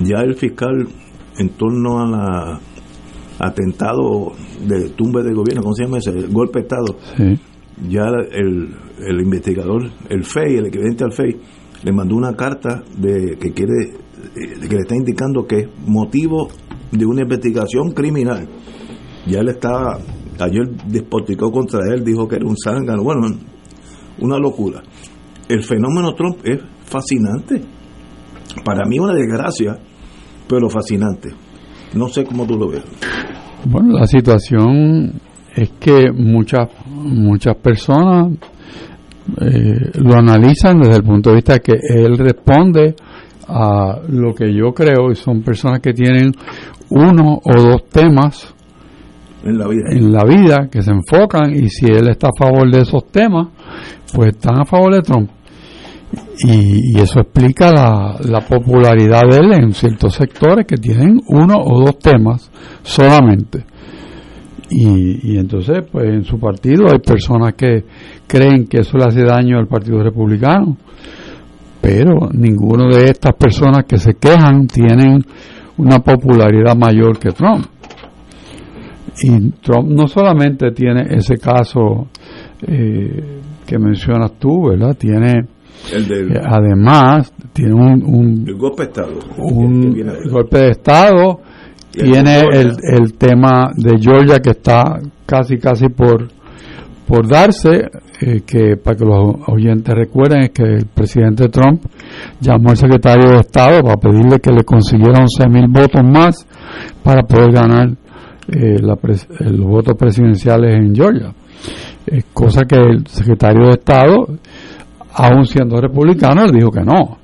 [0.00, 0.88] Ya el fiscal
[1.38, 2.60] en torno a la
[3.40, 4.32] atentado
[4.66, 6.10] de tumba de gobierno, ¿cómo se llama ese?
[6.10, 7.40] El golpe de Estado, Sí.
[7.88, 8.74] ya el,
[9.06, 11.36] el investigador, el FEI, el equivalente al FEI,
[11.82, 13.94] le mandó una carta de que quiere,
[14.34, 16.48] que le está indicando que es motivo
[16.92, 18.46] de una investigación criminal.
[19.26, 19.98] Ya él estaba,
[20.38, 23.28] ayer despoticó contra él, dijo que era un zángano, bueno,
[24.18, 24.82] una locura.
[25.48, 27.62] El fenómeno Trump es fascinante.
[28.64, 29.78] Para mí una desgracia,
[30.48, 31.30] pero fascinante.
[31.94, 32.82] No sé cómo tú lo ves.
[33.64, 35.12] Bueno, la situación
[35.54, 38.28] es que muchas muchas personas
[39.40, 42.94] eh, lo analizan desde el punto de vista que él responde
[43.48, 46.32] a lo que yo creo y son personas que tienen
[46.90, 48.54] uno o dos temas
[49.44, 49.84] En la vida.
[49.90, 53.48] en la vida que se enfocan y si él está a favor de esos temas,
[54.14, 55.30] pues están a favor de Trump.
[56.42, 61.54] Y, y eso explica la, la popularidad de él en ciertos sectores que tienen uno
[61.56, 62.50] o dos temas
[62.82, 63.64] solamente.
[64.70, 67.84] Y, y entonces, pues en su partido hay personas que
[68.26, 70.76] creen que eso le hace daño al Partido Republicano,
[71.80, 75.24] pero ninguno de estas personas que se quejan tienen
[75.76, 77.66] una popularidad mayor que Trump.
[79.22, 82.08] Y Trump no solamente tiene ese caso
[82.66, 84.96] eh, que mencionas tú, ¿verdad?
[84.96, 85.46] Tiene,
[85.92, 89.18] El del eh, además, tiene un, un, el golpe de Estado.
[89.38, 90.18] un ahora.
[90.30, 91.40] golpe de Estado,
[91.94, 96.28] Y el tiene el, el tema de Georgia que está casi, casi por,
[97.06, 97.88] por darse,
[98.20, 101.82] eh, que para que los oyentes recuerden es que el presidente Trump
[102.40, 106.46] llamó al secretario de Estado para pedirle que le consiguiera 11 mil votos más
[107.02, 107.88] para poder ganar
[108.52, 111.32] eh, la pres- eh, los votos presidenciales en Georgia.
[112.06, 114.26] Eh, cosa que el secretario de Estado,
[115.14, 117.18] aún siendo republicano, le dijo que no.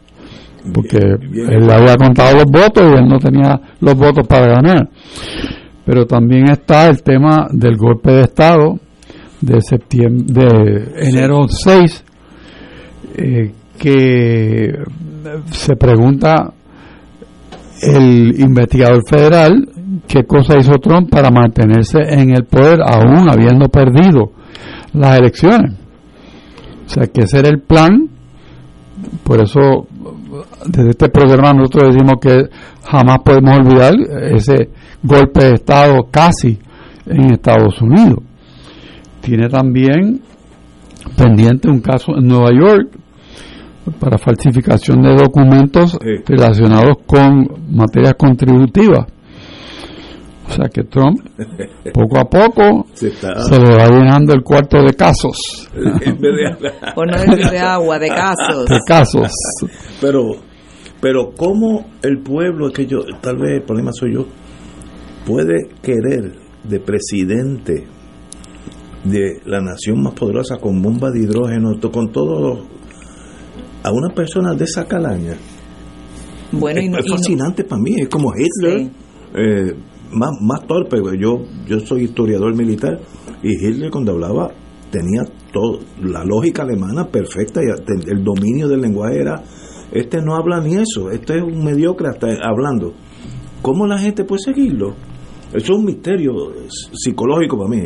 [0.73, 4.89] Porque él había contado los votos y él no tenía los votos para ganar.
[5.85, 8.79] Pero también está el tema del golpe de Estado
[9.41, 12.05] de septiembre, de enero 6,
[13.17, 14.73] eh, que
[15.51, 16.53] se pregunta
[17.83, 19.69] el investigador federal
[20.07, 24.33] qué cosa hizo Trump para mantenerse en el poder aún habiendo perdido
[24.93, 25.75] las elecciones.
[26.87, 28.09] O sea, que ese era el plan.
[29.25, 29.87] Por eso,
[30.67, 32.49] desde este programa nosotros decimos que
[32.85, 33.93] jamás podemos olvidar
[34.33, 34.71] ese
[35.03, 36.59] golpe de Estado casi
[37.07, 38.21] en Estados Unidos.
[39.21, 40.21] Tiene también
[41.17, 42.91] pendiente un caso en Nueva York
[44.01, 45.97] para falsificación de documentos
[46.27, 49.07] relacionados con materias contributivas.
[50.49, 51.21] O sea que Trump,
[51.93, 55.37] poco a poco, Se se, está- le va llenando el cuarto de casos.
[56.95, 58.67] Por no decir de agua, de casos.
[58.67, 59.31] De casos.
[60.01, 60.37] Pero,
[61.01, 64.27] pero cómo el pueblo, es que yo, tal vez el problema soy yo,
[65.27, 66.33] puede querer
[66.65, 67.85] de presidente
[69.05, 72.67] de la nación más poderosa con bomba de hidrógeno, to- con todo,
[73.83, 75.35] a una persona de esa calaña.
[76.53, 78.91] Bueno, y es, no- es y no- fascinante para mí, es como Hitler,
[79.35, 79.75] eh,
[80.13, 80.99] más, más torpe.
[81.19, 83.01] Yo, yo soy historiador militar
[83.43, 84.51] y Hitler cuando hablaba
[84.91, 89.43] tenía todo, la lógica alemana perfecta y el dominio del lenguaje era,
[89.93, 92.95] este no habla ni eso, este es un mediocre hasta hablando.
[93.63, 94.95] ¿Cómo la gente puede seguirlo?
[95.49, 96.33] Eso es un misterio
[96.93, 97.83] psicológico para mí.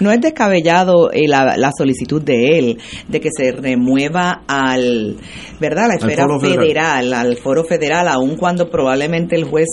[0.00, 2.78] No es descabellado eh, la, la solicitud de él
[3.08, 5.16] de que se remueva al,
[5.60, 5.88] ¿verdad?
[5.88, 7.12] La esfera federal, federal.
[7.12, 9.68] al foro federal, aun cuando probablemente el juez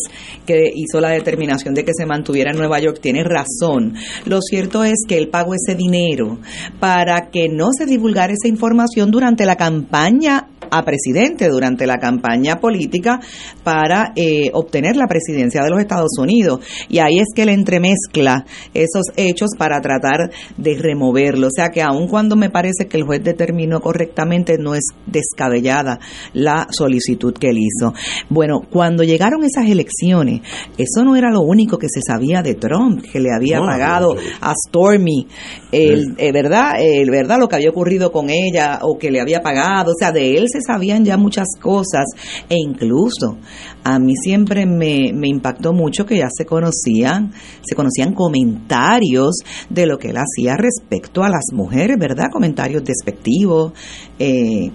[0.45, 3.95] que hizo la determinación de que se mantuviera en Nueva York tiene razón.
[4.25, 6.39] Lo cierto es que él pagó ese dinero
[6.79, 12.55] para que no se divulgara esa información durante la campaña a presidente durante la campaña
[12.55, 13.19] política
[13.63, 16.61] para eh, obtener la presidencia de los Estados Unidos.
[16.89, 20.12] Y ahí es que él entremezcla esos hechos para tratar
[20.57, 21.47] de removerlo.
[21.47, 25.99] O sea que aun cuando me parece que el juez determinó correctamente, no es descabellada
[26.33, 27.93] la solicitud que él hizo.
[28.29, 30.41] Bueno, cuando llegaron esas elecciones,
[30.77, 34.15] eso no era lo único que se sabía de Trump, que le había No, pagado
[34.15, 34.27] no, no.
[34.41, 35.27] a Stormy,
[35.71, 36.73] el, eh, ¿verdad?
[36.79, 37.39] El, ¿verdad?
[37.39, 39.91] Lo que había ocurrido con ella o que le había pagado.
[39.91, 42.05] O sea, de él se sabían ya muchas cosas
[42.49, 43.37] e incluso
[43.83, 47.31] a mí siempre me, me impactó mucho que ya se conocían,
[47.61, 49.35] se conocían comentarios
[49.69, 52.29] de lo que él hacía respecto a las mujeres, ¿verdad?
[52.31, 53.73] Comentarios despectivos.
[54.19, 54.71] Eh,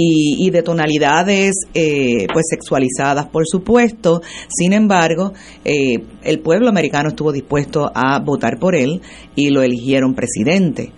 [0.00, 5.32] y, y de tonalidades eh, pues sexualizadas por supuesto sin embargo
[5.64, 9.02] eh, el pueblo americano estuvo dispuesto a votar por él
[9.34, 10.92] y lo eligieron presidente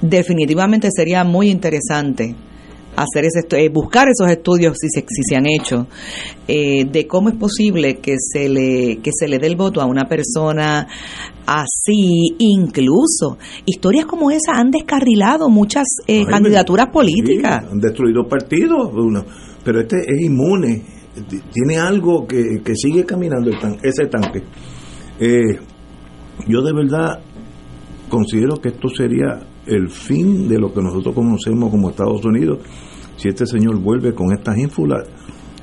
[0.00, 2.34] definitivamente sería muy interesante
[2.96, 5.86] hacer ese eh, buscar esos estudios si se, si se han hecho
[6.48, 9.84] eh, de cómo es posible que se le que se le dé el voto a
[9.86, 10.86] una persona
[11.46, 18.24] así incluso historias como esa han descarrilado muchas eh, Ay, candidaturas Sí, políticas han destruido
[18.28, 19.24] partidos, uno.
[19.64, 20.82] pero este es inmune,
[21.52, 24.42] tiene algo que, que sigue caminando el tan- ese tanque.
[25.18, 25.58] Eh,
[26.48, 27.20] yo de verdad
[28.08, 32.58] considero que esto sería el fin de lo que nosotros conocemos como Estados Unidos
[33.16, 35.08] si este señor vuelve con estas ínfulas.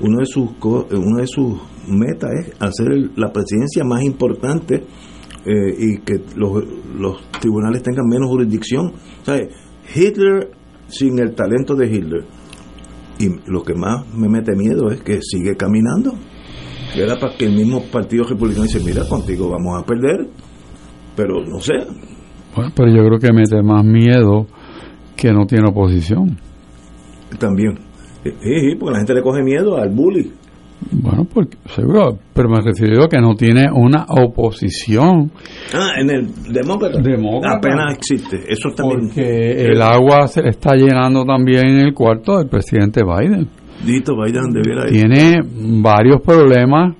[0.00, 1.54] Uno de sus co- uno de sus
[1.88, 4.84] metas es hacer la presidencia más importante
[5.46, 6.64] eh, y que los,
[6.98, 8.92] los tribunales tengan menos jurisdicción.
[9.22, 9.50] ¿Sabe?
[9.94, 10.50] Hitler
[10.88, 12.24] sin el talento de Hitler.
[13.20, 16.14] Y lo que más me mete miedo es que sigue caminando.
[16.96, 20.28] Era para que el mismo partido republicano dice, mira, contigo vamos a perder.
[21.14, 21.74] Pero no sé.
[22.54, 24.46] Bueno, pero yo creo que mete más miedo
[25.16, 26.36] que no tiene oposición.
[27.38, 27.78] También.
[28.22, 30.32] Sí, sí, porque la gente le coge miedo al bully.
[30.90, 35.30] Bueno, porque seguro, pero me refiero a que no tiene una oposición.
[35.72, 37.00] Ah, en el demócrata.
[37.00, 37.56] Demócrata.
[37.56, 38.40] Apenas existe.
[38.48, 39.10] Eso también.
[39.10, 43.48] Que el agua se está llenando también en el cuarto del presidente Biden.
[43.84, 45.00] Dito Biden debiera ir.
[45.00, 45.40] Tiene
[45.82, 46.94] varios problemas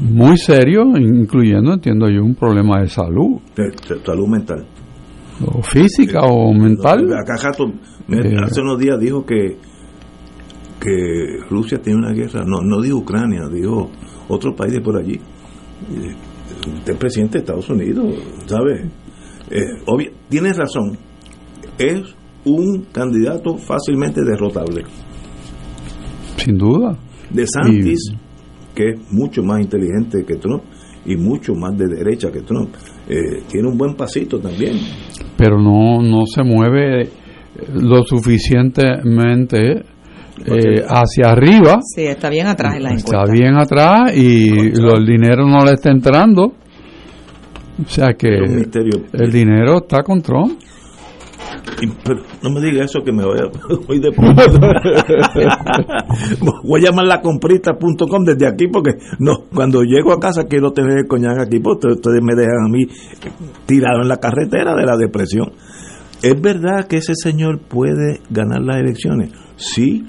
[0.00, 3.38] muy serios, incluyendo, entiendo yo, un problema de salud,
[4.04, 4.66] salud mental.
[5.46, 7.06] o física o mental.
[7.14, 7.64] Acá Jato,
[8.08, 8.34] Eh.
[8.44, 9.56] hace unos días dijo que
[10.80, 13.90] que Rusia tiene una guerra, no, no dijo Ucrania, dijo
[14.28, 15.14] otro país de por allí.
[15.14, 16.14] Eh,
[16.66, 18.14] Usted es presidente de Estados Unidos,
[18.46, 18.90] ¿sabe?
[19.50, 20.96] Eh, obvio, tiene razón,
[21.78, 22.02] es
[22.44, 24.84] un candidato fácilmente derrotable.
[26.36, 26.98] Sin duda.
[27.30, 28.12] De Santis,
[28.80, 30.62] que es mucho más inteligente que Trump
[31.04, 32.70] y mucho más de derecha que Trump,
[33.08, 34.76] eh, tiene un buen pasito también.
[35.36, 37.08] pero no, no se mueve
[37.74, 39.82] lo suficientemente
[40.46, 41.78] eh, hacia arriba.
[41.82, 45.64] sí está bien atrás en la Está encuesta bien atrás y lo- el dinero no
[45.64, 46.52] le está entrando.
[47.82, 50.58] O sea que el dinero está con Trump.
[52.04, 53.44] Pero no me diga eso que me voy, a,
[53.86, 54.10] voy de
[56.64, 60.98] voy a llamar la comprista.com desde aquí porque no cuando llego a casa quiero tener
[60.98, 62.86] el coñac aquí porque ustedes me dejan a mí
[63.66, 65.52] tirado en la carretera de la depresión.
[66.22, 70.04] Es verdad que ese señor puede ganar las elecciones sí.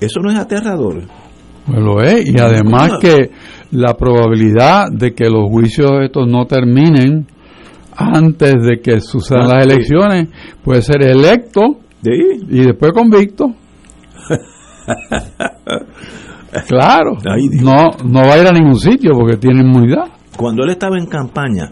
[0.00, 1.02] Eso no es aterrador
[1.66, 2.26] Pues lo es.
[2.26, 3.30] Y además que
[3.70, 7.26] la probabilidad de que los juicios estos no terminen
[7.96, 9.70] antes de que sucedan Ah, las sí.
[9.70, 10.28] elecciones
[10.62, 11.60] puede ser electo
[12.02, 12.10] Sí.
[12.50, 13.46] y después convicto.
[16.68, 20.04] Claro, Ay, no, no va a ir a ningún sitio porque tiene inmunidad.
[20.38, 21.70] Cuando él estaba en campaña,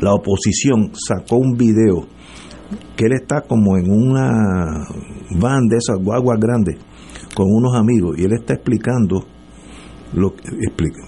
[0.00, 2.06] la oposición sacó un video
[2.96, 4.28] que él está como en una
[5.40, 6.76] van de esas guaguas grandes
[7.34, 9.24] con unos amigos y él está explicando
[10.14, 11.00] lo que explica,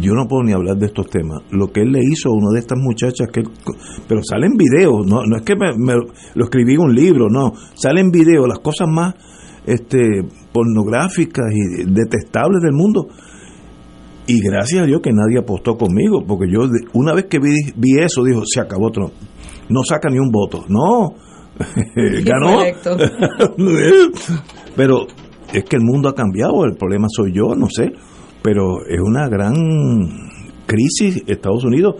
[0.00, 2.50] yo no puedo ni hablar de estos temas lo que él le hizo a una
[2.52, 3.48] de estas muchachas que él-
[4.08, 5.94] pero salen videos no, no es que me, me
[6.34, 9.14] lo escribí en un libro no salen videos las cosas más
[9.64, 9.98] este
[10.52, 13.08] pornográficas y detestables del mundo
[14.26, 16.60] y gracias a Dios que nadie apostó conmigo, porque yo
[16.94, 19.10] una vez que vi, vi eso, dijo, se acabó Trump.
[19.68, 20.64] No saca ni un voto.
[20.68, 21.14] No,
[22.24, 22.54] ganó.
[22.58, 22.96] Correcto.
[24.76, 25.06] Pero
[25.52, 27.92] es que el mundo ha cambiado, el problema soy yo, no sé.
[28.42, 29.54] Pero es una gran
[30.66, 31.96] crisis Estados Unidos,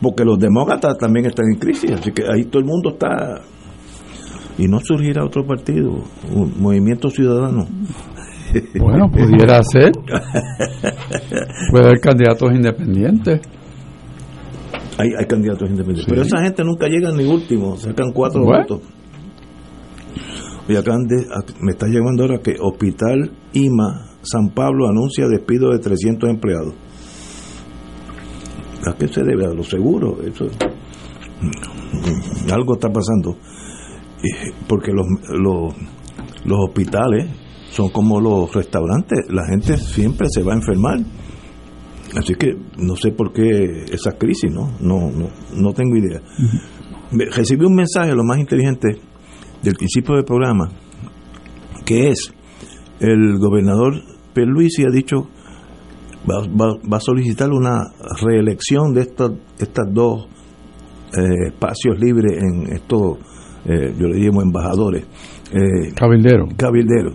[0.00, 3.40] porque los demócratas también están en crisis, así que ahí todo el mundo está...
[4.58, 6.04] Y no surgirá otro partido,
[6.34, 7.66] un movimiento ciudadano.
[8.78, 9.92] Bueno, pudiera ser.
[11.70, 13.40] Puede haber candidatos independientes.
[14.98, 16.04] Hay, hay candidatos independientes.
[16.04, 16.10] Sí.
[16.10, 18.58] Pero esa gente nunca llega ni último, sacan cuatro Bueno.
[18.60, 18.80] votos.
[20.68, 25.70] Oye, acaban de- ac- me está llegando ahora que Hospital IMA San Pablo anuncia despido
[25.70, 26.74] de 300 empleados.
[28.86, 29.46] ¿A qué se debe?
[29.46, 30.18] A los seguros.
[30.24, 33.36] Eso, mm, algo está pasando.
[34.22, 35.74] Eh, Porque los, los,
[36.44, 37.30] los hospitales
[37.70, 39.26] son como los restaurantes.
[39.30, 40.98] La gente siempre se va a enfermar.
[42.16, 44.70] Así que no sé por qué esa crisis, ¿no?
[44.80, 46.20] No, no, no tengo idea.
[47.10, 48.98] Recibí un mensaje, lo más inteligente,
[49.62, 50.68] del principio del programa,
[51.86, 52.34] que es,
[53.00, 53.94] el gobernador
[54.34, 55.28] Pierluisi ha dicho,
[56.28, 57.82] va, va- va a solicitar una
[58.22, 60.26] reelección de estos, estas dos
[61.16, 63.18] eh, espacios libres en estos,
[63.66, 65.04] eh, yo le llamo embajadores.
[65.52, 66.48] eh, Cabildero.
[66.56, 67.14] cabilderos.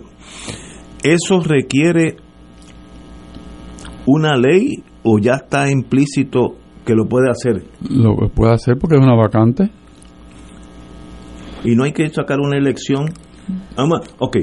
[1.02, 2.16] ¿Eso requiere
[4.06, 7.64] una ley o ya está implícito que lo puede hacer?
[7.90, 9.70] Lo puede hacer porque es una vacante.
[11.64, 13.06] Y no hay que sacar una elección.
[13.76, 14.36] Vamos, ok,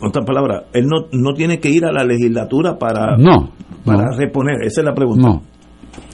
[0.00, 3.50] otra palabra, él no, no tiene que ir a la legislatura para, No,
[3.84, 4.16] para no.
[4.18, 5.28] reponer, esa es la pregunta.
[5.28, 5.42] No,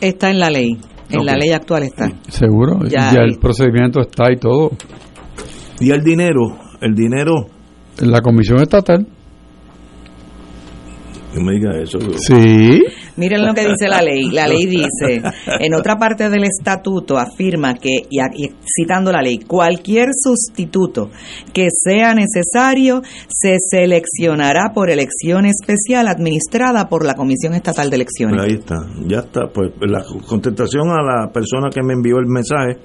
[0.00, 0.76] Está en la ley.
[1.10, 2.10] En la ley actual está.
[2.28, 2.80] seguro.
[2.88, 4.70] Ya, el procedimiento está y todo.
[5.80, 6.40] Y el dinero,
[6.80, 7.46] el dinero,
[8.00, 9.06] En la comisión estatal.
[11.34, 11.98] no me diga eso.
[12.16, 12.80] Sí.
[13.16, 14.30] Miren lo que dice la ley.
[14.30, 15.22] La ley dice,
[15.60, 21.10] en otra parte del estatuto afirma que, y y citando la ley, cualquier sustituto
[21.52, 28.40] que sea necesario se seleccionará por elección especial administrada por la Comisión Estatal de Elecciones.
[28.40, 28.76] Ahí está,
[29.06, 29.48] ya está.
[29.52, 32.78] Pues la contestación a la persona que me envió el mensaje,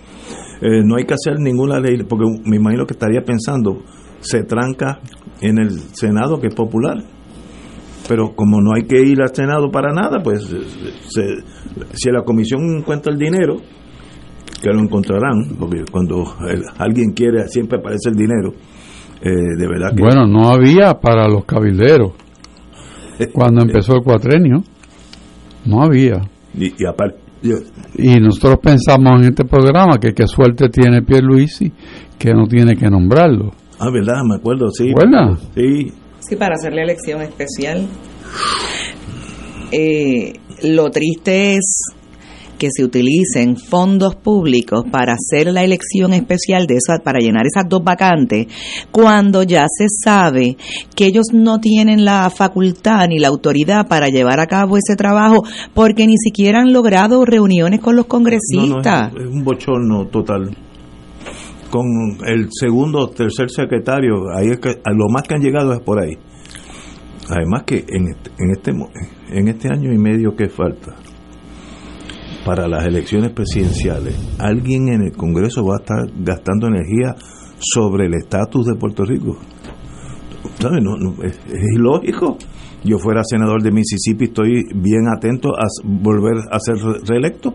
[0.61, 3.83] eh, no hay que hacer ninguna ley, porque me imagino que estaría pensando,
[4.19, 4.99] se tranca
[5.41, 6.97] en el Senado, que es popular.
[8.07, 10.61] Pero como no hay que ir al Senado para nada, pues eh,
[11.07, 11.43] se-
[11.93, 13.57] si la comisión encuentra el dinero,
[14.61, 18.51] que lo encontrarán, porque cuando el- alguien quiere siempre aparece el dinero,
[19.21, 20.01] eh, de verdad que...
[20.01, 22.11] Bueno, no había para los cabilderos.
[23.33, 24.63] Cuando empezó el cuatrenio,
[25.65, 26.21] no había.
[26.57, 27.57] Y, y aparte, yo-
[27.97, 31.71] Y nosotros pensamos en este programa que qué suerte tiene Pierluisi
[32.17, 33.51] que no tiene que nombrarlo.
[33.79, 34.91] ah, verdad, me acuerdo, sí.
[34.93, 35.35] Buena.
[35.55, 35.91] Sí,
[36.27, 37.87] Sí, para hacer la elección especial.
[39.71, 40.33] Eh,
[40.63, 41.81] lo triste es
[42.57, 47.69] que se utilicen fondos públicos para hacer la elección especial de esa, para llenar esas
[47.69, 48.47] dos vacantes,
[48.91, 50.57] cuando ya se sabe
[50.95, 55.43] que ellos no tienen la facultad ni la autoridad para llevar a cabo ese trabajo,
[55.75, 59.13] porque ni siquiera han logrado reuniones con los No, no, congresistas.
[59.13, 60.49] es, es un bochorno total.
[61.77, 66.17] Con el segundo o tercer secretario, ahí lo más que han llegado es por ahí.
[67.29, 68.71] Además que en este, en este,
[69.37, 70.95] en este año y medio que falta
[72.43, 77.13] para las elecciones presidenciales, alguien en el Congreso va a estar gastando energía
[77.59, 79.37] sobre el estatus de Puerto Rico.
[80.63, 82.37] No, no, es, es ilógico.
[82.83, 87.53] Yo fuera senador de Mississippi, estoy bien atento a volver a ser re- reelecto.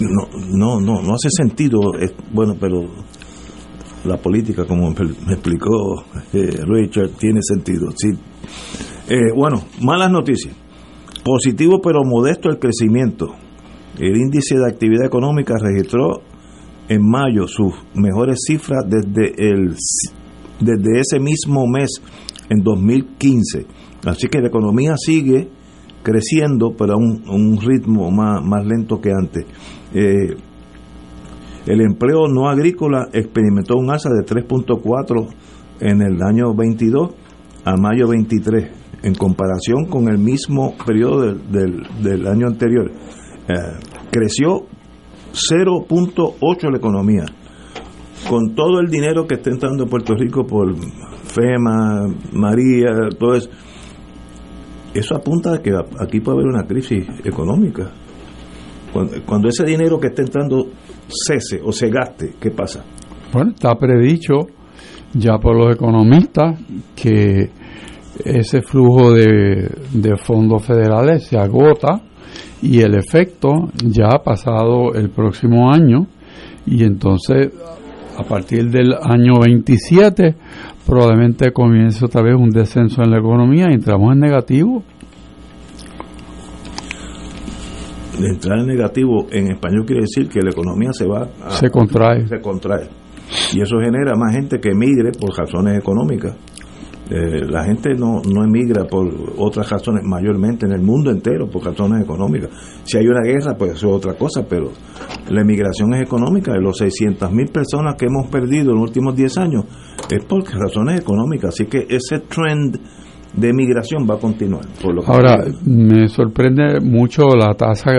[0.00, 1.78] No, no, no, no hace sentido.
[2.32, 2.80] Bueno, pero
[4.04, 7.90] la política, como me explicó eh, Richard, tiene sentido.
[7.96, 8.10] Sí.
[9.08, 10.54] Eh, bueno, malas noticias.
[11.24, 13.34] Positivo pero modesto el crecimiento.
[13.98, 16.22] El índice de actividad económica registró
[16.88, 19.74] en mayo sus mejores cifras desde el
[20.60, 22.00] desde ese mismo mes
[22.48, 23.66] en 2015.
[24.06, 25.48] Así que la economía sigue
[26.02, 29.46] creciendo, pero a un, a un ritmo más, más lento que antes.
[29.94, 30.36] Eh,
[31.66, 35.28] el empleo no agrícola experimentó un alza de 3.4
[35.80, 37.14] en el año 22
[37.64, 38.70] a mayo 23.
[39.02, 43.52] en comparación con el mismo periodo del, del, año anterior, eh,
[44.10, 44.66] creció
[45.32, 47.24] 0.8 la economía.
[48.28, 53.50] Con todo el dinero que está entrando en Puerto Rico por FEMA, María, todo eso,
[54.94, 55.70] eso apunta a que
[56.00, 57.90] aquí puede haber una crisis económica.
[58.90, 60.68] Cuando, cuando ese dinero que está entrando
[61.26, 62.84] cese o se gaste, ¿qué pasa?
[63.32, 64.46] Bueno, está predicho
[65.12, 66.58] ya por los economistas
[66.94, 67.50] que
[68.24, 72.02] ese flujo de, de fondos federales se agota
[72.62, 76.06] y el efecto ya ha pasado el próximo año
[76.66, 77.52] y entonces
[78.16, 80.34] a partir del año 27
[80.86, 84.82] probablemente comience otra vez un descenso en la economía entramos en negativo.
[88.24, 91.68] De entrar en negativo en español quiere decir que la economía se va a, Se
[91.68, 92.26] contrae.
[92.26, 92.88] se contrae.
[93.52, 96.34] Y eso genera más gente que emigre por razones económicas.
[97.10, 99.06] Eh, la gente no, no emigra por
[99.36, 102.48] otras razones mayormente en el mundo entero por razones económicas.
[102.84, 104.70] Si hay una guerra pues eso es otra cosa pero
[105.28, 106.52] la emigración es económica.
[106.52, 109.64] De los 600 mil personas que hemos perdido en los últimos 10 años
[110.10, 111.50] es por razones económicas.
[111.50, 112.78] Así que ese trend
[113.36, 117.92] de emigración va a continuar por lo que Ahora, me sorprende mucho la tasa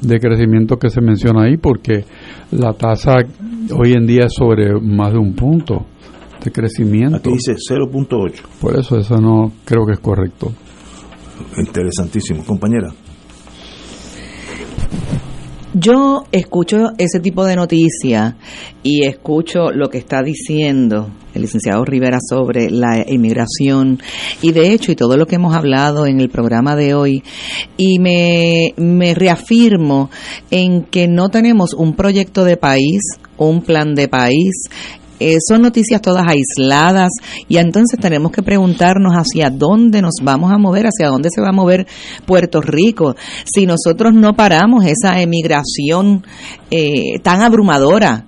[0.00, 2.04] de crecimiento que se menciona ahí, porque
[2.50, 3.18] la tasa
[3.76, 5.86] hoy en día es sobre más de un punto
[6.42, 7.16] de crecimiento.
[7.16, 8.42] Aquí dice 0.8.
[8.60, 10.52] Por eso, eso no creo que es correcto.
[11.56, 12.44] Interesantísimo.
[12.44, 12.88] Compañera.
[15.74, 18.34] Yo escucho ese tipo de noticias
[18.82, 23.98] y escucho lo que está diciendo el licenciado Rivera sobre la inmigración
[24.42, 27.22] y de hecho y todo lo que hemos hablado en el programa de hoy.
[27.78, 30.10] Y me, me reafirmo
[30.50, 33.00] en que no tenemos un proyecto de país,
[33.38, 34.68] un plan de país,
[35.22, 37.10] eh, son noticias todas aisladas
[37.48, 41.50] y entonces tenemos que preguntarnos hacia dónde nos vamos a mover, hacia dónde se va
[41.50, 41.86] a mover
[42.26, 43.14] Puerto Rico.
[43.44, 46.24] Si nosotros no paramos esa emigración
[46.70, 48.26] eh, tan abrumadora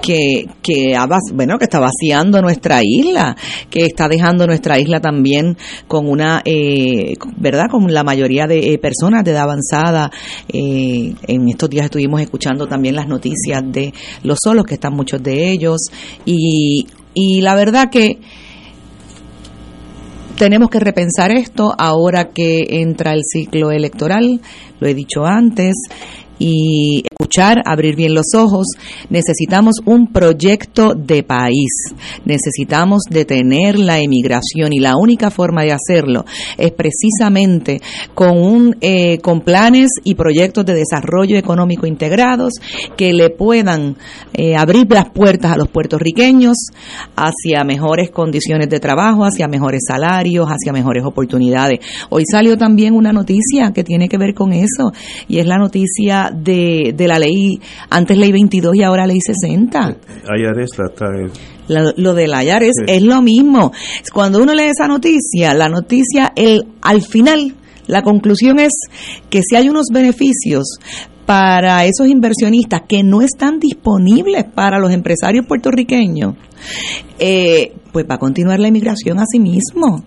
[0.00, 3.36] que, que, ha bueno, que está vaciando nuestra isla,
[3.70, 5.56] que está dejando nuestra isla también
[5.88, 7.66] con una, eh, ¿verdad?
[7.70, 10.10] Con la mayoría de eh, personas de edad avanzada.
[10.48, 13.92] Eh, en estos días estuvimos escuchando también las noticias de
[14.22, 15.80] los solos, que están muchos de ellos.
[16.24, 18.18] Y, y la verdad que
[20.36, 24.40] tenemos que repensar esto ahora que entra el ciclo electoral,
[24.78, 25.74] lo he dicho antes,
[26.38, 27.04] y
[27.64, 28.66] abrir bien los ojos.
[29.10, 31.70] Necesitamos un proyecto de país,
[32.24, 36.24] necesitamos detener la emigración y la única forma de hacerlo
[36.56, 37.80] es precisamente
[38.14, 42.54] con, un, eh, con planes y proyectos de desarrollo económico integrados
[42.96, 43.96] que le puedan
[44.32, 46.56] eh, abrir las puertas a los puertorriqueños
[47.16, 51.80] hacia mejores condiciones de trabajo, hacia mejores salarios, hacia mejores oportunidades.
[52.10, 54.92] Hoy salió también una noticia que tiene que ver con eso
[55.28, 57.60] y es la noticia de la ley,
[57.90, 59.96] antes ley 22 y ahora ley 60.
[60.38, 61.28] IRS la trae.
[61.68, 62.92] Lo, lo del IARES Sí.
[62.94, 63.72] es lo mismo.
[64.12, 67.54] Cuando uno lee esa noticia, la noticia, el, al final,
[67.88, 68.72] la conclusión es
[69.30, 70.78] que si hay unos beneficios
[71.26, 76.34] para esos inversionistas que no están disponibles para los empresarios puertorriqueños,
[77.18, 80.04] eh, pues va a continuar la inmigración a sí mismo.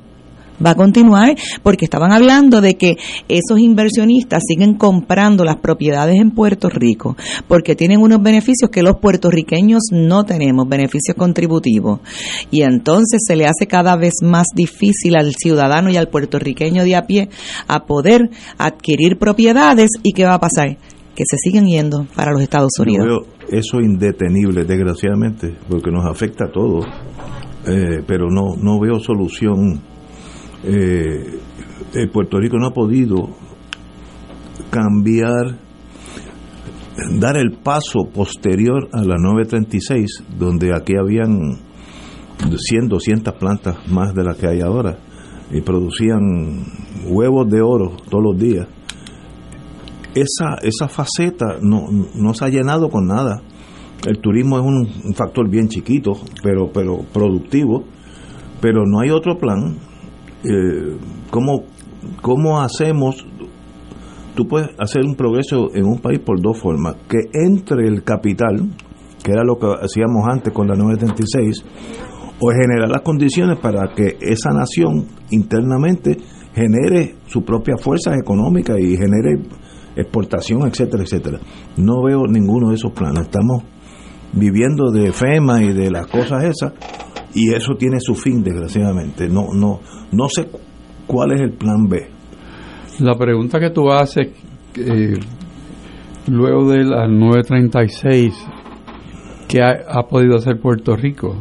[0.64, 6.32] Va a continuar porque estaban hablando de que esos inversionistas siguen comprando las propiedades en
[6.32, 7.16] Puerto Rico
[7.48, 12.00] porque tienen unos beneficios que los puertorriqueños no tenemos, beneficios contributivos.
[12.52, 16.96] Y entonces se le hace cada vez más difícil al ciudadano y al puertorriqueño de
[16.96, 17.30] a pie
[17.68, 20.78] a poder adquirir propiedades y ¿qué va a pasar?
[21.16, 23.06] Que se siguen yendo para los Estados Yo Unidos.
[23.06, 26.86] veo eso indetenible, desgraciadamente, porque nos afecta a todos,
[27.68, 29.82] eh, pero no, no veo solución.
[30.64, 31.40] Eh,
[31.94, 33.30] eh, Puerto Rico no ha podido
[34.70, 35.58] cambiar,
[37.20, 41.60] dar el paso posterior a la 936, donde aquí habían
[42.56, 44.98] 100, 200 plantas más de las que hay ahora,
[45.52, 46.66] y producían
[47.08, 48.68] huevos de oro todos los días
[50.16, 53.42] esa, esa faceta no, no se ha llenado con nada.
[54.08, 57.84] El turismo es un, un factor bien chiquito, pero, pero productivo,
[58.62, 59.78] pero no hay otro plan.
[60.44, 60.98] Eh,
[61.30, 61.64] ¿cómo,
[62.22, 63.26] ¿Cómo hacemos?
[64.36, 66.96] Tú puedes hacer un progreso en un país por dos formas.
[67.08, 68.70] Que entre el capital,
[69.24, 71.64] que era lo que hacíamos antes con la 936,
[72.40, 76.18] o generar las condiciones para que esa nación internamente
[76.54, 79.40] genere su propia fuerza económica y genere
[79.96, 81.40] exportación, etcétera, etcétera.
[81.78, 83.26] No veo ninguno de esos planes.
[83.26, 83.64] Estamos
[84.34, 86.74] viviendo de FEMA y de las cosas esas
[87.34, 89.28] y eso tiene su fin, desgraciadamente.
[89.28, 89.80] No, no,
[90.12, 90.48] no sé
[91.10, 92.08] ¿Cuál es el plan B?
[93.00, 94.28] La pregunta que tú haces,
[94.76, 95.16] eh,
[96.28, 98.48] luego de las 936,
[99.48, 101.36] ¿qué ha, ha podido hacer Puerto Rico?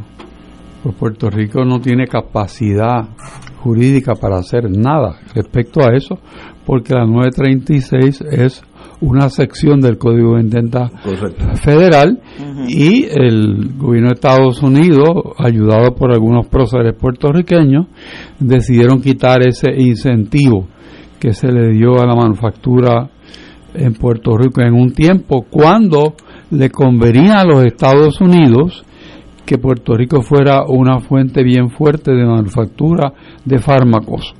[0.82, 3.10] Pues Puerto Rico no tiene capacidad
[3.62, 6.18] jurídica para hacer nada respecto a eso,
[6.64, 8.62] porque la 936 es
[9.00, 10.88] una sección del Código de Intenta
[11.62, 12.20] Federal
[12.68, 15.08] y el gobierno de Estados Unidos,
[15.38, 17.86] ayudado por algunos próceres puertorriqueños,
[18.40, 20.66] decidieron quitar ese incentivo
[21.20, 23.10] que se le dio a la manufactura
[23.74, 26.14] en Puerto Rico en un tiempo cuando
[26.50, 28.84] le convenía a los Estados Unidos
[29.44, 33.12] que Puerto Rico fuera una fuente bien fuerte de manufactura
[33.44, 34.34] de fármacos.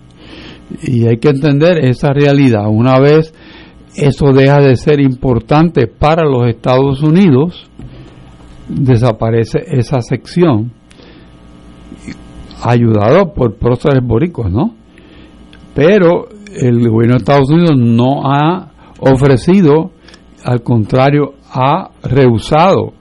[0.83, 2.67] Y hay que entender esa realidad.
[2.69, 3.33] Una vez
[3.97, 7.69] eso deja de ser importante para los Estados Unidos,
[8.69, 10.73] desaparece esa sección,
[12.63, 14.75] ayudado por próceres boricos, ¿no?
[15.75, 16.29] Pero
[16.61, 19.93] el gobierno de Estados Unidos no ha ofrecido,
[20.45, 22.93] al contrario, ha rehusado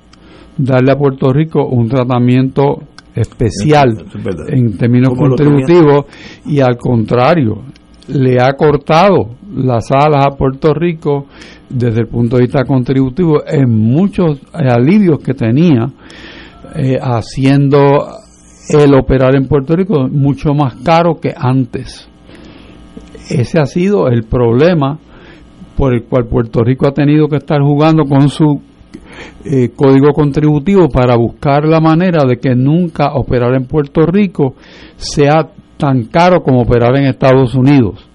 [0.57, 2.83] darle a Puerto Rico un tratamiento
[3.15, 4.05] especial
[4.49, 6.05] en términos contributivos
[6.45, 7.63] y al contrario,
[8.07, 11.25] le ha cortado las alas a Puerto Rico
[11.69, 15.87] desde el punto de vista contributivo en muchos alivios que tenía,
[16.75, 17.79] eh, haciendo
[18.69, 22.09] el operar en Puerto Rico mucho más caro que antes.
[23.29, 24.99] Ese ha sido el problema
[25.75, 28.61] por el cual Puerto Rico ha tenido que estar jugando con su
[29.45, 34.55] eh, código contributivo para buscar la manera de que nunca operar en Puerto Rico
[34.95, 38.07] sea tan caro como operar en Estados Unidos.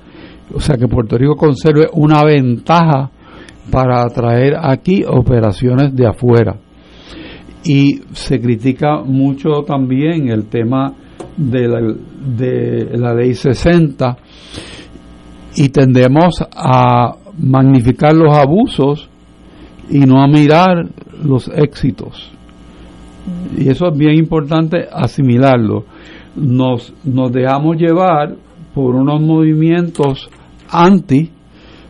[0.55, 3.11] O sea que Puerto Rico conserve una ventaja
[3.71, 6.57] para atraer aquí operaciones de afuera.
[7.65, 10.95] Y se critica mucho también el tema
[11.37, 14.17] de la, de la ley 60
[15.57, 19.09] y tendemos a magnificar los abusos
[19.89, 20.89] y no a mirar
[21.23, 22.31] los éxitos.
[23.57, 25.85] Y eso es bien importante asimilarlo.
[26.35, 28.35] Nos, nos dejamos llevar
[28.75, 30.31] por unos movimientos
[30.71, 31.31] anti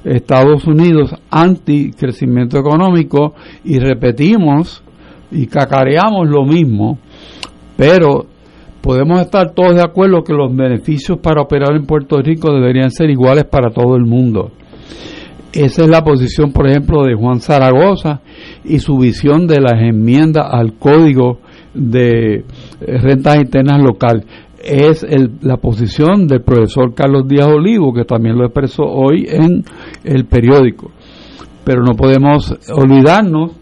[0.05, 4.82] Estados Unidos, anti crecimiento económico y repetimos
[5.31, 6.98] y cacareamos lo mismo,
[7.77, 8.27] pero
[8.81, 13.10] podemos estar todos de acuerdo que los beneficios para operar en Puerto Rico deberían ser
[13.10, 14.51] iguales para todo el mundo.
[15.52, 18.23] Esa es la posición, por ejemplo, de Juan Zaragoza
[18.64, 21.40] y su visión de las enmiendas al Código
[21.74, 22.44] de
[22.81, 24.24] Rentas Internas Local.
[24.62, 25.05] Es
[25.40, 29.65] la posición del profesor Carlos Díaz Olivo, que también lo expresó hoy en
[30.05, 30.93] el periódico.
[31.65, 33.53] Pero no podemos olvidarnos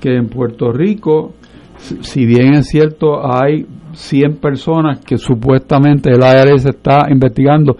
[0.00, 1.32] que en Puerto Rico,
[1.76, 7.76] si bien es cierto, hay 100 personas que supuestamente el IRS está investigando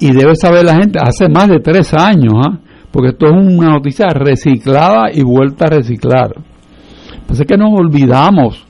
[0.00, 2.58] y debe saber la gente, hace más de tres años, ¿ah?
[2.90, 6.32] porque esto es una noticia reciclada y vuelta a reciclar.
[7.26, 8.67] Pues es que nos olvidamos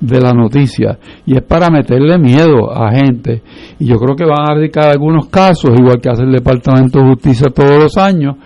[0.00, 3.42] de la noticia y es para meterle miedo a gente.
[3.78, 7.08] Y yo creo que van a radicar algunos casos, igual que hace el Departamento de
[7.08, 8.36] Justicia todos los años,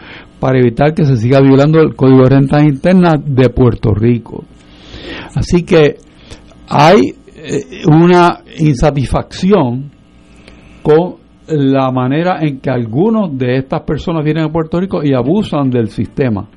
[0.40, 4.44] para evitar que se siga violando el Código de Rentas Internas de Puerto Rico.
[5.34, 5.96] Así que
[6.68, 9.90] hay eh, una insatisfacción
[10.82, 11.16] con
[11.48, 15.88] la manera en que algunos de estas personas vienen a Puerto Rico y abusan del
[15.88, 16.48] sistema.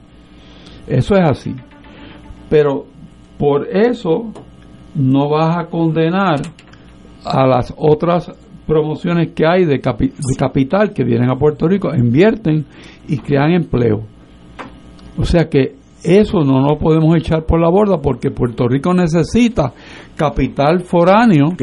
[0.87, 1.53] Eso es así.
[2.49, 2.85] Pero
[3.37, 4.31] por eso
[4.95, 6.41] no vas a condenar
[7.23, 8.31] a las otras
[8.65, 12.65] promociones que hay de, de capital que vienen a Puerto Rico, invierten
[13.07, 14.03] y crean empleo.
[15.17, 19.73] O sea que eso no lo podemos echar por la borda porque Puerto Rico necesita
[20.15, 21.55] capital foráneo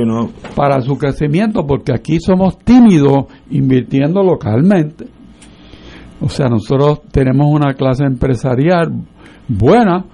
[0.56, 5.06] para su crecimiento porque aquí somos tímidos invirtiendo localmente.
[6.20, 8.92] O sea, nosotros tenemos una clase empresarial
[9.48, 10.04] buena,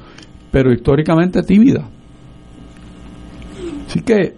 [0.50, 1.84] pero históricamente tímida.
[3.88, 4.34] Así que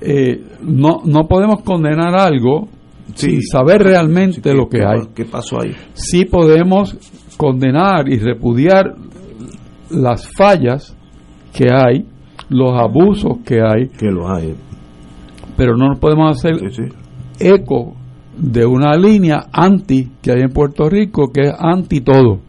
[0.00, 2.68] eh, no, no podemos condenar algo
[3.14, 5.08] sin saber realmente lo que hay.
[5.14, 5.72] ¿Qué pasó ahí?
[5.92, 6.96] Sí podemos
[7.36, 8.94] condenar y repudiar
[9.90, 10.96] las fallas
[11.52, 12.06] que hay,
[12.48, 13.88] los abusos que hay.
[13.88, 14.54] Que los hay.
[15.54, 16.54] Pero no podemos hacer
[17.38, 17.94] eco
[18.38, 22.40] de una línea anti que hay en Puerto Rico, que es anti todo.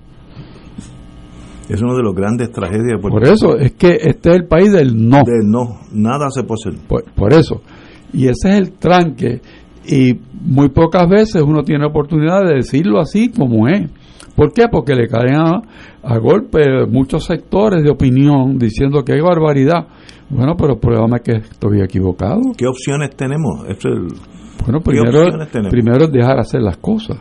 [1.69, 4.47] Es una de las grandes tragedias de Puerto Por eso, es que este es el
[4.47, 5.23] país del no.
[5.23, 7.03] Del no, nada se puede hacer.
[7.15, 7.61] Por, eso.
[8.11, 9.41] Y ese es el tranque.
[9.87, 13.89] Y muy pocas veces uno tiene oportunidad de decirlo así como es
[14.39, 14.67] ¿Por qué?
[14.71, 15.61] Porque le caen a,
[16.01, 19.85] a golpe muchos sectores de opinión diciendo que hay barbaridad.
[20.29, 22.39] Bueno, pero el problema es que estoy equivocado.
[22.57, 23.67] ¿Qué opciones tenemos?
[23.67, 24.07] Es el,
[24.63, 27.17] Bueno, ¿Qué primero, primero es dejar hacer las cosas.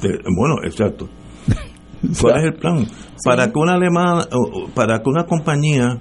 [0.00, 1.06] bueno, exacto.
[2.20, 2.86] ¿Cuál es el plan?
[3.24, 4.26] Para que una alemana,
[4.74, 5.98] para que una compañía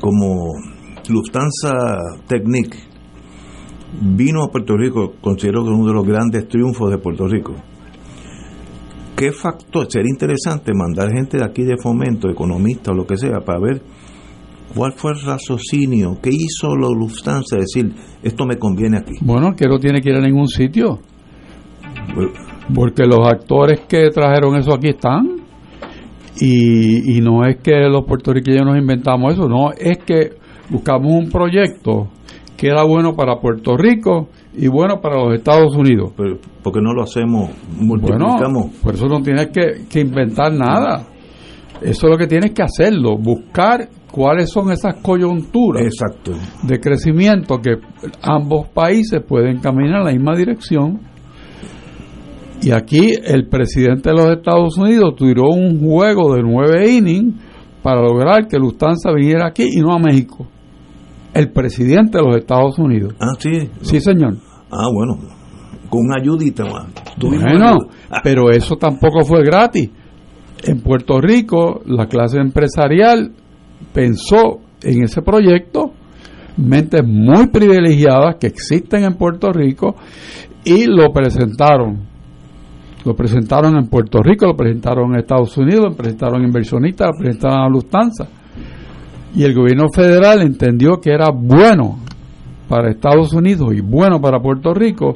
[0.00, 0.52] como
[1.08, 2.76] Lufthansa Technik
[4.00, 7.54] vino a Puerto Rico, considero que es uno de los grandes triunfos de Puerto Rico.
[9.16, 9.86] ¿Qué factor?
[9.90, 13.82] Sería interesante mandar gente de aquí de fomento, economistas o lo que sea, para ver
[14.74, 17.92] cuál fue el raciocinio, qué hizo la Lufthansa, decir,
[18.22, 19.14] esto me conviene aquí.
[19.20, 20.98] Bueno, que no tiene que ir a ningún sitio.
[22.74, 25.36] Porque los actores que trajeron eso aquí están.
[26.40, 30.30] Y, y no es que los puertorriqueños nos inventamos eso, no, es que
[30.70, 32.08] buscamos un proyecto
[32.56, 36.12] que era bueno para Puerto Rico y bueno para los Estados Unidos.
[36.16, 38.66] Pero, ¿Por qué no lo hacemos, Bueno, multiplicamos?
[38.82, 41.06] por eso no tienes que, que inventar nada.
[41.82, 46.32] Eso es lo que tienes que hacerlo, buscar cuáles son esas coyunturas Exacto.
[46.62, 47.76] de crecimiento que
[48.22, 51.00] ambos países pueden caminar en la misma dirección.
[52.62, 57.34] Y aquí el presidente de los Estados Unidos tiró un juego de nueve innings
[57.82, 60.46] para lograr que Lufthansa viniera aquí y no a México.
[61.34, 63.14] El presidente de los Estados Unidos.
[63.18, 63.68] Ah, sí.
[63.80, 64.36] Sí, señor.
[64.70, 65.18] Ah, bueno.
[65.90, 66.86] Con una ayudita más.
[67.20, 67.76] Bueno, ayuda.
[68.22, 69.90] pero eso tampoco fue gratis.
[70.62, 73.32] En Puerto Rico, la clase empresarial
[73.92, 75.92] pensó en ese proyecto,
[76.56, 79.96] mentes muy privilegiadas que existen en Puerto Rico,
[80.64, 82.11] y lo presentaron.
[83.04, 87.60] Lo presentaron en Puerto Rico, lo presentaron en Estados Unidos, lo presentaron inversionistas, lo presentaron
[87.60, 88.28] a Lufthansa.
[89.34, 91.98] Y el gobierno federal entendió que era bueno
[92.68, 95.14] para Estados Unidos y bueno para Puerto Rico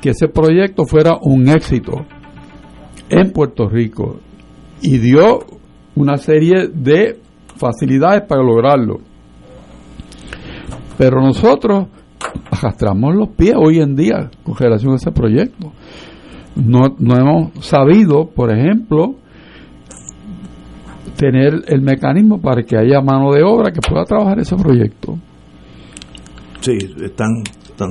[0.00, 2.04] que ese proyecto fuera un éxito
[3.08, 4.20] en Puerto Rico
[4.80, 5.40] y dio
[5.96, 7.18] una serie de
[7.56, 9.00] facilidades para lograrlo.
[10.98, 11.86] Pero nosotros
[12.50, 15.72] arrastramos los pies hoy en día con relación a ese proyecto.
[16.56, 19.14] No, no hemos sabido, por ejemplo,
[21.16, 25.16] tener el mecanismo para que haya mano de obra que pueda trabajar ese proyecto.
[26.60, 26.72] Sí,
[27.02, 27.28] están,
[27.64, 27.88] están,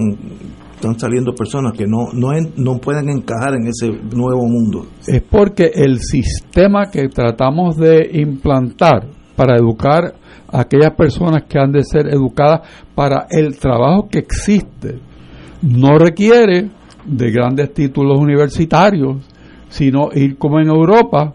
[0.76, 4.88] están saliendo personas que no, no, en- no pueden encajar en ese nuevo mundo.
[5.08, 10.16] es porque el sistema que tratamos de implantar para educar
[10.52, 12.62] a aquellas personas que han de ser educadas
[12.96, 15.00] para el trabajo que existe
[15.62, 16.70] no requiere
[17.06, 19.18] de grandes títulos universitarios,
[19.70, 21.34] sino ir como en Europa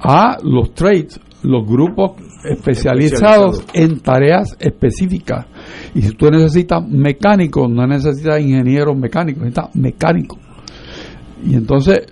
[0.00, 2.12] a los trades, los grupos
[2.44, 5.46] especializados en tareas específicas.
[5.94, 10.38] Y si tú necesitas mecánicos, no necesitas ingenieros mecánicos, necesitas mecánicos.
[11.44, 12.06] Y entonces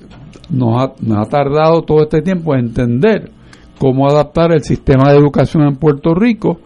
[0.51, 3.31] nos ha, nos ha tardado todo este tiempo en entender
[3.79, 6.61] cómo adaptar el sistema de educación en Puerto Rico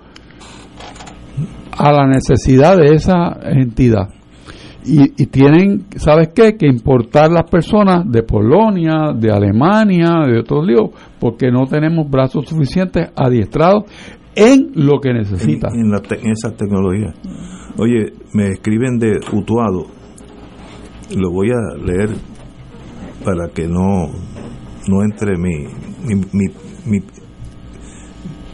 [1.77, 4.20] a la necesidad de esa entidad.
[4.85, 6.57] Y, y tienen, ¿sabes qué?
[6.57, 12.47] Que importar las personas de Polonia, de Alemania, de otros líos, porque no tenemos brazos
[12.49, 13.85] suficientes adiestrados
[14.35, 15.75] en lo que necesitan.
[15.75, 17.13] En, en la te- en esa tecnología.
[17.77, 19.87] Oye, me escriben de Utuado.
[21.15, 22.11] Lo voy a leer
[23.25, 24.07] para que no,
[24.89, 25.67] no entre mi,
[26.07, 26.47] mi, mi,
[26.87, 26.99] mi,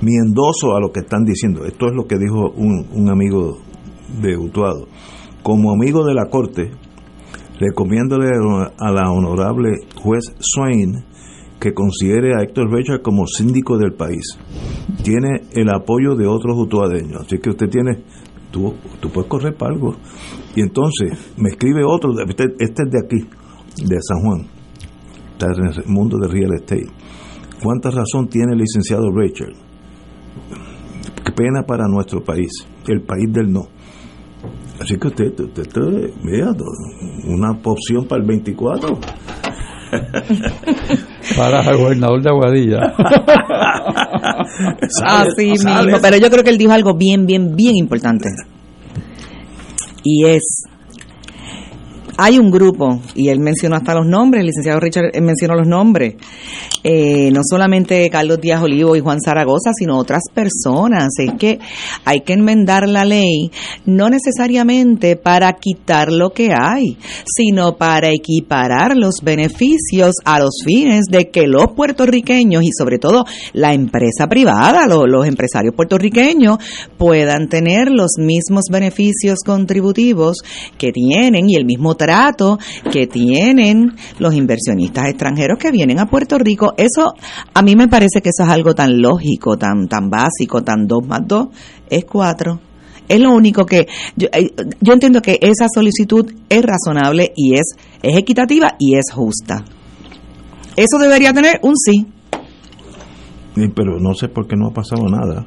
[0.03, 1.65] mi endoso a lo que están diciendo.
[1.65, 3.59] Esto es lo que dijo un, un amigo
[4.21, 4.89] de Utuado.
[5.47, 6.73] Como amigo de la Corte,
[7.61, 8.31] recomiéndole
[8.81, 11.05] a la honorable juez Swain
[11.61, 14.37] que considere a Héctor Richard como síndico del país.
[15.05, 17.21] Tiene el apoyo de otros utuadeños.
[17.21, 18.03] Así que usted tiene,
[18.51, 19.95] tú, tú puedes correr para algo.
[20.57, 23.29] Y entonces me escribe otro, este, este es de aquí,
[23.87, 24.49] de San Juan,
[25.31, 26.89] está en el mundo de real estate.
[27.63, 29.55] ¿Cuánta razón tiene el licenciado Richard?
[31.25, 32.51] Qué pena para nuestro país,
[32.89, 33.76] el país del no.
[34.81, 36.53] Así que usted, usted, usted, vea,
[37.25, 38.99] una opción para el 24.
[41.37, 42.81] Para el gobernador de Aguadilla.
[45.05, 45.73] Así mismo,
[46.03, 48.29] pero yo creo que él dijo algo bien, bien, bien importante.
[50.03, 50.65] Y es,
[52.17, 56.15] hay un grupo, y él mencionó hasta los nombres, el licenciado Richard mencionó los nombres,
[56.89, 61.09] eh, no solamente Carlos Díaz Olivo y Juan Zaragoza, sino otras personas.
[61.19, 61.59] Es que
[62.05, 63.51] hay que enmendar la ley,
[63.87, 71.07] no necesariamente para quitar lo que hay, sino para equiparar los beneficios a los fines
[71.11, 76.59] de que los puertorriqueños y sobre todo la empresa privada, los, los empresarios puertorriqueños,
[76.97, 80.37] puedan tener los mismos beneficios contributivos
[80.79, 82.61] que tienen y el mismo trato
[82.93, 86.75] que tienen los inversionistas extranjeros que vienen a Puerto Rico.
[86.77, 87.15] Eso,
[87.55, 91.07] a mí me parece que eso es algo tan lógico, tan, tan básico, tan dos
[91.07, 91.49] más dos
[91.89, 92.61] es cuatro.
[93.09, 93.87] Es lo único que
[94.17, 94.51] yo, eh,
[94.81, 99.65] yo entiendo que esa solicitud es razonable y es, es equitativa y es justa.
[100.77, 102.05] Eso debería tener un sí.
[103.57, 105.47] Y- pero no sé por qué no ha pasado nada.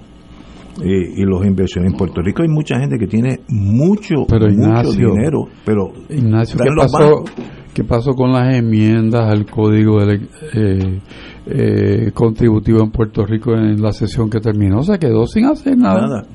[0.81, 4.53] Y, y los inversiones en Puerto Rico hay mucha gente que tiene mucho, Pero mucho
[4.53, 7.31] Ignacio, dinero, pero Ignacio, ¿qué pasó, bancos.
[7.73, 10.99] ¿Qué pasó con las enmiendas al código ele- eh,
[11.47, 14.83] eh, contributivo en Puerto Rico en la sesión que terminó?
[14.83, 16.01] Se quedó sin hacer nada.
[16.01, 16.25] Nada.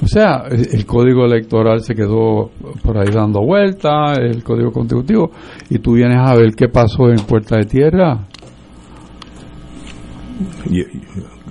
[0.00, 2.50] O sea, el, código electoral se quedó
[2.84, 5.32] por ahí dando vueltas, el código contributivo,
[5.70, 8.18] y tú vienes a ver qué pasó en Puerta de Tierra.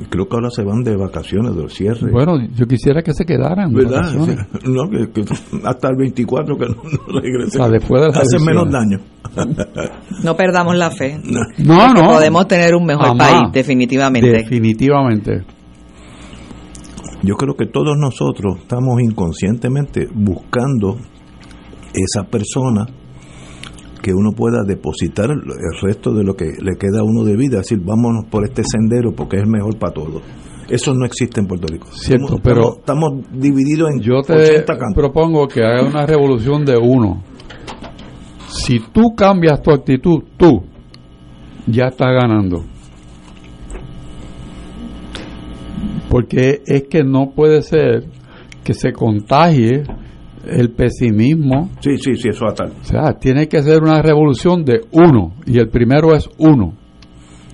[0.09, 2.11] Creo que ahora se van de vacaciones del cierre.
[2.11, 3.73] Bueno, yo quisiera que se quedaran.
[3.73, 4.13] ¿Verdad?
[4.65, 5.25] No, que, que
[5.63, 7.61] hasta el 24 que no, no regresen.
[7.61, 8.99] O sea, después de las Hacen menos daño.
[10.23, 11.19] No perdamos la fe.
[11.57, 12.13] No, no.
[12.13, 14.29] Podemos tener un mejor país, definitivamente.
[14.29, 15.43] Definitivamente.
[17.23, 20.97] Yo creo que todos nosotros estamos inconscientemente buscando
[21.93, 22.85] esa persona
[24.01, 25.41] que uno pueda depositar el
[25.81, 29.13] resto de lo que le queda a uno de vida, decir, vámonos por este sendero
[29.15, 30.21] porque es mejor para todos.
[30.69, 31.87] Eso no existe en Puerto Rico.
[31.91, 34.93] Cierto, Estamos- pero estamos, estamos divididos en Yo te 80 campos.
[34.95, 37.23] propongo que haga una revolución de uno.
[38.49, 40.63] Si tú cambias tu actitud, tú
[41.67, 42.63] ya estás ganando.
[46.09, 48.05] Porque es que no puede ser
[48.63, 49.83] que se contagie
[50.49, 51.69] el pesimismo.
[51.79, 52.69] Sí, sí, sí, eso va a estar.
[52.69, 55.33] O sea, tiene que ser una revolución de uno.
[55.45, 56.73] Y el primero es uno.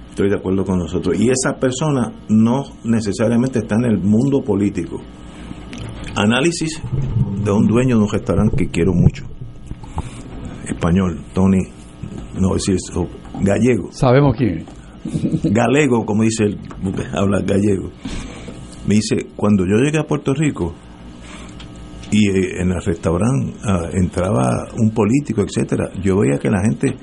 [0.09, 1.19] Estoy de acuerdo con nosotros.
[1.19, 5.01] Y esa persona no necesariamente está en el mundo político.
[6.15, 6.81] Análisis
[7.43, 9.25] de un dueño de un restaurante que quiero mucho.
[10.67, 11.63] Español, Tony,
[12.39, 13.07] no decir eso,
[13.41, 13.91] gallego.
[13.91, 14.65] Sabemos quién.
[15.43, 16.59] Galego, como dice él,
[17.13, 17.89] habla gallego.
[18.87, 20.73] Me dice, cuando yo llegué a Puerto Rico
[22.13, 26.95] y eh, en el restaurante ah, entraba un político, etcétera, yo veía que la gente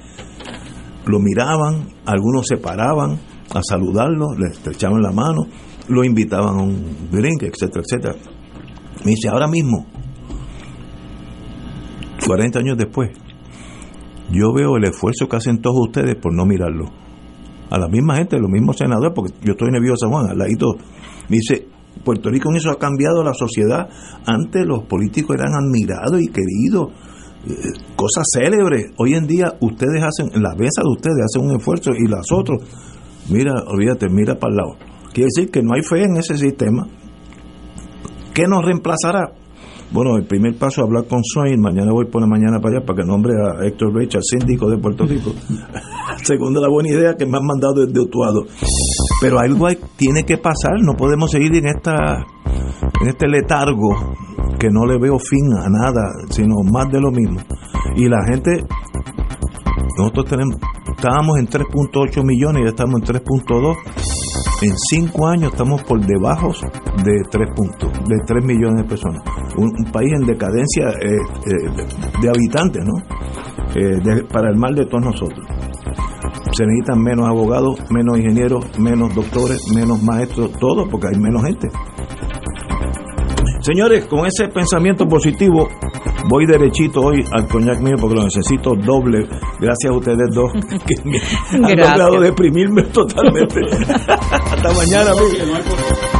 [1.06, 3.18] lo miraban, algunos se paraban
[3.52, 5.48] a saludarlo, le estrechaban la mano,
[5.88, 8.14] lo invitaban a un drink, etcétera, etcétera.
[9.04, 9.84] Me dice, ahora mismo,
[12.24, 13.10] 40 años después,
[14.30, 16.84] yo veo el esfuerzo que hacen todos ustedes por no mirarlo.
[17.68, 20.76] A la misma gente, los mismos senadores, porque yo estoy en San Juan, al ladito,
[21.28, 21.66] me dice,
[22.04, 23.88] Puerto Rico en eso ha cambiado la sociedad.
[24.26, 26.92] Antes los políticos eran admirados y queridos,
[27.46, 27.54] eh,
[27.96, 28.92] cosas célebres.
[28.98, 32.60] Hoy en día ustedes hacen, la mesa de ustedes hacen un esfuerzo y las otras,
[33.28, 34.76] mira, olvídate, mira para el lado.
[35.12, 36.86] Quiere decir que no hay fe en ese sistema.
[38.32, 39.32] ¿Qué nos reemplazará?
[39.92, 41.60] Bueno, el primer paso es hablar con Swain.
[41.60, 44.78] Mañana voy por la mañana para allá para que nombre a Héctor Richard, síndico de
[44.78, 45.32] Puerto Rico.
[46.22, 48.44] Segunda la buena idea que me han mandado desde Utuado.
[49.20, 50.80] Pero algo tiene que pasar.
[50.80, 52.24] No podemos seguir en esta
[53.00, 54.14] en este letargo
[54.58, 57.40] que no le veo fin a nada, sino más de lo mismo.
[57.96, 58.62] Y la gente,
[59.98, 60.56] nosotros tenemos,
[60.96, 63.76] estábamos en 3.8 millones y estamos en 3.2
[64.62, 66.52] en cinco años estamos por debajo
[67.02, 69.22] de tres puntos, de 3 millones de personas.
[69.56, 71.16] Un, país en decadencia eh,
[71.46, 72.98] eh, de, habitantes, ¿no?
[73.74, 75.46] Eh, para el mal de todos nosotros.
[76.52, 81.68] Se necesitan menos abogados, menos ingenieros, menos doctores, menos maestros, todo, porque hay menos gente.
[83.60, 85.68] Señores, con ese pensamiento positivo,
[86.28, 89.26] voy derechito hoy al coñac mío porque lo necesito doble.
[89.58, 90.52] Gracias a ustedes dos
[90.86, 93.60] que me han logrado deprimirme totalmente.
[94.06, 96.19] Hasta mañana, amigos.